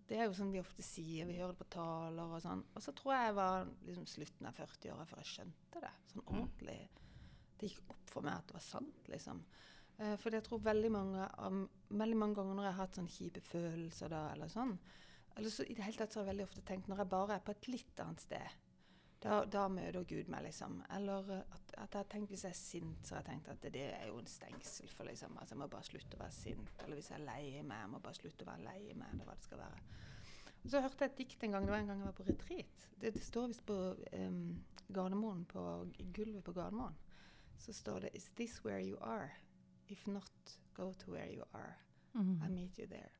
Det 0.07 0.17
er 0.19 0.25
jo 0.25 0.33
sånn 0.33 0.51
vi 0.51 0.59
ofte 0.59 0.83
sier, 0.83 1.25
vi 1.25 1.37
hører 1.39 1.53
det 1.55 1.57
på 1.59 1.69
taler 1.69 2.23
og 2.35 2.41
sånn. 2.41 2.63
Og 2.75 2.81
så 2.81 2.91
tror 2.93 3.13
jeg 3.13 3.25
jeg 3.27 3.35
var 3.35 3.65
liksom 3.85 4.05
slutten 4.05 4.47
av 4.47 4.53
40-åra 4.53 5.05
før 5.07 5.17
jeg 5.23 5.25
skjønte 5.31 5.81
det. 5.81 5.91
Sånn 6.11 6.23
ordentlig. 6.27 6.89
Det 7.57 7.69
gikk 7.69 7.89
opp 7.89 8.09
for 8.09 8.21
meg 8.21 8.33
at 8.33 8.47
det 8.47 8.53
var 8.53 8.61
sant, 8.61 9.07
liksom. 9.07 9.43
Uh, 9.99 10.15
for 10.17 10.31
jeg 10.31 10.43
tror 10.43 10.59
veldig 10.59 10.91
mange, 10.91 11.29
um, 11.39 11.69
veldig 11.91 12.17
mange 12.17 12.35
ganger 12.35 12.55
når 12.55 12.63
jeg 12.65 12.73
har 12.73 12.85
hatt 12.85 12.95
sånn 12.95 13.07
kjipe 13.07 13.41
følelser 13.41 14.09
da, 14.09 14.31
eller 14.33 14.47
sånn, 14.47 14.77
eller 15.35 15.49
så 15.49 15.63
i 15.63 15.73
det 15.73 15.85
hele 15.85 15.97
tatt 15.97 16.13
så 16.13 16.19
har 16.19 16.27
jeg 16.27 16.33
veldig 16.33 16.45
ofte 16.49 16.61
tenkt 16.67 16.89
når 16.91 17.03
jeg 17.03 17.11
bare 17.13 17.37
er 17.37 17.43
på 17.45 17.55
et 17.55 17.69
litt 17.71 17.99
annet 18.03 18.21
sted, 18.21 18.61
da, 19.23 19.37
da 19.47 19.67
møter 19.71 20.03
Gud 20.03 20.27
meg, 20.31 20.43
liksom. 20.49 20.81
Eller 20.91 21.29
at, 21.39 21.75
at 21.79 21.95
jeg 21.95 22.07
tenkt 22.11 22.33
hvis 22.33 22.43
jeg 22.43 22.51
er 22.51 22.59
sint, 22.59 23.05
så 23.07 23.15
har 23.15 23.21
jeg 23.21 23.29
tenkt 23.29 23.51
at 23.53 23.61
det, 23.63 23.71
det 23.77 23.85
er 23.95 24.09
jo 24.09 24.17
en 24.19 24.27
stengsel 24.27 24.89
for 24.91 25.07
liksom, 25.07 25.37
altså 25.39 25.55
jeg 25.55 25.61
må 25.61 25.67
bare 25.71 25.87
slutte 25.87 26.17
å 26.17 26.23
være 26.25 26.35
sint. 26.35 26.83
Eller 26.83 26.99
hvis 26.99 27.07
jeg 27.11 27.21
er 27.21 27.27
lei 27.29 27.45
meg, 27.61 27.85
jeg 27.85 27.91
må 27.93 28.01
bare 28.03 28.19
slutte 28.19 28.43
å 28.43 28.49
være 28.49 28.65
lei 28.65 28.81
meg, 28.99 29.13
eller 29.13 29.29
hva 29.29 29.37
det 29.39 29.47
skal 29.47 29.61
være. 29.63 29.79
Og 30.63 30.67
så 30.71 30.81
hørte 30.83 31.05
jeg 31.05 31.13
et 31.13 31.17
dikt 31.21 31.45
en 31.47 31.55
gang, 31.55 31.65
det 31.67 31.73
var 31.73 31.83
en 31.83 31.89
gang 31.91 32.03
jeg 32.03 32.09
var 32.09 32.17
på 32.19 32.27
retreat. 32.27 32.85
Det, 32.99 33.13
det 33.15 33.23
står 33.23 33.49
visst 33.51 33.65
på 33.67 33.79
um, 33.95 34.43
Gardermoen, 34.95 35.47
på 35.47 35.63
gulvet 36.15 36.43
på 36.43 36.55
Gardermoen. 36.55 36.99
Så 37.63 37.75
står 37.75 38.05
det 38.05 38.13
Is 38.19 38.27
this 38.35 38.59
where 38.65 38.83
you 38.83 38.99
are? 38.99 39.31
If 39.87 40.03
not, 40.07 40.59
go 40.75 40.91
to 40.99 41.15
where 41.15 41.31
you 41.31 41.47
are. 41.53 41.77
I 42.43 42.51
meet 42.51 42.77
you 42.77 42.87
there. 42.87 43.11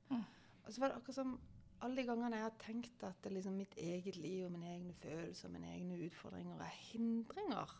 Og 0.64 0.74
så 0.74 0.82
var 0.82 0.92
det 0.92 1.00
akkurat 1.00 1.16
som 1.16 1.40
alle 1.84 1.96
de 2.00 2.06
gangene 2.08 2.38
jeg 2.40 2.46
har 2.48 2.58
tenkt 2.64 3.04
at 3.08 3.24
det 3.26 3.32
liksom 3.36 3.58
mitt 3.60 3.74
eget 3.78 4.16
liv 4.18 4.46
og 4.48 4.52
mine 4.56 4.70
egne 4.74 4.94
følelser 4.98 5.50
og 5.50 5.54
mine 5.56 5.72
egne 5.76 5.98
utfordringer 6.08 6.62
er 6.64 6.78
hindringer 6.92 7.74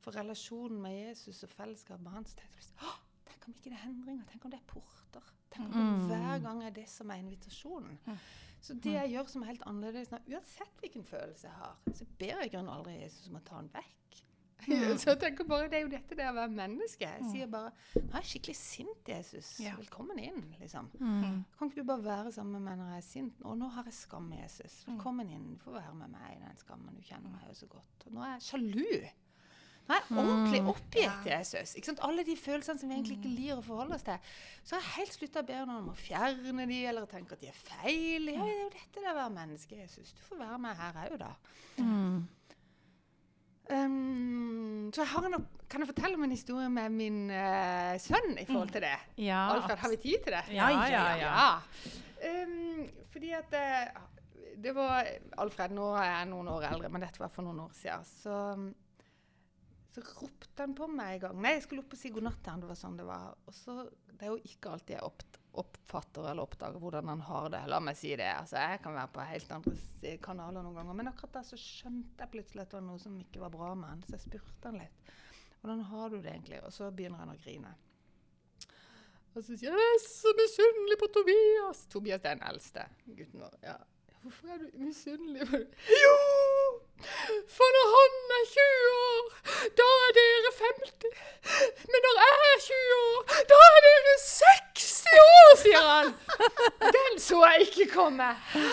for 0.00 0.16
relasjonen 0.16 0.80
med 0.82 0.94
Jesus 1.08 1.42
og 1.44 1.50
fellesskapet 1.50 2.04
med 2.06 2.12
hans 2.14 2.34
tenkte 2.38 2.56
jeg 2.56 2.62
liksom, 2.62 2.98
tenk 3.26 3.46
om 3.48 3.54
ikke 3.56 3.70
det 3.72 3.78
er 3.78 3.84
hindringer, 3.86 4.26
tenk 4.30 4.44
om 4.46 4.52
det 4.54 4.60
er 4.60 4.68
porter. 4.70 5.32
Tenk 5.56 5.74
om 5.74 5.86
Mm. 5.86 6.06
hver 6.10 6.38
gang 6.44 6.62
er 6.64 6.70
det 6.70 6.88
som 6.88 7.10
er 7.10 7.20
invitasjonen. 7.22 7.98
Mm. 8.06 8.16
Så 8.60 8.74
det 8.74 8.92
jeg 8.92 9.10
gjør 9.12 9.28
som 9.28 9.42
er 9.42 9.46
helt 9.52 9.62
annerledes, 9.66 10.10
nå, 10.10 10.18
uansett 10.32 10.80
hvilken 10.80 11.04
følelse 11.04 11.46
jeg 11.46 11.56
har, 11.56 11.76
så 11.94 12.04
ber 12.18 12.40
jeg 12.42 12.50
grunnen 12.52 12.72
aldri 12.72 12.96
Jesus 13.02 13.28
om 13.28 13.36
å 13.36 13.44
ta 13.44 13.60
den 13.60 13.70
vekk. 13.74 14.22
så 15.00 15.12
jeg 15.12 15.20
tenker 15.22 15.46
bare, 15.48 15.68
det 15.72 15.78
er 15.78 15.84
jo 15.84 15.90
dette 15.92 16.18
det 16.18 16.26
å 16.28 16.34
være 16.36 16.52
menneske. 16.54 17.08
Jeg 17.08 17.28
sier 17.32 17.50
bare, 17.50 17.72
nå 17.96 18.06
er 18.08 18.24
jeg 18.24 18.30
skikkelig 18.32 18.56
sint, 18.58 19.10
Jesus. 19.12 19.52
Velkommen 19.64 20.22
inn, 20.22 20.40
liksom. 20.60 20.88
Mm. 21.00 21.44
Kan 21.58 21.70
ikke 21.70 21.82
du 21.84 21.90
bare 21.92 22.06
være 22.06 22.32
sammen 22.36 22.58
med 22.58 22.70
meg 22.70 22.80
når 22.80 22.96
jeg 22.96 23.02
er 23.04 23.06
sint? 23.10 23.44
Og 23.46 23.58
nå 23.60 23.70
har 23.76 23.86
jeg 23.90 23.98
skam, 23.98 24.32
Jesus. 24.38 24.80
Velkommen 24.88 25.30
inn. 25.30 25.52
Du 25.54 25.62
får 25.66 25.78
være 25.78 25.94
med 26.00 26.16
meg 26.16 26.34
i 26.34 26.42
den 26.42 26.58
skammen. 26.62 26.96
Du 26.96 27.06
kjenner 27.06 27.32
meg 27.32 27.46
jo 27.50 27.60
så 27.62 27.70
godt. 27.76 28.08
Og 28.08 28.18
nå 28.18 28.26
er 28.26 28.36
jeg 28.36 28.44
sjalu. 28.50 28.90
Nå 29.86 29.94
er 29.94 30.02
jeg 30.02 30.18
ordentlig 30.18 30.60
oppgitt, 30.66 31.26
Jesus. 31.30 31.76
Ikke 31.78 31.92
sant? 31.92 32.00
Alle 32.02 32.24
de 32.26 32.34
følelsene 32.38 32.80
som 32.80 32.90
vi 32.90 32.96
egentlig 32.96 33.18
ikke 33.20 33.34
liker 33.36 33.60
å 33.60 33.66
forholde 33.68 33.94
oss 33.94 34.06
til. 34.06 34.32
Så 34.66 34.74
har 34.74 34.82
jeg 34.82 34.94
helt 34.96 35.14
slutta 35.14 35.44
å 35.44 35.46
be 35.46 35.60
noen 35.60 35.84
om 35.84 35.92
å 35.92 35.98
fjerne 35.98 36.66
de, 36.66 36.80
eller 36.90 37.06
tenke 37.10 37.36
at 37.36 37.44
de 37.44 37.52
er 37.52 37.60
feil. 37.60 38.32
Ja, 38.32 38.40
det 38.42 38.56
er 38.56 38.64
jo 38.64 38.72
dette 38.74 38.98
det 38.98 39.06
er 39.06 39.12
å 39.12 39.20
være 39.20 39.34
menneske, 39.36 39.78
Jesus. 39.78 40.10
Du 40.16 40.24
får 40.26 40.42
være 40.42 40.58
med 40.64 40.80
her 40.80 40.98
òg, 41.04 41.14
da. 41.22 41.30
Mm. 41.78 42.18
Um, 43.66 44.92
så 44.94 45.02
jeg 45.02 45.34
opp 45.34 45.46
kan 45.66 45.82
jeg 45.82 45.90
fortelle 45.90 46.14
om 46.14 46.22
en 46.22 46.34
historie 46.34 46.68
med 46.70 46.92
min 46.94 47.16
uh, 47.32 47.96
sønn 47.98 48.36
i 48.38 48.44
forhold 48.46 48.70
til 48.70 48.84
det? 48.86 48.94
Ja. 49.18 49.40
Alfred, 49.56 49.80
har 49.82 49.90
vi 49.90 49.96
tid 50.04 50.22
til 50.22 50.36
det? 50.36 50.42
Ja, 50.54 50.68
ja, 50.86 51.06
ja. 51.18 51.48
Um, 52.22 52.84
fordi 53.10 53.32
at 53.34 53.56
eh, 53.58 53.98
det 54.62 54.72
var 54.76 55.08
Alfred, 55.42 55.74
nå 55.74 55.88
er 55.98 56.06
jeg 56.12 56.28
noen 56.30 56.48
år 56.54 56.68
eldre, 56.70 56.90
men 56.92 57.02
dette 57.04 57.20
var 57.20 57.32
for 57.32 57.46
noen 57.46 57.64
år 57.66 57.74
siden. 57.76 58.06
Så, 58.08 58.36
så 59.96 60.04
ropte 60.22 60.62
han 60.62 60.76
på 60.78 60.88
meg 60.92 61.16
en 61.16 61.24
gang. 61.26 61.42
Nei, 61.42 61.56
jeg 61.56 61.66
skulle 61.66 61.84
opp 61.84 61.96
og 61.96 62.00
si 62.00 62.12
god 62.14 62.28
natt 62.28 62.38
til 62.44 62.54
han. 62.54 62.62
Det 62.62 62.70
var 62.70 62.80
sånn 62.80 63.00
det 63.00 63.08
var. 63.08 63.34
Og 63.46 63.56
så, 63.56 63.76
det 64.12 64.28
er 64.28 64.32
jo 64.32 64.38
ikke 64.52 64.76
alltid 64.76 64.96
jeg 64.96 65.10
opp, 65.10 65.35
oppfatter 65.62 66.28
eller 66.30 66.46
oppdager 66.46 66.82
hvordan 66.82 67.08
han 67.12 67.24
har 67.28 67.48
det. 67.54 67.62
La 67.70 67.80
meg 67.82 67.98
si 67.98 68.12
det. 68.18 68.28
Altså, 68.32 68.58
jeg 68.60 68.82
kan 68.84 68.96
være 68.96 69.12
på 69.14 69.26
helt 69.30 69.56
andre 69.58 70.12
kanaler 70.22 70.62
noen 70.62 70.78
ganger. 70.80 70.98
Men 71.00 71.10
akkurat 71.12 71.38
da 71.38 71.44
så 71.46 71.58
skjønte 71.60 72.24
jeg 72.24 72.32
plutselig 72.34 72.64
at 72.64 72.70
det 72.72 72.78
var 72.80 72.86
noe 72.88 73.02
som 73.02 73.16
ikke 73.22 73.42
var 73.44 73.54
bra 73.54 73.72
med 73.78 73.92
han. 73.94 74.04
Så 74.06 74.16
jeg 74.16 74.24
spurte 74.26 74.70
han 74.70 74.80
litt. 74.82 75.10
Hvordan 75.60 75.82
har 75.90 76.12
du 76.12 76.20
det 76.20 76.32
egentlig? 76.32 76.62
Og 76.66 76.72
så 76.74 76.92
begynner 76.94 77.24
han 77.24 77.34
å 77.34 77.40
grine. 77.40 77.74
Og 79.36 79.44
så 79.44 79.52
sier 79.52 79.74
han 79.74 79.82
jeg 79.82 79.98
er 79.98 80.06
så 80.06 80.32
misunnelig 80.38 80.96
på 81.02 81.10
Tobias. 81.12 81.84
Tobias 81.92 82.24
er 82.24 82.38
den 82.38 82.48
eldste 82.48 82.88
gutten 83.06 83.44
vår. 83.44 83.60
Ja. 83.66 83.76
Hvorfor 84.26 84.48
er 84.54 84.58
du 84.58 84.70
misunnelig? 84.84 85.46
Jo! 86.04 86.14
For 87.56 87.74
når 87.76 87.90
han 87.94 88.14
er 88.36 88.46
20 88.52 88.86
år, 88.92 89.26
da 89.80 89.86
er 90.06 90.14
dere 90.16 90.50
50. 90.60 91.20
Men 91.92 92.06
når 92.06 92.22
jeg 92.22 92.38
er 92.46 92.64
20 92.64 92.96
år, 93.02 93.20
da 93.52 93.58
er 93.66 93.84
dere 93.86 94.14
60 94.24 95.06
år, 95.20 95.52
sier 95.62 95.86
han. 95.90 96.10
Den 96.98 97.20
så 97.28 97.42
jeg. 97.96 98.64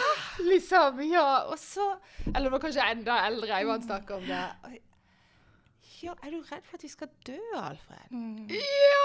Liksom, 0.52 1.02
ja. 1.08 1.28
Og 1.52 1.60
så 1.62 1.86
Eller 2.26 2.48
det 2.48 2.52
var 2.56 2.64
kanskje 2.64 2.90
enda 2.96 3.20
eldre 3.28 3.52
jeg 3.54 3.70
han 3.70 3.86
snakket 3.86 4.18
om 4.18 4.28
det. 4.28 4.82
Ja, 6.04 6.14
er 6.20 6.34
du 6.34 6.42
redd 6.44 6.66
for 6.68 6.76
at 6.76 6.84
vi 6.84 6.92
skal 6.92 7.12
dø, 7.24 7.40
Alfred? 7.56 8.12
Mm. 8.12 8.50
Ja! 8.52 9.04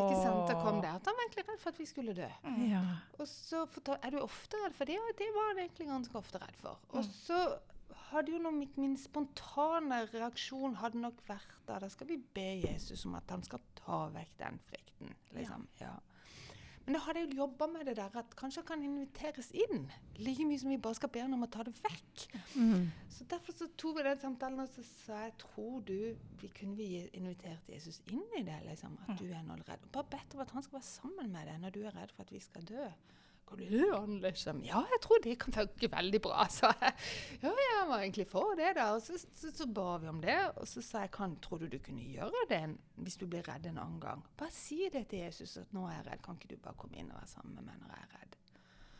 Ikke 0.00 0.16
sant? 0.22 0.46
Da 0.48 0.56
kom 0.56 0.80
det 0.80 0.88
at 0.88 1.08
han 1.08 1.18
var 1.18 1.26
egentlig 1.26 1.44
redd 1.50 1.60
for 1.60 1.74
at 1.74 1.80
vi 1.80 1.88
skulle 1.88 2.14
dø. 2.16 2.28
Ja. 2.70 2.82
Og 3.18 3.28
så 3.28 3.66
er 4.00 4.14
du 4.14 4.20
ofte 4.22 4.60
redd 4.64 4.76
for 4.78 4.88
det? 4.88 4.96
Ja, 4.96 5.16
det 5.18 5.28
var 5.36 5.50
han 5.52 5.60
egentlig 5.66 5.90
ganske 5.90 6.20
ofte 6.22 6.40
redd 6.40 6.56
for. 6.62 6.80
Og 6.96 7.04
så 7.04 7.40
hadde 8.10 8.32
jo 8.32 8.40
noe, 8.40 8.66
min, 8.78 8.96
spontane 9.00 10.02
reaksjon 10.12 10.78
hadde 10.80 11.02
nok 11.02 11.20
vært 11.28 11.56
da 11.68 11.80
da 11.82 11.88
skal 11.92 12.08
vi 12.10 12.18
be 12.36 12.48
Jesus 12.62 13.04
om 13.08 13.16
at 13.18 13.30
han 13.34 13.44
skal 13.44 13.62
ta 13.78 14.06
vekk 14.14 14.36
den 14.40 14.60
frykten. 14.70 15.16
liksom. 15.36 15.66
Ja. 15.82 15.94
Men 16.86 16.94
da 16.94 17.00
hadde 17.02 17.22
jeg 17.24 17.32
jo 17.32 17.40
jobba 17.42 17.66
med 17.66 17.88
det 17.88 17.96
der 17.98 18.14
at 18.20 18.34
kanskje 18.38 18.62
han 18.62 18.66
kan 18.68 18.82
inviteres 18.86 19.48
inn. 19.58 19.88
Like 20.22 20.44
mye 20.46 20.60
som 20.62 20.70
vi 20.70 20.78
bare 20.78 20.94
skal 20.94 21.10
be 21.10 21.24
han 21.24 21.34
om 21.34 21.42
å 21.42 21.48
ta 21.50 21.64
det 21.66 21.74
vekk. 21.80 22.26
Mm. 22.54 22.84
Så 23.10 23.26
derfor 23.30 23.56
så 23.58 23.66
tok 23.74 23.98
vi 23.98 24.04
den 24.06 24.20
samtalen 24.22 24.62
og 24.62 24.70
så 24.70 24.84
sa 24.86 25.24
jeg 25.24 25.34
tror 25.42 25.80
du 25.88 25.98
vi 26.38 26.50
kunne 26.54 26.78
vi 26.78 27.02
invitert 27.18 27.66
Jesus 27.72 27.98
inn 28.06 28.22
i 28.38 28.44
det, 28.46 28.60
liksom, 28.68 28.94
at 29.02 29.18
du 29.18 29.26
er 29.26 29.42
nå 29.42 29.58
redd. 29.66 29.90
Bare 29.90 30.12
bedt 30.14 30.36
om 30.36 30.44
at 30.46 30.54
han 30.54 30.62
skal 30.62 30.78
være 30.78 30.88
sammen 30.92 31.34
med 31.34 31.50
deg 31.50 31.58
når 31.64 31.74
du 31.74 31.80
er 31.82 31.98
redd 31.98 32.14
for 32.14 32.22
at 32.28 32.34
vi 32.36 32.42
skal 32.44 32.70
dø. 32.70 32.86
Går 33.46 33.60
liksom? 34.24 34.64
Ja, 34.66 34.80
jeg 34.90 35.00
tror 35.02 35.20
det 35.22 35.36
kan 35.38 35.54
funke 35.54 35.88
veldig 35.92 36.20
bra, 36.22 36.48
sa 36.50 36.72
jeg. 36.80 36.94
Ja, 37.44 37.52
jeg 37.54 37.84
var 37.88 38.00
egentlig 38.02 38.26
for 38.26 38.56
det, 38.58 38.72
da. 38.78 38.88
Og 38.96 39.02
så, 39.04 39.18
så, 39.22 39.52
så 39.54 39.68
ba 39.70 39.96
vi 40.02 40.10
om 40.10 40.18
det, 40.20 40.38
og 40.56 40.66
så 40.66 40.82
sa 40.82 41.04
jeg 41.04 41.12
kan, 41.14 41.36
tror 41.42 41.62
du 41.62 41.68
du 41.70 41.78
kunne 41.78 42.02
gjøre 42.02 42.46
det 42.50 42.62
hvis 42.96 43.18
du 43.20 43.26
blir 43.30 43.46
redd 43.46 43.68
en 43.70 43.78
annen 43.78 44.00
gang? 44.02 44.24
Bare 44.38 44.50
si 44.50 44.88
det 44.92 45.06
til 45.12 45.22
Jesus 45.28 45.56
at 45.62 45.72
nå 45.76 45.86
er 45.86 46.00
jeg 46.00 46.08
redd, 46.08 46.24
kan 46.26 46.40
ikke 46.40 46.56
du 46.56 46.58
bare 46.64 46.80
komme 46.80 46.98
inn 46.98 47.12
og 47.12 47.20
være 47.20 47.34
sammen 47.36 47.54
med 47.60 47.68
meg 47.70 47.78
når 47.84 47.94
jeg 47.94 48.08
er 48.08 48.14
redd? 48.18 48.36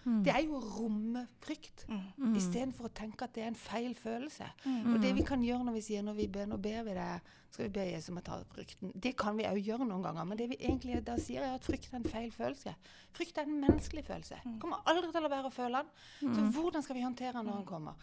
Det 0.07 0.31
er 0.31 0.43
jo 0.45 0.55
å 0.61 0.63
romme 0.79 1.25
frykt, 1.43 1.85
Mm. 1.89 2.35
istedenfor 2.39 2.87
å 2.87 2.93
tenke 2.95 3.23
at 3.25 3.33
det 3.35 3.43
er 3.43 3.49
en 3.49 3.57
feil 3.59 3.93
følelse. 3.95 4.47
Og 4.95 5.01
det 5.03 5.15
vi 5.17 5.23
kan 5.27 5.43
gjøre 5.43 5.65
når 5.67 5.73
vi 5.75 5.81
sier 5.83 6.03
når 6.07 6.15
vi 6.15 6.27
ber, 6.29 6.47
nå 6.47 6.57
ber 6.63 6.85
vi 6.87 6.95
det, 6.95 7.21
skal 7.51 7.65
vi 7.67 7.71
be 7.75 7.85
Jesus 7.91 8.11
om 8.11 8.19
å 8.19 8.23
ta 8.23 8.39
frykten. 8.55 8.93
Det 8.95 9.17
kan 9.17 9.37
vi 9.37 9.45
òg 9.45 9.59
gjøre 9.67 9.87
noen 9.89 10.03
ganger, 10.05 10.25
men 10.25 10.39
det 10.39 10.49
vi 10.51 10.57
egentlig 10.63 11.03
da 11.05 11.17
sier, 11.17 11.43
er 11.43 11.55
at 11.57 11.65
frykt 11.67 11.93
er 11.93 11.97
en 11.97 12.05
feil 12.05 12.31
følelse. 12.31 12.75
Frykt 13.13 13.39
er 13.39 13.43
en 13.49 13.61
menneskelig 13.61 14.05
følelse. 14.07 14.39
Kommer 14.61 14.79
aldri 14.87 15.11
til 15.11 15.25
å 15.27 15.29
være 15.33 15.51
å 15.51 15.53
føle 15.53 15.83
den. 15.83 16.35
Så 16.35 16.47
hvordan 16.55 16.83
skal 16.85 16.95
vi 16.97 17.03
håndtere 17.03 17.33
den 17.33 17.47
når 17.47 17.57
den 17.57 17.67
kommer? 17.67 17.95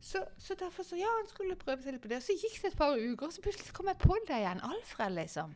Så, 0.00 0.24
så 0.38 0.54
derfor 0.54 0.82
så, 0.86 0.96
ja, 0.98 1.06
han 1.20 1.26
skulle 1.26 1.54
prøve 1.58 1.82
seg 1.82 1.92
litt 1.92 2.02
på 2.02 2.08
det. 2.08 2.16
Og 2.18 2.22
så 2.22 2.34
gikk 2.34 2.62
det 2.62 2.72
et 2.72 2.78
par 2.78 2.94
uker, 2.98 3.26
og 3.26 3.32
så 3.32 3.42
plutselig 3.42 3.72
kom 3.74 3.86
jeg 3.86 3.98
på 3.98 4.14
det 4.26 4.36
igjen. 4.42 4.60
Alfred, 4.62 5.12
liksom. 5.14 5.54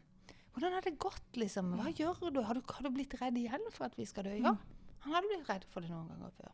Hvordan 0.54 0.72
har 0.74 0.80
det 0.82 0.98
gått, 0.98 1.32
liksom? 1.38 1.74
Hva 1.78 1.90
gjør 1.94 2.30
du? 2.30 2.40
Har, 2.42 2.54
du? 2.54 2.62
har 2.68 2.82
du 2.82 2.90
blitt 2.90 3.14
redd 3.20 3.34
igjen 3.38 3.66
for 3.70 3.86
at 3.86 3.94
vi 3.96 4.04
skal 4.04 4.24
dø? 4.24 4.34
Ja, 4.42 4.56
han 5.02 5.16
hadde 5.16 5.30
blitt 5.30 5.48
redd 5.48 5.64
for 5.72 5.84
det 5.84 5.90
noen 5.90 6.10
ganger 6.12 6.34
før. 6.38 6.52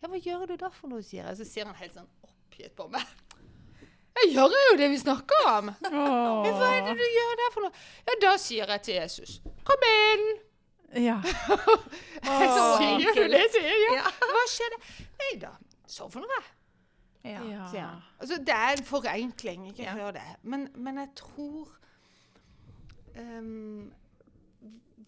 Ja, 0.00 0.10
hva 0.10 0.18
gjør 0.20 0.48
du 0.50 0.56
da 0.60 0.70
for 0.74 0.92
noe, 0.92 1.04
sier 1.06 1.24
jeg. 1.24 1.38
Så 1.38 1.46
ser 1.48 1.68
han 1.68 1.78
helt 1.78 1.94
sånn 1.94 2.08
oppgitt 2.26 2.74
på 2.78 2.88
meg. 2.92 3.06
Jeg 4.16 4.32
gjør 4.32 4.54
jo 4.56 4.74
det 4.80 4.88
vi 4.92 4.98
snakker 5.00 5.48
om. 5.50 5.70
Men 5.84 5.96
hva 6.56 6.72
er 6.72 6.88
det 6.88 6.96
du 6.98 7.04
gjør 7.04 7.38
der 7.42 7.54
for 7.54 7.66
noe? 7.66 7.86
Ja, 8.08 8.18
da 8.24 8.34
sier 8.40 8.74
jeg 8.74 8.84
til 8.86 8.98
Jesus, 8.98 9.38
kom 9.68 9.88
inn. 9.90 10.26
Ja. 11.06 11.16
Så 12.24 12.66
sier 12.80 13.16
du 13.16 13.24
det 13.32 13.44
sier 13.54 13.66
jeg. 13.70 13.96
Ja. 13.98 14.12
Hva 14.32 14.44
skjedde? 14.50 14.80
Nei 15.22 15.32
da, 15.42 15.52
sovner 15.90 16.30
jeg. 16.36 16.46
Ja. 17.26 17.66
Ja. 17.74 17.88
Altså, 18.20 18.38
det 18.38 18.54
er 18.54 18.76
en 18.76 18.86
forenkling, 18.86 19.68
ikke 19.72 19.94
hør 19.98 20.14
det. 20.14 20.26
Men, 20.46 20.68
men 20.78 21.00
jeg 21.02 21.08
tror 21.18 21.72
um, 23.18 23.88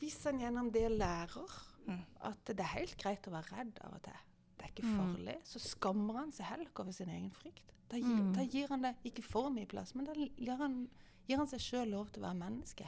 Hvis 0.00 0.18
han 0.26 0.40
gjennom 0.42 0.72
det 0.74 0.88
lærer 0.98 1.54
Mm. 1.88 2.02
at 2.20 2.44
det 2.46 2.60
er 2.60 2.74
helt 2.78 2.96
greit 3.00 3.26
å 3.26 3.30
være 3.32 3.56
redd 3.56 3.78
av 3.84 3.94
og 3.94 4.02
til, 4.02 4.12
det 4.58 4.64
er 4.66 4.72
ikke 4.74 4.84
Mm. 4.86 4.98
farlig, 4.98 5.36
så 5.44 5.58
skammer 5.58 6.14
han 6.18 6.32
seg 6.32 6.46
heller 6.46 6.66
ikke 6.66 6.80
over 6.84 6.92
sin 6.92 7.08
egen 7.08 7.30
frykt. 7.30 7.72
Da 7.88 7.96
gir, 7.96 8.04
Mm. 8.22 8.32
da 8.34 8.42
gir 8.44 8.68
han 8.68 8.82
det 8.82 8.96
ikke 9.04 9.22
for 9.24 9.48
mye 9.50 9.66
plass, 9.66 9.94
men 9.94 10.04
da 10.04 10.12
gir 10.12 10.56
han, 10.56 10.88
gir 11.26 11.36
han 11.38 11.46
seg 11.46 11.60
sjøl 11.60 11.90
lov 11.90 12.10
til 12.12 12.22
å 12.22 12.26
være 12.26 12.38
menneske. 12.38 12.86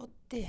Og 0.00 0.10
det 0.28 0.48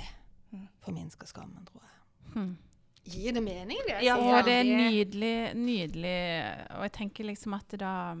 Mm. 0.52 0.68
forminsker 0.82 1.26
skammen, 1.26 1.64
tror 1.66 1.80
jeg. 1.82 2.32
Hmm. 2.34 2.58
Gir 3.04 3.32
det 3.32 3.42
mening, 3.42 3.78
det? 3.86 4.02
Ja, 4.04 4.16
Ja, 4.18 4.42
det 4.42 4.52
er 4.52 4.64
nydelig, 4.64 5.54
nydelig. 5.56 6.68
Og 6.76 6.82
jeg 6.82 6.92
tenker 6.92 7.24
liksom 7.24 7.54
at 7.54 7.68
da 7.78 8.14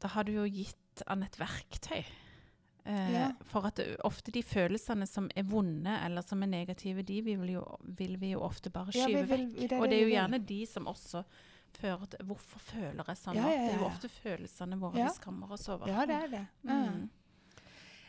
Da 0.00 0.08
har 0.08 0.22
du 0.24 0.32
jo 0.32 0.44
gitt 0.48 1.02
han 1.08 1.22
et 1.24 1.36
verktøy. 1.38 2.04
Eh, 2.88 3.10
Ja. 3.12 3.26
For 3.44 3.66
at 3.68 3.80
ofte 4.04 4.32
de 4.32 4.40
følelsene 4.42 5.06
som 5.06 5.28
er 5.36 5.42
vonde 5.44 5.92
eller 6.06 6.22
som 6.24 6.42
er 6.42 6.46
negative, 6.46 7.02
de 7.04 7.20
vil, 7.22 7.44
jo, 7.58 7.64
vil 7.82 8.16
vi 8.16 8.30
jo 8.32 8.40
ofte 8.40 8.70
bare 8.72 8.90
Ja, 8.94 9.06
vi 9.06 9.12
skyve 9.14 9.26
vil- 9.28 9.46
vekk. 9.52 9.68
det 9.68 9.78
Og 9.80 9.88
det 9.90 9.98
er 9.98 10.06
jo 10.08 10.14
gjerne 10.16 10.46
de 10.46 10.66
som 10.66 10.86
også 10.86 11.24
fører 11.78 12.06
til 12.08 12.24
Hvorfor 12.24 12.58
føler 12.60 13.04
jeg 13.06 13.16
sånn? 13.16 13.34
Ja, 13.36 13.48
ja, 13.48 13.66
Det 13.66 13.74
er 13.74 13.78
jo 13.78 13.84
ofte 13.90 14.08
følelsene 14.08 14.78
våre 14.80 14.96
Ja. 14.96 15.08
vi 15.08 15.14
skammer 15.20 15.52
oss 15.52 15.68
over. 15.68 15.86
Ja, 15.86 16.06
det 16.06 16.14
er 16.16 16.28
det. 16.28 16.46
Mm. 16.64 17.10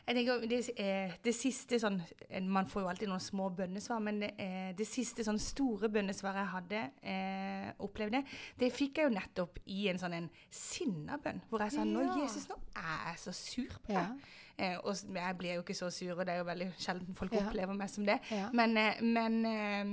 Jeg 0.10 0.16
tenker, 0.26 0.48
det, 0.48 0.70
eh, 0.80 1.12
det 1.24 1.36
siste 1.36 1.78
sånn 1.80 2.02
eh, 2.32 2.42
Man 2.42 2.66
får 2.66 2.82
jo 2.82 2.88
alltid 2.88 3.08
noen 3.10 3.20
små 3.20 3.50
bønnesvar, 3.56 4.02
men 4.02 4.20
det, 4.22 4.32
eh, 4.40 4.72
det 4.74 4.88
siste 4.88 5.20
sånn 5.24 5.38
store 5.40 5.88
bønnesvaret 5.88 6.36
jeg 6.36 6.48
hadde 6.48 6.92
eh, 7.04 7.74
opplevd 7.80 8.24
det, 8.58 8.72
fikk 8.74 8.96
jeg 8.96 9.12
jo 9.12 9.20
nettopp 9.20 9.60
i 9.68 9.88
en 9.90 9.98
sånn 9.98 10.14
en 10.14 10.30
sinnabønn. 10.50 11.42
Hvor 11.50 11.60
jeg 11.60 11.72
sa 11.74 11.84
nå, 11.84 12.02
Jesus, 12.24 12.48
nå 12.48 12.56
er 12.76 13.12
jeg 13.12 13.18
så 13.18 13.34
sur 13.34 13.68
på 13.84 13.88
deg. 13.88 13.96
Ja. 13.96 14.16
Eh, 14.60 14.76
og 14.84 14.92
jeg 15.16 15.36
blir 15.40 15.54
jo 15.56 15.62
ikke 15.64 15.76
så 15.78 15.88
sur, 15.94 16.12
og 16.20 16.26
det 16.28 16.34
er 16.34 16.38
jo 16.42 16.44
veldig 16.50 16.66
sjelden 16.78 17.16
folk 17.16 17.32
Ja. 17.34 17.46
opplever 17.48 17.74
meg 17.78 17.90
som 17.90 18.04
det. 18.06 18.18
Ja. 18.30 18.50
Men, 18.52 18.76
eh, 18.78 19.00
men, 19.02 19.38
eh, 19.46 19.84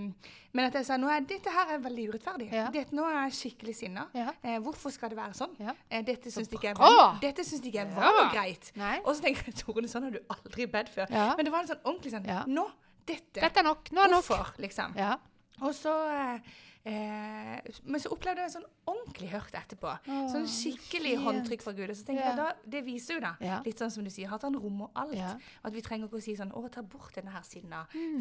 men 0.52 0.64
at 0.66 0.74
jeg 0.74 0.87
sa 0.88 0.96
nå 0.98 1.07
er 1.12 1.20
dette 1.20 1.52
her 1.55 1.74
er 1.76 1.79
veldig 1.85 2.09
urettferdig. 2.11 2.48
Ja. 2.52 2.64
Dette, 2.74 2.90
nå 2.98 3.05
er 3.07 3.29
jeg 3.29 3.37
skikkelig 3.38 3.76
sinna. 3.79 4.09
Eh, 4.42 4.59
hvorfor 4.59 4.90
skal 4.90 5.09
det 5.11 5.18
være 5.18 5.35
sånn? 5.38 5.55
Eh, 5.90 6.02
dette 6.02 6.33
syns 6.35 6.48
de 6.50 6.57
ikke 6.59 6.74
er 6.74 7.20
Dette 7.20 7.44
syns 7.46 7.62
de 7.62 7.70
ikke 7.70 7.85
er 7.87 7.94
var 7.94 8.33
greit. 8.35 8.72
Nei. 8.76 8.98
Og 9.05 9.14
så 9.14 9.22
tenker 9.22 9.44
jeg, 9.46 9.55
Tone, 9.62 9.87
sånn 9.88 10.02
har 10.02 10.11
du 10.11 10.20
aldri 10.29 10.66
bedt 10.66 10.88
før. 10.90 11.07
Men 11.11 11.44
det 11.44 11.52
var 11.52 11.61
en 11.61 11.68
sånn 11.68 11.83
ordentlig 11.85 12.12
sånn. 12.12 12.26
Nå, 12.48 12.66
dette. 13.07 13.40
Dette 13.40 13.59
er 13.59 13.62
nok. 13.62 13.90
Nå 13.92 14.02
er 14.05 14.09
nok. 14.11 14.24
Hvorfor, 14.24 14.55
liksom. 14.59 14.96
Ja. 14.96 15.16
Og 15.62 15.72
så 15.72 15.92
eh, 16.11 16.40
eh, 16.87 17.61
Men 17.85 18.01
så 18.01 18.11
opplevde 18.14 18.42
jeg 18.44 18.51
en 18.51 18.55
sånn 18.62 18.68
ordentlig 18.87 19.29
hørt 19.33 19.55
etterpå. 19.59 19.90
Åh, 20.07 20.27
sånn 20.31 20.46
skikkelig 20.46 21.16
fint. 21.16 21.25
håndtrykk 21.27 21.62
fra 21.62 21.72
Gud. 21.72 21.90
Og 21.90 21.96
så 21.96 22.05
tenker 22.07 22.22
Ja. 22.22 22.29
jeg 22.31 22.37
da, 22.37 22.53
Det 22.68 22.85
viser 22.85 23.14
jo 23.14 23.20
da, 23.20 23.35
Ja. 23.40 23.61
litt 23.64 23.77
sånn 23.79 23.90
som 23.90 24.05
du 24.05 24.11
sier, 24.11 24.33
at 24.33 24.42
han 24.42 24.55
rommer 24.55 24.88
alt. 24.94 25.14
Ja. 25.14 25.35
At 25.64 25.72
vi 25.72 25.81
trenger 25.81 26.07
ikke 26.09 26.18
å 26.18 26.22
si 26.22 26.35
sånn 26.37 26.53
Å, 26.53 26.70
ta 26.70 26.83
bort 26.83 27.12
denne 27.14 27.31
her 27.33 27.40
Mm. 27.42 27.51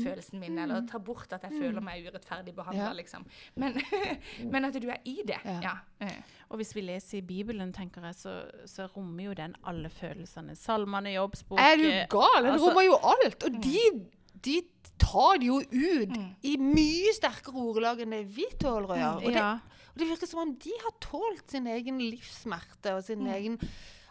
sinna-følelsen 0.01 0.39
min. 0.39 0.57
Eller 0.59 0.81
ta 0.87 0.97
bort 0.97 1.31
at 1.33 1.41
jeg 1.43 1.51
føler 1.51 1.81
meg 1.81 2.05
urettferdig 2.05 2.55
behandla, 2.55 2.89
Ja. 2.89 2.93
liksom. 2.93 3.25
Men, 3.55 3.73
men 4.51 4.65
at 4.65 4.73
du 4.73 4.89
er 4.89 4.99
i 5.05 5.21
det. 5.25 5.39
Ja. 5.45 5.77
Ja. 6.01 6.09
Og 6.51 6.57
hvis 6.59 6.73
vi 6.73 6.81
leser 6.81 7.17
i 7.17 7.21
Bibelen, 7.21 7.71
tenker 7.73 8.01
jeg, 8.01 8.13
så, 8.15 8.51
så 8.65 8.87
rommer 8.95 9.23
jo 9.25 9.33
den 9.33 9.55
alle 9.65 9.89
følelsene. 9.89 10.55
Salmene, 10.55 11.13
jobbsboken 11.13 11.59
Er 11.59 11.75
du 11.77 12.07
gal? 12.09 12.43
Den 12.43 12.53
altså- 12.53 12.69
rommer 12.69 12.83
jo 12.83 12.97
alt. 13.01 13.43
Og 13.43 13.61
de, 13.61 14.05
de 14.45 14.61
tar 15.01 15.39
det 15.41 15.47
jo 15.49 15.59
ut 15.59 16.09
Mm. 16.15 16.29
i 16.43 16.55
mye 16.61 17.11
sterkere 17.17 17.57
ordelag 17.67 17.99
enn 18.05 18.11
det 18.15 18.23
vi 18.35 18.45
tåler 18.61 18.87
å 18.93 18.97
gjøre. 19.01 19.25
Og 19.25 19.31
det, 19.33 19.41
Ja. 19.41 19.53
og 19.91 19.97
det 20.01 20.07
virker 20.07 20.27
som 20.27 20.39
om 20.45 20.55
de 20.55 20.71
har 20.83 20.93
tålt 21.01 21.49
sin 21.51 21.67
egen 21.67 21.99
livssmerte 21.99 22.95
og 22.95 23.03
sin 23.03 23.19
Mm. 23.25 23.33
egen 23.35 23.59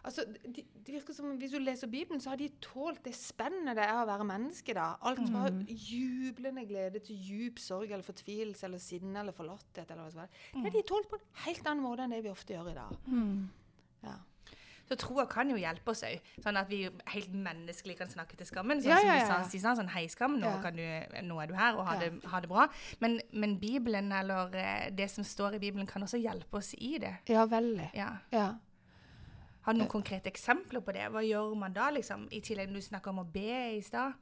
Altså, 0.04 0.20
de, 0.44 0.60
det 0.84 0.92
virker 1.00 1.14
som 1.14 1.38
Hvis 1.38 1.50
du 1.50 1.58
leser 1.58 1.86
Bibelen, 1.88 2.20
så 2.20 2.28
har 2.28 2.36
de 2.36 2.50
tålt 2.60 3.02
det 3.04 3.14
spennende 3.14 3.74
det 3.74 3.84
er 3.88 4.04
å 4.04 4.06
være 4.06 4.22
menneske. 4.28 4.74
da. 4.74 4.96
Alt 5.00 5.16
fra 5.30 5.48
Mm. 5.48 5.64
jublende 5.66 6.66
glede 6.68 7.00
til 7.02 7.16
djup 7.16 7.58
sorg 7.58 7.90
eller 7.90 8.02
fortvilelse 8.04 8.64
eller 8.64 8.76
sinne 8.78 9.16
eller 9.20 9.32
forlatthet. 9.32 9.90
eller 9.90 10.04
hva 10.04 10.10
som 10.12 10.20
helst. 10.20 10.34
Det 10.52 10.56
Mm. 10.56 10.62
har 10.64 10.70
de 10.72 10.82
tålt 10.82 11.08
på 11.08 11.14
en 11.14 11.20
helt 11.46 11.64
annen 11.66 11.82
måte 11.82 12.00
enn 12.00 12.10
det 12.10 12.22
vi 12.22 12.28
ofte 12.28 12.52
gjør 12.52 12.70
i 12.70 12.74
dag. 12.74 12.96
Mm. 13.08 13.48
Ja. 14.02 14.12
Så 14.88 14.98
troa 15.00 15.24
kan 15.30 15.48
jo 15.48 15.56
hjelpe 15.56 15.94
oss 15.94 16.02
òg, 16.04 16.26
sånn 16.44 16.58
at 16.60 16.68
vi 16.68 16.82
helt 17.14 17.32
menneskelig 17.32 17.96
kan 18.02 18.10
snakke 18.10 18.36
til 18.36 18.48
skammen. 18.48 18.82
Sånn 18.82 18.92
Ja, 18.92 18.98
ja, 19.00 19.14
ja, 19.16 19.38
du 19.40 19.56
ja, 19.56 19.62
sa 19.62 19.72
sånn 19.78 19.88
hei 19.94 20.04
skam, 20.12 20.36
nå, 20.42 20.50
du, 20.76 20.84
nå 21.24 21.38
er 21.40 21.48
du 21.48 21.54
her, 21.56 21.78
og 21.78 21.88
ha, 21.88 21.96
det, 22.02 22.10
ha 22.28 22.42
det 22.44 22.50
bra. 22.50 22.66
Men, 23.00 23.16
men 23.32 23.56
Bibelen, 23.62 24.12
eller 24.12 24.52
eh, 24.60 24.90
det 24.92 25.08
som 25.12 25.24
står 25.24 25.56
i 25.56 25.62
Bibelen, 25.62 25.88
kan 25.88 26.04
også 26.04 26.20
hjelpe 26.20 26.60
oss 26.60 26.74
i 26.76 26.98
det. 27.00 27.16
ja, 27.32 27.46
veldig. 27.48 27.90
Ja. 27.96 28.10
Ja. 28.34 28.52
Har 29.64 29.72
du 29.72 29.80
noen 29.80 29.88
konkrete 29.88 30.28
eksempler 30.28 30.82
på 30.84 30.92
det? 30.92 31.06
Hva 31.08 31.22
gjør 31.24 31.54
man 31.56 31.72
da, 31.72 31.88
liksom? 31.94 32.26
I 32.36 32.42
tillegg 32.44 32.72
du 32.74 32.82
snakker 32.84 33.14
om 33.14 33.22
å 33.22 33.28
be 33.28 33.78
i 33.78 33.80
stad. 33.84 34.12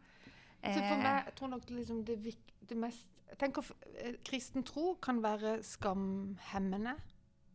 For 0.62 0.78
Eh, 0.78 0.98
meg, 1.02 1.24
jeg 1.26 1.34
tror 1.34 1.48
nok 1.50 1.70
liksom 1.74 2.04
det, 2.06 2.36
det 2.68 2.76
mest 2.78 3.08
Tenk 3.40 3.58
at 3.58 3.70
eh, 3.96 4.12
Kristen 4.28 4.62
tro 4.62 4.92
kan 5.02 5.22
være 5.24 5.56
skamhemmende. 5.64 6.92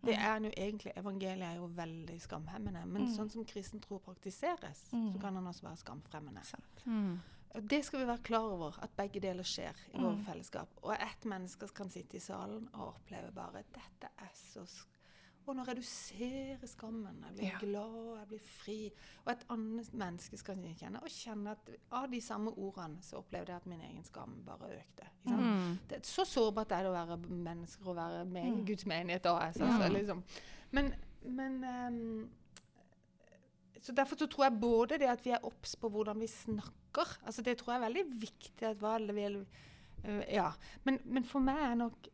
Det 0.05 0.15
er 0.15 0.39
jo 0.39 0.51
egentlig, 0.57 0.91
Evangeliet 0.95 1.41
er 1.47 1.55
jo 1.55 1.65
veldig 1.75 2.21
skamhemmende. 2.21 2.85
Men 2.85 3.01
Mm. 3.01 3.15
sånn 3.17 3.29
som 3.31 3.45
kristen 3.45 3.79
tro 3.81 3.97
praktiseres, 3.99 4.89
Mm. 4.93 5.13
så 5.13 5.19
kan 5.21 5.35
den 5.35 5.47
også 5.47 5.61
være 5.63 5.77
skamfremmende. 5.77 6.41
Mm. 6.85 7.19
Det 7.67 7.85
skal 7.85 7.99
vi 7.99 8.05
være 8.05 8.23
klar 8.23 8.39
over, 8.51 8.79
at 8.83 8.89
begge 8.97 9.19
deler 9.19 9.43
skjer 9.43 9.73
i 9.93 9.97
Mm. 9.97 10.03
vårt 10.03 10.25
fellesskap. 10.25 10.67
Og 10.83 10.93
ett 10.93 11.25
menneske 11.25 11.67
kan 11.73 11.89
sitte 11.89 12.15
i 12.17 12.19
salen 12.19 12.69
og 12.73 12.93
oppleve 12.95 13.31
bare 13.33 13.63
dette 13.73 14.09
er 14.19 14.29
så 14.33 14.65
sk 14.67 14.87
Og 15.47 15.55
nå 15.55 15.63
reduserer 15.63 16.67
skammen. 16.67 17.21
Jeg 17.23 17.35
blir 17.37 17.45
Ja. 17.47 17.57
glad, 17.61 18.17
jeg 18.19 18.27
blir 18.27 18.39
fri. 18.39 18.91
Og 19.25 19.31
et 19.31 19.45
annet 19.49 19.93
menneske 19.93 20.37
skal 20.37 20.55
kjenne 20.75 21.01
og 21.01 21.07
kjenne 21.09 21.51
at 21.51 21.69
av 21.91 22.09
de 22.11 22.19
samme 22.21 22.51
ordene 22.57 22.97
så 23.01 23.17
opplevde 23.21 23.47
jeg 23.53 23.55
at 23.55 23.65
min 23.65 23.79
egen 23.81 24.03
skam 24.03 24.43
bare 24.45 24.73
økte. 24.75 25.07
Mm. 25.25 25.77
Det 25.89 26.01
så 26.05 26.25
sårbart 26.25 26.71
er 26.71 26.83
det 26.83 26.91
å 26.91 26.97
være 27.07 27.17
mennesker 27.29 27.87
og 27.87 27.95
være 27.95 28.25
med 28.25 28.51
Mm. 28.57 28.65
Guds 28.65 28.85
menighet. 28.85 29.25
AS. 29.25 29.55
altså, 29.57 29.83
Ja. 29.83 29.87
liksom. 29.89 30.23
Men, 30.71 30.93
men 31.23 31.63
um, 31.63 32.29
så 33.81 33.93
Derfor 33.95 34.15
så 34.17 34.27
tror 34.27 34.43
jeg 34.49 34.59
både 34.59 34.97
det 34.99 35.07
at 35.07 35.23
vi 35.25 35.29
er 35.31 35.39
obs 35.45 35.75
på 35.75 35.89
hvordan 35.89 36.19
vi 36.19 36.27
snakker 36.27 37.07
altså 37.25 37.41
Det 37.41 37.57
tror 37.57 37.73
jeg 37.73 37.81
er 37.81 37.85
veldig 37.89 38.21
viktig. 38.21 38.63
at 38.67 38.77
hva 38.77 38.95
alle 38.95 39.13
vil, 39.13 39.45
øh, 40.05 40.23
ja. 40.33 40.51
men, 40.83 40.99
men 41.05 41.23
for 41.23 41.39
meg 41.39 41.55
er 41.71 41.75
nok 41.75 42.07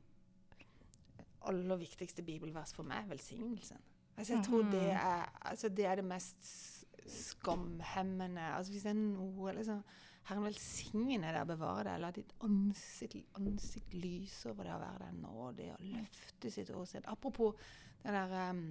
aller 1.49 1.77
viktigste 1.81 2.23
bibelvers 2.23 2.73
for 2.73 2.83
meg 2.87 3.09
velsignelsen. 3.09 3.81
Altså 4.17 4.33
jeg 4.35 4.45
tror 4.45 4.63
det 4.71 4.89
er, 4.93 5.29
altså 5.49 5.69
det 5.73 5.85
er 5.89 5.95
det 5.95 6.05
mest 6.05 6.85
skamhemmende 7.09 8.41
altså 8.55 8.71
Hvis 8.71 8.83
det 8.85 8.91
er 8.93 8.99
noe 8.99 9.53
liksom, 9.57 9.81
Herren 10.29 10.45
velsigne 10.45 11.17
deg 11.33 11.41
og 11.41 11.47
bevare 11.49 11.83
deg. 11.89 11.99
La 11.99 12.11
ditt 12.15 12.29
ansikt, 12.45 13.17
ansikt 13.35 13.93
lyse 13.97 14.47
over 14.51 14.63
det 14.69 14.75
å 14.75 14.79
være 14.79 15.07
deg 15.09 15.17
nådig 15.19 15.65
og 15.73 15.81
løfte 15.97 16.51
sitt 16.53 16.69
åsted. 16.71 17.03
Apropos 17.11 17.57
den 18.05 18.15
der 18.15 18.35
um, 18.53 18.61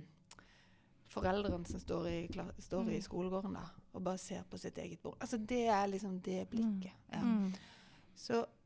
foreldrene 1.13 1.69
som 1.69 1.81
står 1.83 2.09
i, 2.09 2.17
står 2.59 2.89
i 2.89 2.97
Mm. 2.97 3.05
skolegården 3.05 3.53
da, 3.59 3.67
og 3.93 4.03
bare 4.07 4.19
ser 4.19 4.43
på 4.49 4.57
sitt 4.59 4.79
eget 4.79 5.03
bord. 5.03 5.19
Altså 5.21 5.37
Det 5.37 5.67
er 5.69 5.87
liksom 5.93 6.21
det 6.25 6.49
blikket. 6.49 6.93
Ja. 7.13 7.21
Mm. 7.21 7.53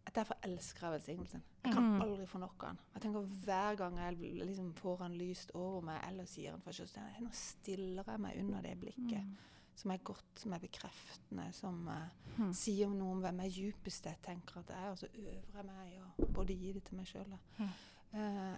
Så 0.07 0.13
derfor 0.15 0.37
elsker 0.47 0.87
jeg 0.87 0.93
velsignelsen. 0.93 1.43
Jeg 1.65 1.73
kan 1.75 1.83
Mm. 1.83 2.03
aldri 2.03 2.27
få 2.27 2.39
nok 2.39 2.63
av 2.63 2.69
den. 2.69 2.79
Jeg 2.95 3.03
tenker 3.03 3.21
Hver 3.45 3.77
gang 3.77 3.97
jeg 3.99 4.17
liksom 4.47 4.73
får 4.75 4.97
han 5.03 5.13
lyst 5.19 5.51
over 5.55 5.81
meg, 5.83 6.01
eller 6.09 6.25
sier 6.25 6.51
han 6.51 6.61
for 6.61 6.71
så 6.73 6.87
nå 7.21 7.29
stiller 7.33 8.05
jeg 8.07 8.21
meg 8.21 8.39
under 8.39 8.61
det 8.63 8.79
blikket. 8.81 9.23
Mm. 9.25 9.37
Som 9.75 9.91
er 9.91 9.97
godt, 9.99 10.25
som 10.37 10.53
er 10.53 10.59
bekreftende, 10.59 11.53
som 11.53 11.89
uh, 11.89 12.09
Mm. 12.39 12.53
sier 12.53 12.89
noe 12.89 13.13
om 13.13 13.21
hvem 13.21 13.41
jeg 13.43 13.53
djupest 13.53 14.05
jeg 14.05 14.17
tenker 14.23 14.59
at 14.59 14.69
jeg 14.69 14.77
er, 14.85 14.91
og 14.91 14.99
så 14.99 15.07
øver 15.15 15.57
jeg 15.57 15.65
meg 15.67 15.93
i 15.93 15.99
å 16.01 16.33
både 16.33 16.55
gi 16.59 16.73
det 16.73 16.85
til 16.85 16.97
meg 16.97 17.07
sjøl. 17.07 17.39
Mm. 17.59 17.69
Uh, 18.15 18.57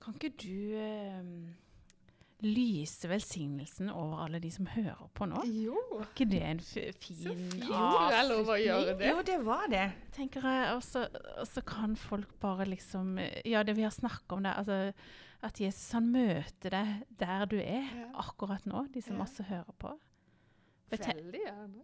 Kan 0.00 0.14
ikke 0.14 0.36
du 0.36 0.74
eh, 0.76 1.22
lyse 2.42 3.08
velsignelsen 3.08 3.88
over 3.90 4.24
alle 4.24 4.38
de 4.42 4.50
som 4.50 4.66
hører 4.66 5.08
på 5.14 5.26
nå? 5.30 5.42
jo, 5.46 5.76
Var 5.92 6.06
ikke 6.10 6.26
det 6.30 6.42
en 6.42 6.58
f 6.58 6.72
fin 6.74 6.92
avslutning? 6.92 7.50
fint 7.62 8.10
det 8.10 8.18
er 8.18 8.28
lov 8.28 8.48
å 8.52 8.56
gjøre 8.58 8.96
det. 8.98 9.08
Jo, 9.10 9.22
det 9.22 9.38
var 9.46 9.66
det. 9.70 9.92
tenker 10.12 10.42
jeg, 10.42 10.74
og 10.74 10.82
så, 10.82 11.06
kan 11.66 11.96
folk 11.96 12.38
bare 12.40 12.64
liksom 12.66 13.18
Ja, 13.44 13.62
det 13.62 13.76
vi 13.76 13.82
har 13.82 13.90
snakka 13.90 14.36
om 14.36 14.42
det, 14.42 14.54
altså 14.56 14.92
at 15.42 15.60
Jesus 15.60 15.92
han 15.92 16.10
møter 16.12 16.70
deg 16.70 17.02
der 17.18 17.46
du 17.46 17.56
er 17.58 17.82
Ja. 17.94 18.10
akkurat 18.14 18.64
nå, 18.66 18.86
de 18.92 19.00
som 19.02 19.16
Ja. 19.16 19.22
også 19.24 19.42
hører 19.44 19.72
på. 19.78 19.98
Veldig 20.90 21.40
gjerne. 21.46 21.82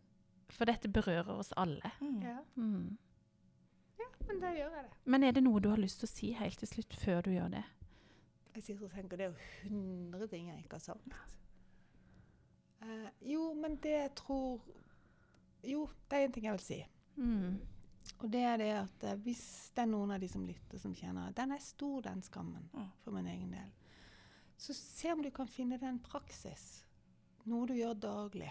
for 0.51 0.65
dette 0.67 0.89
berører 0.89 1.39
oss 1.39 1.53
alle. 1.57 1.81
Mm. 2.01 2.23
Ja, 2.23 2.39
Mm. 2.57 2.99
men 4.27 4.41
da 4.41 4.47
gjør 4.49 4.71
jeg 4.75 4.85
det. 4.85 4.91
Men 5.07 5.23
er 5.25 5.33
det 5.33 5.43
noe 5.45 5.61
du 5.61 5.69
har 5.71 5.77
lyst 5.79 6.01
til 6.01 6.07
å 6.07 6.11
si 6.11 6.33
helt 6.33 6.59
til 6.59 6.69
slutt, 6.69 6.93
før 6.97 7.23
du 7.23 7.31
gjør 7.31 7.51
det? 7.51 7.65
Jeg 8.55 8.63
sitter 8.67 8.85
og 8.89 8.95
tenker 8.95 9.17
det 9.21 9.27
er 9.27 9.35
jo 9.35 9.69
hundre 9.71 10.27
ting 10.31 10.49
jeg 10.51 10.65
ikke 10.65 10.79
har 10.79 10.85
savnet. 10.85 11.37
Uh, 12.81 13.09
jo, 13.29 13.51
men 13.55 13.77
det 13.85 13.93
jeg 13.93 14.13
tror 14.17 14.63
Jo, 15.69 15.83
det 16.09 16.17
er 16.17 16.25
en 16.25 16.33
ting 16.33 16.47
jeg 16.49 16.57
vil 16.57 16.65
si. 16.65 16.79
Mm. 17.21 17.59
Og 18.25 18.31
det 18.33 18.41
er 18.49 18.57
det 18.57 18.71
at 18.79 19.05
uh, 19.11 19.19
hvis 19.27 19.43
det 19.77 19.83
er 19.85 19.91
noen 19.91 20.15
av 20.15 20.23
de 20.23 20.29
som 20.33 20.47
lytter, 20.49 20.81
som 20.81 20.95
kjenner 20.97 21.29
at 21.29 21.37
den 21.37 21.53
er 21.53 21.61
stor, 21.61 22.01
den 22.07 22.23
skammen, 22.25 22.71
Mm. 22.73 22.89
for 23.05 23.13
min 23.13 23.27
egen 23.29 23.53
del, 23.53 23.69
så 24.57 24.75
se 24.77 25.13
om 25.13 25.23
du 25.23 25.31
kan 25.31 25.49
finne 25.49 25.77
deg 25.79 25.89
en 25.89 26.01
praksis, 26.01 26.83
noe 27.45 27.67
du 27.69 27.75
gjør 27.75 27.95
daglig, 28.01 28.51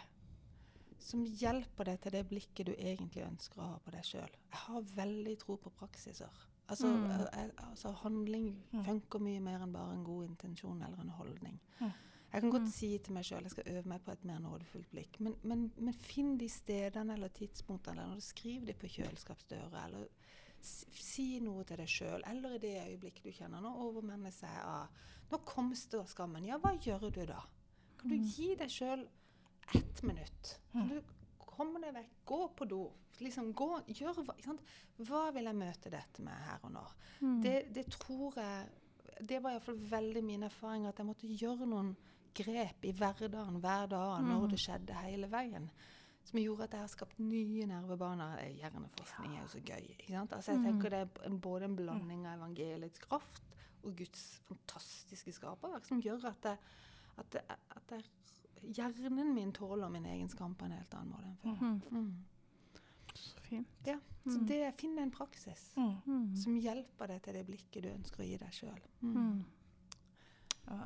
som 1.00 1.24
hjelper 1.26 1.86
deg 1.86 2.00
til 2.02 2.12
det 2.12 2.24
blikket 2.30 2.66
du 2.70 2.74
egentlig 2.76 3.24
ønsker 3.26 3.62
å 3.62 3.68
ha 3.74 3.78
på 3.80 3.91
deg 3.93 4.06
sjøl. 4.06 4.30
Jeg 4.52 4.62
har 4.68 4.82
veldig 4.95 5.36
tro 5.39 5.56
på 5.58 5.70
praksiser. 5.70 6.45
Altså, 6.70 6.88
Mm. 6.88 7.06
eh, 7.12 7.44
eh, 7.44 7.50
altså 7.70 7.92
handling 8.04 8.56
Mm. 8.74 8.84
funker 8.86 9.20
mye 9.20 9.40
mer 9.42 9.60
enn 9.64 9.74
bare 9.74 9.94
en 9.94 10.04
god 10.04 10.26
intensjon 10.28 10.82
eller 10.84 11.00
en 11.02 11.10
holdning. 11.10 11.60
Ja. 11.82 11.92
Jeg 12.34 12.42
kan 12.42 12.52
godt 12.52 12.62
Mm. 12.62 12.72
si 12.72 12.98
til 13.00 13.14
meg 13.14 13.24
sjøl 13.24 13.42
jeg 13.42 13.52
skal 13.52 13.64
øve 13.68 13.86
meg 13.86 14.02
på 14.06 14.12
et 14.12 14.26
mer 14.26 14.38
nådefullt 14.40 14.90
blikk, 14.92 15.20
men, 15.20 15.36
men, 15.44 15.72
men 15.78 15.94
finn 15.94 16.38
de 16.38 16.48
stedene 16.50 17.14
eller 17.14 17.28
tidspunktene, 17.30 18.04
eller 18.04 18.20
skriver 18.20 18.66
det 18.68 18.78
på 18.80 18.88
kjøleskapsdøra, 18.88 19.86
eller 19.88 20.06
si, 20.62 21.40
noe 21.40 21.64
til 21.64 21.78
deg 21.78 21.88
sjøl, 21.88 22.22
eller 22.28 22.56
i 22.56 22.58
det 22.60 22.74
øyeblikket 22.88 23.24
du 23.24 23.32
kjenner 23.32 23.62
nå 23.62 23.72
overmenner 23.76 24.32
seg 24.32 24.50
av 24.64 24.88
Nå 25.32 25.38
kom 25.46 25.74
stå 25.76 26.06
skammen. 26.08 26.44
Ja, 26.46 26.58
hva 26.58 26.72
gjør 26.82 27.12
du 27.14 27.26
da? 27.26 27.40
Kan 28.00 28.10
du 28.10 28.16
Mm. 28.18 28.24
gi 28.32 28.56
deg 28.56 28.68
sjøl 28.70 29.08
ett 29.76 30.02
minutt? 30.04 30.60
Kan 30.72 30.82
Mm. 30.82 30.90
du 30.90 31.02
komme 31.60 31.82
deg 31.84 31.93
vekk? 31.99 32.12
Gå 32.32 32.39
på 32.57 32.68
do. 32.72 32.82
Liksom 33.20 33.51
gå, 33.53 33.68
gjør 33.99 34.22
hva, 35.03 35.24
vil 35.36 35.49
jeg 35.49 35.55
møte 35.60 35.91
dette 35.91 36.24
med 36.24 36.34
her 36.47 36.64
og 36.64 36.72
nå? 36.72 36.84
Mm. 37.22 37.39
Det, 37.43 37.55
det 37.76 37.86
tror 37.99 38.38
jeg 38.39 38.70
Det 39.28 39.41
var 39.43 39.51
iallfall 39.57 39.76
veldig 39.91 40.22
min 40.24 40.43
erfaring, 40.47 40.86
at 40.88 40.97
jeg 41.01 41.05
måtte 41.10 41.28
gjøre 41.28 41.66
noen 41.68 41.89
grep 42.39 42.86
i 42.88 42.93
hverdagen 42.95 43.57
hver 43.60 43.88
dag 43.91 44.22
når 44.24 44.45
Mm. 44.45 44.49
det 44.53 44.60
skjedde 44.64 44.93
hele 45.03 45.28
veien. 45.28 45.66
Som 46.24 46.39
gjorde 46.39 46.64
at 46.64 46.72
jeg 46.72 46.80
har 46.80 46.88
skapt 46.93 47.20
nye 47.20 47.66
nervebaner. 47.68 48.38
Eh, 48.39 48.53
Hjerneforskning 48.62 49.36
er 49.36 49.41
jo 49.41 49.47
så 49.47 49.60
gøy. 49.60 50.16
Altså 50.32 50.51
jeg 50.53 50.60
Mm. 50.62 50.66
tenker 50.66 50.89
Det 50.89 50.99
er 51.26 51.30
både 51.36 51.64
en 51.66 51.76
blanding 51.76 52.26
av 52.28 52.38
evangeliets 52.39 52.99
kraft 52.99 53.41
og 53.84 53.95
Guds 53.97 54.39
fantastiske 54.47 55.32
skaperverk 55.34 55.86
som 55.86 56.01
gjør 56.01 56.26
at, 56.30 56.43
jeg, 56.43 56.57
at, 57.18 57.34
jeg, 57.34 57.43
at 57.76 57.91
jeg, 57.91 58.03
hjernen 58.64 59.34
min 59.34 59.51
tåler 59.53 59.89
min 59.89 60.05
egen 60.05 60.30
skam 60.30 60.55
på 60.55 60.66
en 60.66 60.72
helt 60.72 60.93
annen 60.93 61.12
måte 61.12 61.26
enn 61.26 61.38
før. 61.38 61.62
Mm. 61.62 61.82
Mm. 61.91 62.26
Så 63.14 63.39
fint. 63.49 63.68
Ja, 63.86 63.97
Så 64.26 64.38
Mm. 64.39 64.47
det, 64.47 64.76
finn 64.78 64.97
en 64.99 65.12
praksis 65.12 65.74
Mm. 65.76 66.36
Som 66.38 66.55
hjelper 66.60 67.07
deg 67.07 67.22
til 67.24 67.34
det 67.34 67.45
blikket 67.47 67.82
du 67.84 67.89
ønsker 67.89 68.20
å 68.24 68.28
gi 68.28 68.38
deg 68.38 68.51
sjøl. 68.51 68.80
Mm. 69.01 69.43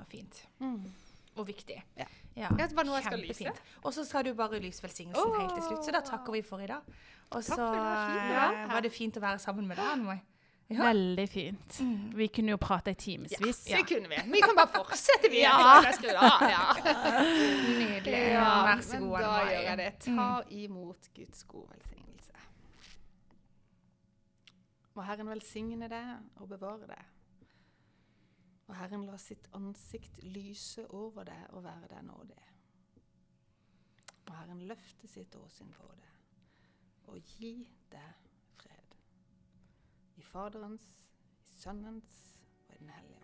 Fint. 0.07 0.45
Mm. 0.61 0.85
Og 1.35 1.47
viktig. 1.47 1.81
Ja. 1.97 2.05
Ja, 2.35 2.49
Ja, 2.57 2.67
det 2.67 2.75
var 2.75 2.83
noe 2.85 2.95
jeg 3.01 3.03
skal 3.05 3.19
lyse. 3.19 3.43
kjempefint. 3.43 3.59
Og 3.83 3.93
så 3.93 4.05
skal 4.05 4.23
du 4.23 4.33
bare 4.33 4.59
lyse 4.59 4.81
velsignelsen 4.81 5.33
helt 5.39 5.53
til 5.55 5.63
slutt, 5.63 5.83
så 5.85 5.91
da 5.91 6.01
takker 6.01 6.31
vi 6.33 6.41
for 6.41 6.59
i 6.61 6.67
dag. 6.67 6.81
Og 7.31 7.43
så 7.43 7.57
var 7.57 8.53
eh, 8.53 8.67
var 8.71 8.81
det 8.81 8.91
fint 8.91 9.15
å 9.17 9.19
være 9.21 9.39
sammen 9.39 9.67
med 9.67 9.77
deg, 9.77 9.85
Anne. 9.85 10.21
Ja. 10.67 10.83
Veldig 10.87 11.29
fint. 11.29 11.79
Mm. 11.79 12.11
Vi 12.17 12.27
kunne 12.27 12.53
jo 12.55 12.57
prate 12.57 12.91
i 12.91 12.95
timevis. 12.95 13.63
Det 13.67 13.83
kunne 13.87 14.09
vi. 14.09 14.19
Vi 14.31 14.41
kan 14.41 14.55
bare 14.57 14.71
fortsette, 14.73 15.29
vi. 15.29 15.41
Ja. 15.41 15.83
Ja. 16.49 16.61
Nydelig. 17.79 18.13
Ja, 18.33 18.47
Vær 18.65 18.81
så 18.81 18.99
men 18.99 19.09
god, 19.09 19.19
da 19.19 19.33
gjør 19.49 19.65
jeg 19.67 19.77
det. 19.77 19.89
Ta 20.05 20.29
imot 20.49 21.09
Guds 21.15 21.43
gode 21.43 21.69
velsignelse. 21.75 22.33
Må 24.93 25.05
Herren 25.07 25.29
velsigne 25.33 25.89
deg 25.91 26.41
og 26.41 26.49
bevare 26.49 26.87
deg. 26.89 27.11
Og 28.69 28.75
Herren 28.79 29.05
la 29.05 29.17
sitt 29.19 29.49
ansikt 29.53 30.23
lyse 30.23 30.85
over 30.89 31.27
deg 31.27 31.49
og 31.51 31.65
være 31.67 31.91
deg 31.91 32.05
nådig. 32.07 32.43
Må 34.27 34.37
Herren 34.39 34.63
løfte 34.69 35.09
sitt 35.11 35.35
åsyn 35.35 35.73
på 35.75 35.89
deg 35.91 36.09
og 37.11 37.33
gi 37.37 37.57
deg 37.91 38.29
i 40.15 40.21
Faderens, 40.21 40.97
i 41.43 41.47
Sønnens 41.47 42.39
og 42.69 42.75
i 42.75 42.77
Den 42.79 42.89
hellige 42.89 43.22